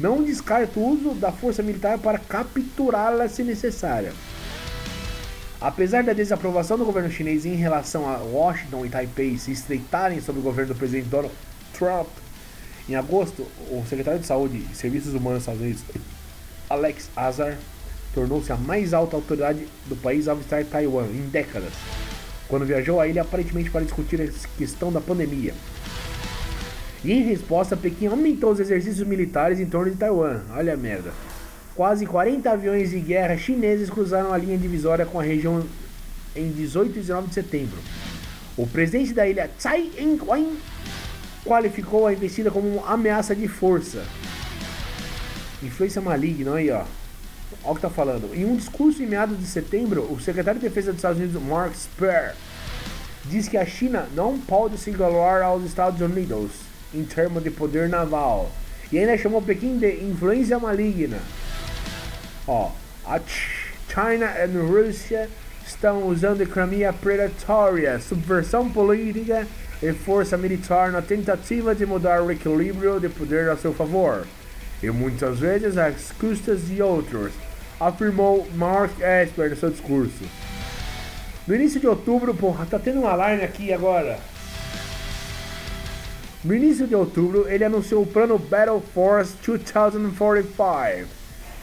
não 0.00 0.22
descarta 0.22 0.80
o 0.80 0.88
uso 0.88 1.10
da 1.14 1.30
força 1.30 1.62
militar 1.62 1.98
para 1.98 2.18
capturá-la 2.18 3.28
se 3.28 3.42
necessária. 3.42 4.12
Apesar 5.60 6.04
da 6.04 6.12
desaprovação 6.12 6.76
do 6.76 6.84
governo 6.84 7.10
chinês 7.10 7.46
em 7.46 7.54
relação 7.54 8.08
a 8.08 8.18
Washington 8.18 8.84
e 8.84 8.90
Taipei 8.90 9.38
se 9.38 9.52
estreitarem 9.52 10.20
sob 10.20 10.38
o 10.38 10.42
governo 10.42 10.74
do 10.74 10.78
presidente 10.78 11.08
Donald 11.08 11.34
Trump, 11.72 12.08
em 12.88 12.94
agosto, 12.94 13.46
o 13.70 13.82
secretário 13.88 14.20
de 14.20 14.26
Saúde 14.26 14.64
e 14.70 14.76
Serviços 14.76 15.14
Humanos 15.14 15.44
dos 15.44 15.54
Estados 15.54 15.60
Unidos, 15.60 15.82
Alex 16.68 17.10
Azar, 17.16 17.56
tornou-se 18.14 18.52
a 18.52 18.56
mais 18.56 18.92
alta 18.92 19.16
autoridade 19.16 19.66
do 19.86 19.96
país 19.96 20.28
ao 20.28 20.36
visitar 20.36 20.64
Taiwan 20.64 21.06
em 21.06 21.28
décadas, 21.28 21.72
quando 22.48 22.66
viajou 22.66 23.00
à 23.00 23.08
ilha 23.08 23.22
aparentemente 23.22 23.70
para 23.70 23.84
discutir 23.84 24.20
a 24.20 24.28
questão 24.58 24.92
da 24.92 25.00
pandemia. 25.00 25.54
E 27.02 27.12
em 27.12 27.22
resposta, 27.22 27.76
Pequim 27.76 28.06
aumentou 28.06 28.52
os 28.52 28.60
exercícios 28.60 29.06
militares 29.06 29.58
em 29.58 29.66
torno 29.66 29.90
de 29.90 29.96
Taiwan. 29.96 30.42
Olha 30.50 30.74
a 30.74 30.76
merda. 30.76 31.12
Quase 31.76 32.06
40 32.06 32.50
aviões 32.50 32.90
de 32.90 33.00
guerra 33.00 33.36
chineses 33.36 33.90
cruzaram 33.90 34.32
a 34.32 34.38
linha 34.38 34.56
divisória 34.56 35.04
com 35.04 35.20
a 35.20 35.22
região 35.22 35.62
em 36.34 36.50
18 36.50 36.90
e 36.90 37.00
19 37.00 37.28
de 37.28 37.34
setembro. 37.34 37.76
O 38.56 38.66
presidente 38.66 39.12
da 39.12 39.28
ilha, 39.28 39.50
Tsai 39.58 39.90
Ing-wen, 39.98 40.56
qualificou 41.44 42.06
a 42.06 42.14
investida 42.14 42.50
como 42.50 42.66
uma 42.66 42.94
ameaça 42.94 43.36
de 43.36 43.46
força. 43.46 44.02
Influência 45.62 46.00
maligna, 46.00 46.54
aí 46.54 46.70
ó. 46.70 46.84
Olha 47.62 47.72
o 47.72 47.74
que 47.74 47.82
tá 47.82 47.90
falando. 47.90 48.34
Em 48.34 48.46
um 48.46 48.56
discurso 48.56 49.02
em 49.02 49.06
meados 49.06 49.38
de 49.38 49.44
setembro, 49.44 50.10
o 50.10 50.18
secretário 50.18 50.58
de 50.58 50.66
Defesa 50.66 50.92
dos 50.92 50.98
Estados 50.98 51.18
Unidos, 51.18 51.42
Mark 51.42 51.74
Spare, 51.74 52.34
diz 53.26 53.48
que 53.48 53.58
a 53.58 53.66
China 53.66 54.08
não 54.14 54.38
pode 54.38 54.78
se 54.78 54.88
igualar 54.88 55.42
aos 55.42 55.62
Estados 55.62 56.00
Unidos 56.00 56.52
em 56.94 57.04
termos 57.04 57.44
de 57.44 57.50
poder 57.50 57.86
naval. 57.86 58.50
E 58.90 58.98
ainda 58.98 59.18
chamou 59.18 59.42
Pequim 59.42 59.76
de 59.76 59.92
influência 60.04 60.58
maligna. 60.58 61.18
Ó, 62.48 62.70
a 63.04 63.20
China 63.88 64.26
e 64.38 64.42
a 64.42 64.46
Rússia 64.62 65.28
estão 65.66 66.06
usando 66.06 66.42
economia 66.42 66.92
predatória, 66.92 67.98
subversão 67.98 68.70
política 68.70 69.46
e 69.82 69.92
força 69.92 70.36
militar 70.36 70.92
na 70.92 71.02
tentativa 71.02 71.74
de 71.74 71.84
mudar 71.84 72.22
o 72.22 72.30
equilíbrio 72.30 73.00
de 73.00 73.08
poder 73.08 73.50
a 73.50 73.56
seu 73.56 73.74
favor, 73.74 74.24
e 74.80 74.88
muitas 74.90 75.40
vezes 75.40 75.76
às 75.76 76.12
custas 76.12 76.68
de 76.68 76.80
outros, 76.80 77.32
afirmou 77.80 78.46
Mark 78.54 78.92
Esper 79.00 79.50
no 79.50 79.56
seu 79.56 79.70
discurso. 79.70 80.24
No 81.48 81.54
início 81.54 81.80
de 81.80 81.88
outubro, 81.88 82.32
porra, 82.32 82.64
tá 82.64 82.78
tendo 82.78 83.00
um 83.00 83.08
alarme 83.08 83.42
aqui 83.42 83.72
agora. 83.72 84.20
No 86.44 86.54
início 86.54 86.86
de 86.86 86.94
outubro, 86.94 87.48
ele 87.48 87.64
anunciou 87.64 88.04
o 88.04 88.06
plano 88.06 88.38
Battle 88.38 88.80
Force 88.94 89.34
2045, 89.44 91.15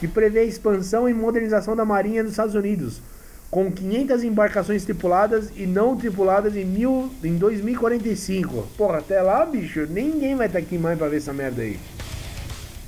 que 0.04 0.08
prevê 0.10 0.39
a 0.39 0.43
expansão 0.43 1.08
e 1.08 1.14
modernização 1.14 1.78
da 1.78 1.86
Marinha 1.86 2.24
dos 2.24 2.34
Estados 2.34 2.56
Unidos, 2.56 3.01
com 3.49 3.72
500 3.72 4.26
embarcações 4.26 4.84
tripuladas 4.84 5.49
e 5.56 5.66
não 5.66 5.95
tripuladas 5.95 6.58
em, 6.58 6.66
mil, 6.66 7.10
em 7.24 7.38
2045. 7.38 8.68
Porra, 8.78 8.97
até 8.97 9.22
lá, 9.22 9.45
bicho, 9.45 9.88
ninguém 9.89 10.36
vai 10.36 10.47
estar 10.47 10.60
aqui 10.60 10.78
mais 10.78 10.97
pra 10.97 11.08
ver 11.08 11.18
essa 11.18 11.32
merda 11.32 11.62
aí. 11.62 11.80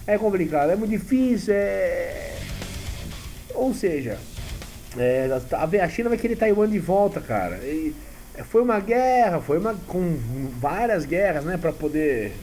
É 0.05 0.17
complicado, 0.17 0.71
é 0.71 0.75
muito 0.75 0.91
difícil, 0.91 1.53
é. 1.55 2.35
Ou 3.53 3.73
seja, 3.73 4.17
é, 4.97 5.29
a 5.81 5.87
China 5.87 6.09
vai 6.09 6.17
querer 6.17 6.35
Taiwan 6.35 6.67
de 6.67 6.79
volta, 6.79 7.21
cara. 7.21 7.55
E 7.63 7.95
foi 8.49 8.61
uma 8.61 8.81
guerra, 8.81 9.39
foi 9.39 9.57
uma 9.57 9.73
com 9.87 10.17
várias 10.59 11.05
guerras, 11.05 11.45
né, 11.45 11.55
para 11.55 11.71
poder 11.71 12.33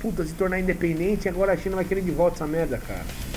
puta 0.00 0.24
se 0.24 0.34
tornar 0.34 0.60
independente, 0.60 1.26
e 1.26 1.28
agora 1.28 1.52
a 1.52 1.56
China 1.56 1.74
vai 1.74 1.84
querer 1.84 2.02
de 2.02 2.12
volta 2.12 2.36
essa 2.36 2.46
merda, 2.46 2.78
cara. 2.78 3.29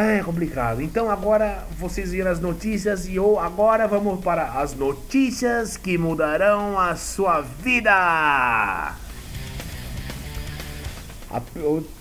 É 0.00 0.22
complicado. 0.22 0.80
Então 0.80 1.10
agora 1.10 1.66
vocês 1.76 2.12
viram 2.12 2.30
as 2.30 2.38
notícias 2.38 3.08
e 3.08 3.18
ou 3.18 3.36
agora 3.36 3.88
vamos 3.88 4.22
para 4.22 4.60
as 4.60 4.72
notícias 4.72 5.76
que 5.76 5.98
mudarão 5.98 6.78
a 6.78 6.94
sua 6.94 7.40
vida. 7.40 8.94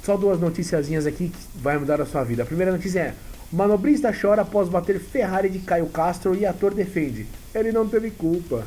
Só 0.04 0.16
duas 0.16 0.40
noticiazinhas 0.40 1.08
aqui 1.08 1.30
que 1.30 1.40
vai 1.56 1.80
mudar 1.80 2.00
a 2.00 2.06
sua 2.06 2.24
vida. 2.24 2.44
A 2.44 2.46
primeira 2.46 2.72
notícia 2.72 3.00
é: 3.00 3.14
Manobrista 3.52 4.14
chora 4.14 4.44
após 4.44 4.70
bater 4.70 5.00
Ferrari 5.00 5.50
de 5.50 5.58
Caio 5.58 5.88
Castro 5.88 6.36
e 6.36 6.46
ator 6.46 6.76
defende. 6.76 7.26
Ele 7.52 7.72
não 7.72 7.90
teve 7.90 8.12
culpa. 8.12 8.64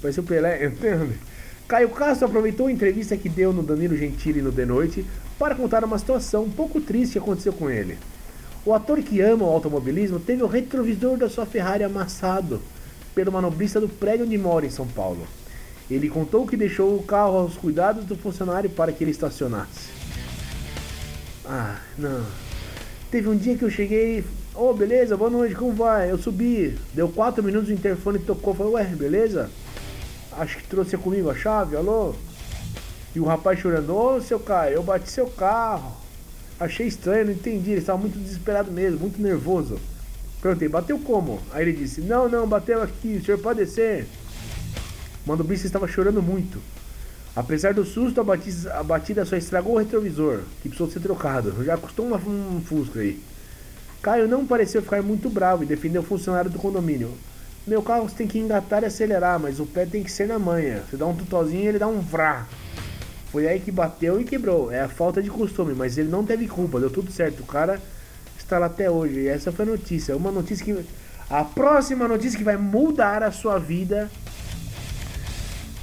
Ser 0.00 0.20
o 0.20 0.22
Pelé, 0.22 0.64
entende? 0.64 1.18
Caio 1.68 1.90
Castro 1.90 2.26
aproveitou 2.26 2.68
a 2.68 2.72
entrevista 2.72 3.18
que 3.18 3.28
deu 3.28 3.52
no 3.52 3.62
Danilo 3.62 3.98
Gentili 3.98 4.40
no 4.40 4.50
The 4.50 4.64
Noite 4.64 5.04
para 5.38 5.54
contar 5.54 5.84
uma 5.84 5.98
situação 5.98 6.44
um 6.44 6.50
pouco 6.50 6.80
triste 6.80 7.12
que 7.12 7.18
aconteceu 7.18 7.52
com 7.52 7.68
ele. 7.68 7.98
O 8.64 8.74
ator 8.74 9.02
que 9.02 9.20
ama 9.20 9.44
o 9.44 9.50
automobilismo 9.50 10.20
teve 10.20 10.42
o 10.42 10.46
retrovisor 10.46 11.16
da 11.16 11.30
sua 11.30 11.46
Ferrari 11.46 11.82
amassado 11.82 12.60
pelo 13.14 13.32
manobrista 13.32 13.80
do 13.80 13.88
prédio 13.88 14.26
onde 14.26 14.36
mora 14.36 14.66
em 14.66 14.70
São 14.70 14.86
Paulo. 14.86 15.26
Ele 15.90 16.08
contou 16.08 16.46
que 16.46 16.56
deixou 16.56 16.94
o 16.94 17.02
carro 17.02 17.38
aos 17.38 17.56
cuidados 17.56 18.04
do 18.04 18.14
funcionário 18.16 18.68
para 18.70 18.92
que 18.92 19.02
ele 19.02 19.10
estacionasse. 19.10 19.88
Ah, 21.44 21.80
não. 21.98 22.24
Teve 23.10 23.28
um 23.28 23.36
dia 23.36 23.56
que 23.56 23.64
eu 23.64 23.70
cheguei, 23.70 24.24
ô 24.54 24.68
oh, 24.68 24.74
beleza, 24.74 25.16
boa 25.16 25.30
noite, 25.30 25.54
como 25.54 25.72
vai? 25.72 26.10
Eu 26.10 26.18
subi, 26.18 26.78
deu 26.94 27.08
4 27.08 27.42
minutos, 27.42 27.70
o 27.70 27.72
interfone 27.72 28.20
tocou, 28.20 28.54
falei, 28.54 28.72
ué, 28.74 28.84
beleza? 28.84 29.50
Acho 30.32 30.58
que 30.58 30.68
trouxe 30.68 30.96
comigo 30.96 31.28
a 31.28 31.34
chave, 31.34 31.74
alô? 31.74 32.14
E 33.14 33.18
o 33.18 33.24
rapaz 33.24 33.58
chorando, 33.58 33.92
ô 33.92 34.14
oh, 34.14 34.20
seu 34.20 34.38
Caio, 34.38 34.74
eu 34.74 34.82
bati 34.82 35.10
seu 35.10 35.26
carro. 35.26 35.99
Achei 36.60 36.86
estranho, 36.86 37.24
não 37.24 37.32
entendi, 37.32 37.70
ele 37.70 37.80
estava 37.80 37.98
muito 37.98 38.18
desesperado 38.18 38.70
mesmo, 38.70 39.00
muito 39.00 39.20
nervoso. 39.20 39.80
Perguntei, 40.42 40.68
bateu 40.68 40.98
como? 40.98 41.40
Aí 41.52 41.62
ele 41.62 41.72
disse, 41.72 42.02
não, 42.02 42.28
não, 42.28 42.46
bateu 42.46 42.82
aqui, 42.82 43.16
o 43.16 43.24
senhor 43.24 43.38
pode 43.38 43.60
descer. 43.60 44.06
O 45.24 45.30
manobrista 45.30 45.66
estava 45.66 45.88
chorando 45.88 46.22
muito. 46.22 46.60
Apesar 47.34 47.72
do 47.72 47.84
susto, 47.84 48.20
a 48.20 48.24
batida, 48.24 48.74
a 48.74 48.82
batida 48.82 49.24
só 49.24 49.36
estragou 49.36 49.74
o 49.74 49.78
retrovisor, 49.78 50.40
que 50.60 50.68
precisou 50.68 50.90
ser 50.90 51.00
trocado. 51.00 51.64
Já 51.64 51.78
custou 51.78 52.06
uma, 52.06 52.18
um 52.18 52.60
Fusca 52.60 53.00
aí. 53.00 53.18
Caio 54.02 54.28
não 54.28 54.46
pareceu 54.46 54.82
ficar 54.82 55.02
muito 55.02 55.30
bravo 55.30 55.62
e 55.62 55.66
defendeu 55.66 56.02
o 56.02 56.04
funcionário 56.04 56.50
do 56.50 56.58
condomínio. 56.58 57.12
Meu 57.66 57.82
carro 57.82 58.08
você 58.08 58.16
tem 58.16 58.26
que 58.26 58.38
engatar 58.38 58.82
e 58.82 58.86
acelerar, 58.86 59.38
mas 59.38 59.60
o 59.60 59.66
pé 59.66 59.86
tem 59.86 60.02
que 60.02 60.12
ser 60.12 60.26
na 60.26 60.38
manha. 60.38 60.82
Você 60.90 60.96
dá 60.96 61.06
um 61.06 61.14
tutozinho 61.14 61.68
ele 61.68 61.78
dá 61.78 61.86
um 61.86 62.00
vrá. 62.00 62.46
Foi 63.30 63.46
aí 63.46 63.60
que 63.60 63.70
bateu 63.70 64.20
e 64.20 64.24
quebrou. 64.24 64.72
É 64.72 64.80
a 64.80 64.88
falta 64.88 65.22
de 65.22 65.30
costume, 65.30 65.72
mas 65.74 65.96
ele 65.96 66.08
não 66.08 66.24
teve 66.24 66.48
culpa, 66.48 66.80
deu 66.80 66.90
tudo 66.90 67.12
certo. 67.12 67.40
O 67.40 67.46
cara 67.46 67.80
está 68.36 68.58
lá 68.58 68.66
até 68.66 68.90
hoje. 68.90 69.20
E 69.20 69.28
essa 69.28 69.52
foi 69.52 69.64
a 69.64 69.68
notícia. 69.68 70.16
Uma 70.16 70.32
notícia 70.32 70.64
que. 70.64 70.84
A 71.28 71.44
próxima 71.44 72.08
notícia 72.08 72.36
que 72.36 72.44
vai 72.44 72.56
mudar 72.56 73.22
a 73.22 73.30
sua 73.30 73.58
vida. 73.58 74.10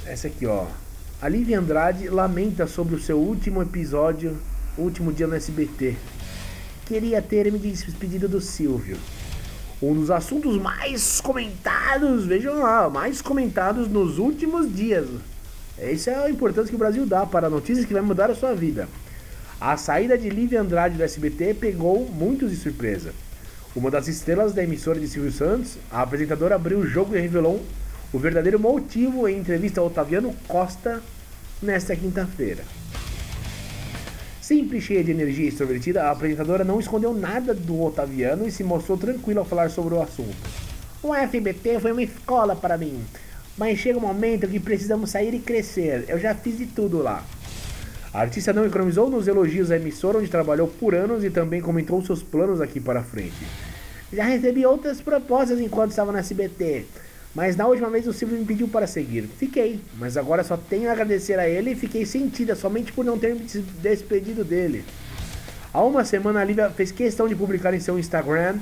Essa 0.04 0.26
aqui, 0.26 0.46
ó. 0.46 0.66
A 1.20 1.28
Lívia 1.28 1.58
Andrade 1.58 2.08
lamenta 2.08 2.66
sobre 2.66 2.94
o 2.94 3.00
seu 3.00 3.18
último 3.18 3.62
episódio, 3.62 4.38
último 4.76 5.12
dia 5.12 5.26
no 5.26 5.34
SBT. 5.34 5.96
Queria 6.86 7.20
ter 7.20 7.50
me 7.50 7.58
despedido 7.58 8.28
do 8.28 8.40
Silvio. 8.40 8.96
Um 9.80 9.94
dos 9.94 10.10
assuntos 10.10 10.56
mais 10.58 11.20
comentados, 11.20 12.26
vejam 12.26 12.60
lá, 12.60 12.88
mais 12.90 13.22
comentados 13.22 13.88
nos 13.88 14.18
últimos 14.18 14.74
dias. 14.74 15.08
Essa 15.80 16.10
é 16.10 16.14
a 16.16 16.30
importância 16.30 16.70
que 16.70 16.74
o 16.74 16.78
Brasil 16.78 17.06
dá 17.06 17.24
para 17.24 17.48
notícias 17.48 17.86
que 17.86 17.92
vai 17.92 18.02
mudar 18.02 18.30
a 18.30 18.34
sua 18.34 18.52
vida. 18.52 18.88
A 19.60 19.76
saída 19.76 20.18
de 20.18 20.28
Lívia 20.28 20.60
Andrade 20.60 20.96
do 20.96 21.02
SBT 21.04 21.54
pegou 21.54 22.04
muitos 22.08 22.50
de 22.50 22.56
surpresa. 22.56 23.12
Uma 23.76 23.90
das 23.90 24.08
estrelas 24.08 24.52
da 24.52 24.62
emissora 24.62 24.98
de 24.98 25.06
Silvio 25.06 25.30
Santos, 25.30 25.76
a 25.90 26.02
apresentadora 26.02 26.56
abriu 26.56 26.78
o 26.78 26.86
jogo 26.86 27.16
e 27.16 27.20
revelou 27.20 27.64
o 28.12 28.18
verdadeiro 28.18 28.58
motivo 28.58 29.28
em 29.28 29.38
entrevista 29.38 29.80
a 29.80 29.84
Otaviano 29.84 30.34
Costa 30.48 31.00
nesta 31.62 31.94
quinta-feira. 31.94 32.64
Sempre 34.40 34.80
cheia 34.80 35.04
de 35.04 35.12
energia 35.12 35.48
extrovertida, 35.48 36.04
a 36.04 36.10
apresentadora 36.10 36.64
não 36.64 36.80
escondeu 36.80 37.14
nada 37.14 37.54
do 37.54 37.82
Otaviano 37.82 38.48
e 38.48 38.50
se 38.50 38.64
mostrou 38.64 38.96
tranquila 38.98 39.40
ao 39.40 39.46
falar 39.46 39.70
sobre 39.70 39.94
o 39.94 40.02
assunto. 40.02 40.36
O 41.02 41.14
FBT 41.14 41.78
foi 41.78 41.92
uma 41.92 42.02
escola 42.02 42.56
para 42.56 42.78
mim, 42.78 43.04
mas 43.58 43.78
chega 43.78 43.98
um 43.98 44.02
momento 44.02 44.46
que 44.46 44.60
precisamos 44.60 45.10
sair 45.10 45.34
e 45.34 45.40
crescer. 45.40 46.04
Eu 46.08 46.18
já 46.18 46.34
fiz 46.34 46.56
de 46.56 46.66
tudo 46.66 47.02
lá. 47.02 47.24
A 48.14 48.20
artista 48.20 48.52
não 48.52 48.64
economizou 48.64 49.10
nos 49.10 49.26
elogios 49.26 49.70
à 49.70 49.76
emissora 49.76 50.18
onde 50.18 50.28
trabalhou 50.28 50.68
por 50.68 50.94
anos 50.94 51.24
e 51.24 51.30
também 51.30 51.60
comentou 51.60 52.02
seus 52.02 52.22
planos 52.22 52.60
aqui 52.60 52.80
para 52.80 53.02
frente. 53.02 53.46
Já 54.12 54.24
recebi 54.24 54.64
outras 54.64 55.00
propostas 55.00 55.60
enquanto 55.60 55.90
estava 55.90 56.12
na 56.12 56.20
SBT. 56.20 56.86
Mas 57.34 57.56
na 57.56 57.66
última 57.66 57.90
vez 57.90 58.06
o 58.06 58.12
Silvio 58.12 58.38
me 58.38 58.44
pediu 58.44 58.66
para 58.66 58.86
seguir. 58.86 59.28
Fiquei, 59.38 59.80
mas 59.98 60.16
agora 60.16 60.42
só 60.42 60.56
tenho 60.56 60.88
a 60.88 60.92
agradecer 60.92 61.38
a 61.38 61.48
ele 61.48 61.72
e 61.72 61.76
fiquei 61.76 62.06
sentida 62.06 62.54
somente 62.54 62.92
por 62.92 63.04
não 63.04 63.18
ter 63.18 63.34
me 63.34 63.46
despedido 63.82 64.44
dele. 64.44 64.84
Há 65.72 65.82
uma 65.82 66.04
semana 66.04 66.40
a 66.40 66.44
Lívia 66.44 66.70
fez 66.70 66.90
questão 66.90 67.28
de 67.28 67.36
publicar 67.36 67.74
em 67.74 67.80
seu 67.80 67.98
Instagram, 67.98 68.58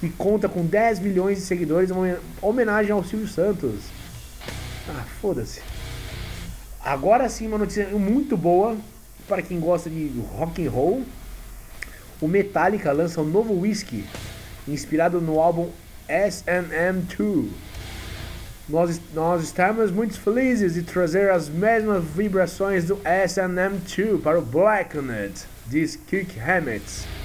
que 0.00 0.08
conta 0.10 0.48
com 0.48 0.66
10 0.66 0.98
milhões 0.98 1.38
de 1.38 1.44
seguidores, 1.44 1.90
uma 1.90 2.18
homenagem 2.42 2.90
ao 2.90 3.04
Silvio 3.04 3.28
Santos. 3.28 3.97
Ah, 4.88 5.04
foda-se. 5.20 5.60
Agora 6.82 7.28
sim, 7.28 7.46
uma 7.46 7.58
notícia 7.58 7.86
muito 7.88 8.36
boa 8.36 8.76
para 9.26 9.42
quem 9.42 9.60
gosta 9.60 9.90
de 9.90 10.10
rock 10.36 10.66
and 10.66 10.70
roll. 10.70 11.04
O 12.20 12.26
Metallica 12.26 12.90
lança 12.92 13.20
um 13.20 13.24
novo 13.24 13.60
whisky 13.60 14.04
inspirado 14.66 15.20
no 15.20 15.38
álbum 15.38 15.70
SM2. 16.08 17.48
Nós, 18.68 19.00
nós 19.14 19.44
estamos 19.44 19.90
muito 19.90 20.20
felizes 20.20 20.74
de 20.74 20.82
trazer 20.82 21.30
as 21.30 21.48
mesmas 21.48 22.04
vibrações 22.04 22.84
do 22.84 22.96
SM2 22.96 24.20
para 24.20 24.38
o 24.38 24.42
Blackened, 24.42 25.34
diz 25.66 25.96
Kirk 25.96 26.38
Hammett. 26.38 27.17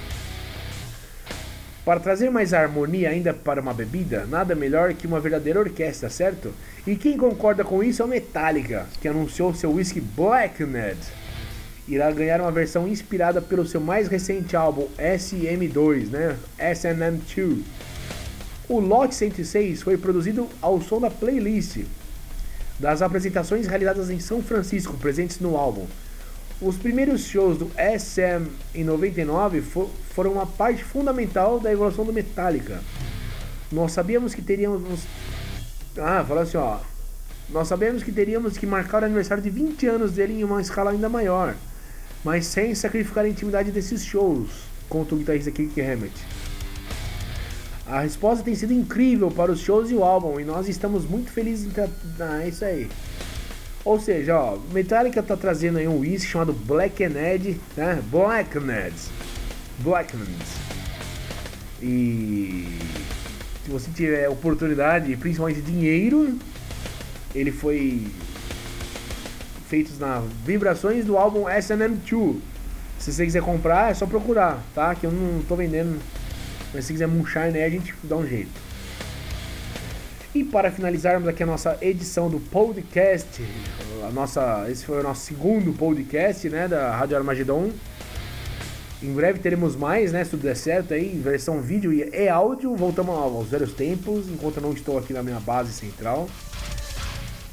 Para 1.84 2.00
trazer 2.00 2.30
mais 2.30 2.54
harmonia 2.54 3.10
ainda 3.10 3.34
para 3.34 3.60
uma 3.60 3.74
bebida, 3.74 4.26
nada 4.26 4.54
melhor 4.54 4.94
que 4.94 5.06
uma 5.06 5.20
verdadeira 5.20 5.60
orquestra, 5.60 6.08
certo? 6.08 6.52
E 6.86 6.96
quem 6.96 7.16
concorda 7.16 7.62
com 7.62 7.84
isso 7.84 8.00
é 8.00 8.04
o 8.04 8.08
Metallica, 8.08 8.86
que 9.00 9.08
anunciou 9.08 9.54
seu 9.54 9.72
whisky 9.72 10.00
Blackened. 10.00 10.98
Irá 11.86 12.10
ganhar 12.10 12.40
uma 12.40 12.50
versão 12.50 12.88
inspirada 12.88 13.42
pelo 13.42 13.66
seu 13.66 13.80
mais 13.80 14.08
recente 14.08 14.56
álbum 14.56 14.88
SM2, 14.98 16.08
né? 16.08 16.36
SNM2 16.58 17.62
o 18.68 18.80
lote 18.80 19.14
106 19.14 19.82
foi 19.82 19.98
produzido 19.98 20.48
ao 20.62 20.80
som 20.80 20.98
da 20.98 21.10
playlist 21.10 21.84
das 22.78 23.02
apresentações 23.02 23.66
realizadas 23.66 24.10
em 24.10 24.18
São 24.18 24.42
Francisco, 24.42 24.96
presentes 24.96 25.38
no 25.38 25.56
álbum. 25.56 25.86
Os 26.60 26.76
primeiros 26.76 27.24
shows 27.24 27.58
do 27.58 27.70
SM 27.76 28.48
em 28.74 28.84
99 28.84 29.60
for, 29.60 29.90
foram 30.14 30.32
uma 30.32 30.46
parte 30.46 30.84
fundamental 30.84 31.58
da 31.58 31.72
evolução 31.72 32.04
do 32.04 32.12
Metallica. 32.12 32.80
Nós 33.72 33.92
sabíamos 33.92 34.34
que 34.34 34.40
teríamos. 34.40 35.00
Ah, 35.98 36.24
falou 36.26 36.42
assim, 36.42 36.56
ó. 36.56 36.78
Nós 37.50 37.68
sabemos 37.68 38.02
que 38.02 38.10
teríamos 38.10 38.56
que 38.56 38.66
marcar 38.66 39.02
o 39.02 39.06
aniversário 39.06 39.42
de 39.42 39.50
20 39.50 39.86
anos 39.86 40.12
dele 40.12 40.34
em 40.34 40.44
uma 40.44 40.60
escala 40.60 40.92
ainda 40.92 41.08
maior, 41.08 41.54
mas 42.24 42.46
sem 42.46 42.74
sacrificar 42.74 43.24
a 43.24 43.28
intimidade 43.28 43.70
desses 43.70 44.02
shows, 44.02 44.48
conta 44.88 45.14
o 45.14 45.18
guitarrista 45.18 45.50
Kirk 45.50 45.78
Hammett. 45.78 46.14
A 47.86 48.00
resposta 48.00 48.42
tem 48.42 48.54
sido 48.54 48.72
incrível 48.72 49.30
para 49.30 49.52
os 49.52 49.60
shows 49.60 49.90
e 49.90 49.94
o 49.94 50.02
álbum, 50.02 50.40
e 50.40 50.44
nós 50.44 50.68
estamos 50.68 51.04
muito 51.04 51.30
felizes 51.30 51.66
em 51.66 51.80
ah, 52.20 52.42
é 52.42 52.48
isso 52.48 52.64
aí. 52.64 52.88
Ou 53.84 54.00
seja, 54.00 54.38
ó, 54.38 54.58
Metallica 54.72 55.22
tá 55.22 55.36
trazendo 55.36 55.78
aí 55.78 55.86
um 55.86 56.00
whisky 56.00 56.30
chamado 56.30 56.52
Black 56.52 57.06
Ned, 57.06 57.60
né? 57.76 58.02
Black 58.10 58.58
Ned. 58.58 58.94
Black 59.78 60.16
Ned. 60.16 60.30
E 61.82 62.78
se 63.64 63.70
você 63.70 63.90
tiver 63.90 64.28
oportunidade, 64.28 65.14
principalmente 65.16 65.60
dinheiro, 65.60 66.38
ele 67.34 67.52
foi 67.52 68.06
feito 69.68 69.92
nas 69.98 70.24
vibrações 70.46 71.04
do 71.04 71.18
álbum 71.18 71.44
SNM2. 71.44 72.36
Se 72.98 73.12
você 73.12 73.24
quiser 73.24 73.42
comprar, 73.42 73.90
é 73.90 73.94
só 73.94 74.06
procurar, 74.06 74.64
tá? 74.74 74.94
Que 74.94 75.04
eu 75.04 75.12
não 75.12 75.42
tô 75.42 75.56
vendendo 75.56 76.00
mas 76.74 76.86
se 76.86 76.92
quiser 76.92 77.06
murchar 77.06 77.52
né, 77.52 77.64
a 77.64 77.70
gente 77.70 77.94
dá 78.02 78.16
um 78.16 78.26
jeito. 78.26 78.50
E 80.34 80.42
para 80.42 80.68
finalizarmos 80.68 81.28
aqui 81.28 81.44
a 81.44 81.46
nossa 81.46 81.78
edição 81.80 82.28
do 82.28 82.40
podcast, 82.40 83.40
a 84.04 84.10
nossa, 84.10 84.66
esse 84.68 84.84
foi 84.84 84.98
o 84.98 85.02
nosso 85.04 85.20
segundo 85.20 85.72
podcast, 85.72 86.48
né, 86.48 86.66
da 86.66 86.90
Rádio 86.90 87.16
Armagedon. 87.16 87.70
Em 89.00 89.12
breve 89.12 89.38
teremos 89.38 89.76
mais, 89.76 90.10
né, 90.10 90.24
se 90.24 90.30
tudo 90.30 90.42
der 90.42 90.56
certo 90.56 90.92
aí, 90.92 91.16
versão 91.22 91.60
vídeo 91.60 91.92
e 91.92 92.28
áudio. 92.28 92.74
Voltamos 92.74 93.14
aos 93.14 93.46
velhos 93.46 93.74
tempos, 93.74 94.28
enquanto 94.28 94.60
não 94.60 94.72
estou 94.72 94.98
aqui 94.98 95.12
na 95.12 95.22
minha 95.22 95.38
base 95.38 95.72
central. 95.72 96.28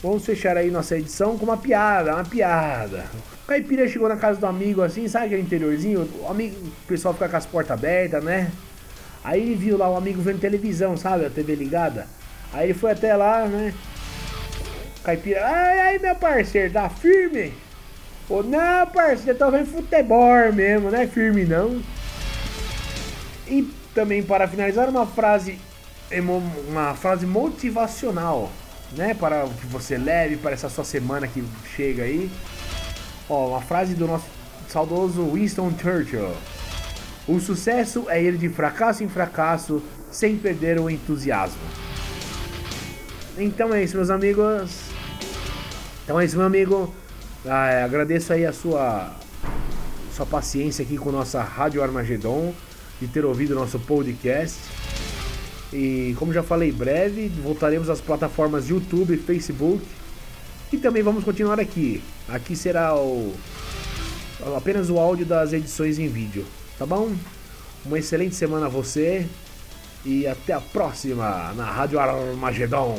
Vamos 0.02 0.26
fechar 0.26 0.58
aí 0.58 0.72
nossa 0.72 0.98
edição 0.98 1.38
com 1.38 1.46
uma 1.46 1.58
piada, 1.58 2.16
uma 2.16 2.26
piada. 2.26 3.06
O 3.44 3.46
caipira 3.46 3.88
chegou 3.88 4.10
na 4.10 4.16
casa 4.16 4.40
do 4.40 4.48
amigo 4.48 4.82
assim, 4.82 5.08
sabe 5.08 5.28
aquele 5.28 5.44
interiorzinho? 5.44 6.10
O 6.20 6.28
amigo, 6.28 6.56
o 6.66 6.88
pessoal 6.88 7.14
fica 7.14 7.30
com 7.30 7.38
as 7.38 7.46
portas 7.46 7.78
abertas, 7.78 8.24
né? 8.24 8.52
Aí 9.24 9.40
ele 9.40 9.54
viu 9.54 9.78
lá 9.78 9.88
um 9.88 9.96
amigo 9.96 10.20
vendo 10.20 10.40
televisão, 10.40 10.98
sabe? 10.98 11.28
A 11.28 11.30
TV 11.30 11.54
ligada. 11.54 12.08
Aí 12.54 12.68
ele 12.68 12.74
foi 12.74 12.92
até 12.92 13.16
lá, 13.16 13.46
né? 13.46 13.74
Caipira, 15.04 15.46
ai, 15.46 15.80
ai, 15.80 16.00
meu 16.00 16.16
parceiro, 16.16 16.72
dá 16.72 16.90
firme? 16.90 17.54
Ô, 18.30 18.44
não, 18.44 18.86
parceiro, 18.88 19.38
tô 19.38 19.50
vendo 19.50 19.68
futebol 19.68 20.54
mesmo, 20.54 20.92
não 20.92 21.00
é 21.00 21.08
firme 21.08 21.44
não. 21.46 21.82
E 23.48 23.64
também 23.94 24.22
para 24.24 24.48
finalizar 24.48 24.90
uma 24.90 25.06
frase 25.06 25.60
uma 26.68 26.94
frase 26.94 27.26
motivacional, 27.26 28.52
né, 28.92 29.14
para 29.14 29.48
que 29.48 29.66
você 29.68 29.98
leve 29.98 30.36
para 30.36 30.52
essa 30.52 30.68
sua 30.68 30.84
semana 30.84 31.28
que 31.28 31.44
chega 31.76 32.04
aí. 32.04 32.30
Ó, 33.30 33.50
uma 33.50 33.62
frase 33.62 33.96
do 33.96 34.08
nosso 34.08 34.26
saudoso 34.68 35.32
Winston 35.32 35.72
Churchill. 35.82 36.34
O 37.28 37.40
sucesso 37.40 38.10
é 38.10 38.22
ir 38.22 38.38
de 38.38 38.50
fracasso 38.50 39.04
em 39.04 39.08
fracasso 39.08 39.82
sem 40.12 40.38
perder 40.38 40.80
o 40.80 40.90
entusiasmo. 40.90 41.62
Então 43.38 43.74
é 43.74 43.84
isso, 43.84 43.96
meus 43.96 44.10
amigos. 44.10 44.72
Então 46.04 46.20
é 46.20 46.26
isso, 46.26 46.36
meu 46.36 46.46
amigo. 46.46 46.94
Ah, 47.46 47.84
agradeço 47.86 48.34
aí 48.34 48.46
a 48.46 48.54
sua 48.54 49.16
sua 50.16 50.26
paciência 50.26 50.84
aqui 50.84 50.98
com 50.98 51.12
nossa 51.12 51.42
Rádio 51.42 51.82
Armagedon 51.82 52.54
de 53.00 53.08
ter 53.08 53.24
ouvido 53.26 53.56
nosso 53.56 53.80
podcast. 53.80 54.60
E 55.72 56.14
como 56.20 56.34
já 56.34 56.44
falei, 56.44 56.72
breve 56.72 57.30
voltaremos 57.42 57.90
às 57.90 58.02
plataformas 58.02 58.70
YouTube 58.70 59.14
e 59.14 59.18
Facebook. 59.18 59.84
E 60.72 60.78
também 60.78 61.02
vamos 61.02 61.24
continuar 61.24 61.60
aqui. 61.60 62.04
Aqui 62.28 62.56
será 62.56 62.96
o 62.96 63.34
apenas 64.56 64.90
o 64.90 65.00
áudio 65.00 65.26
das 65.26 65.54
edições 65.54 66.00
em 66.00 66.08
vídeo, 66.08 66.46
tá 66.78 66.86
bom? 66.86 67.14
Uma 67.86 68.00
excelente 68.00 68.36
semana 68.36 68.66
a 68.66 68.70
você 68.70 69.28
e 70.06 70.28
até 70.28 70.54
a 70.54 70.62
próxima 70.62 71.54
na 71.56 71.66
Rádio 71.66 72.00
Armagedon. 72.00 72.98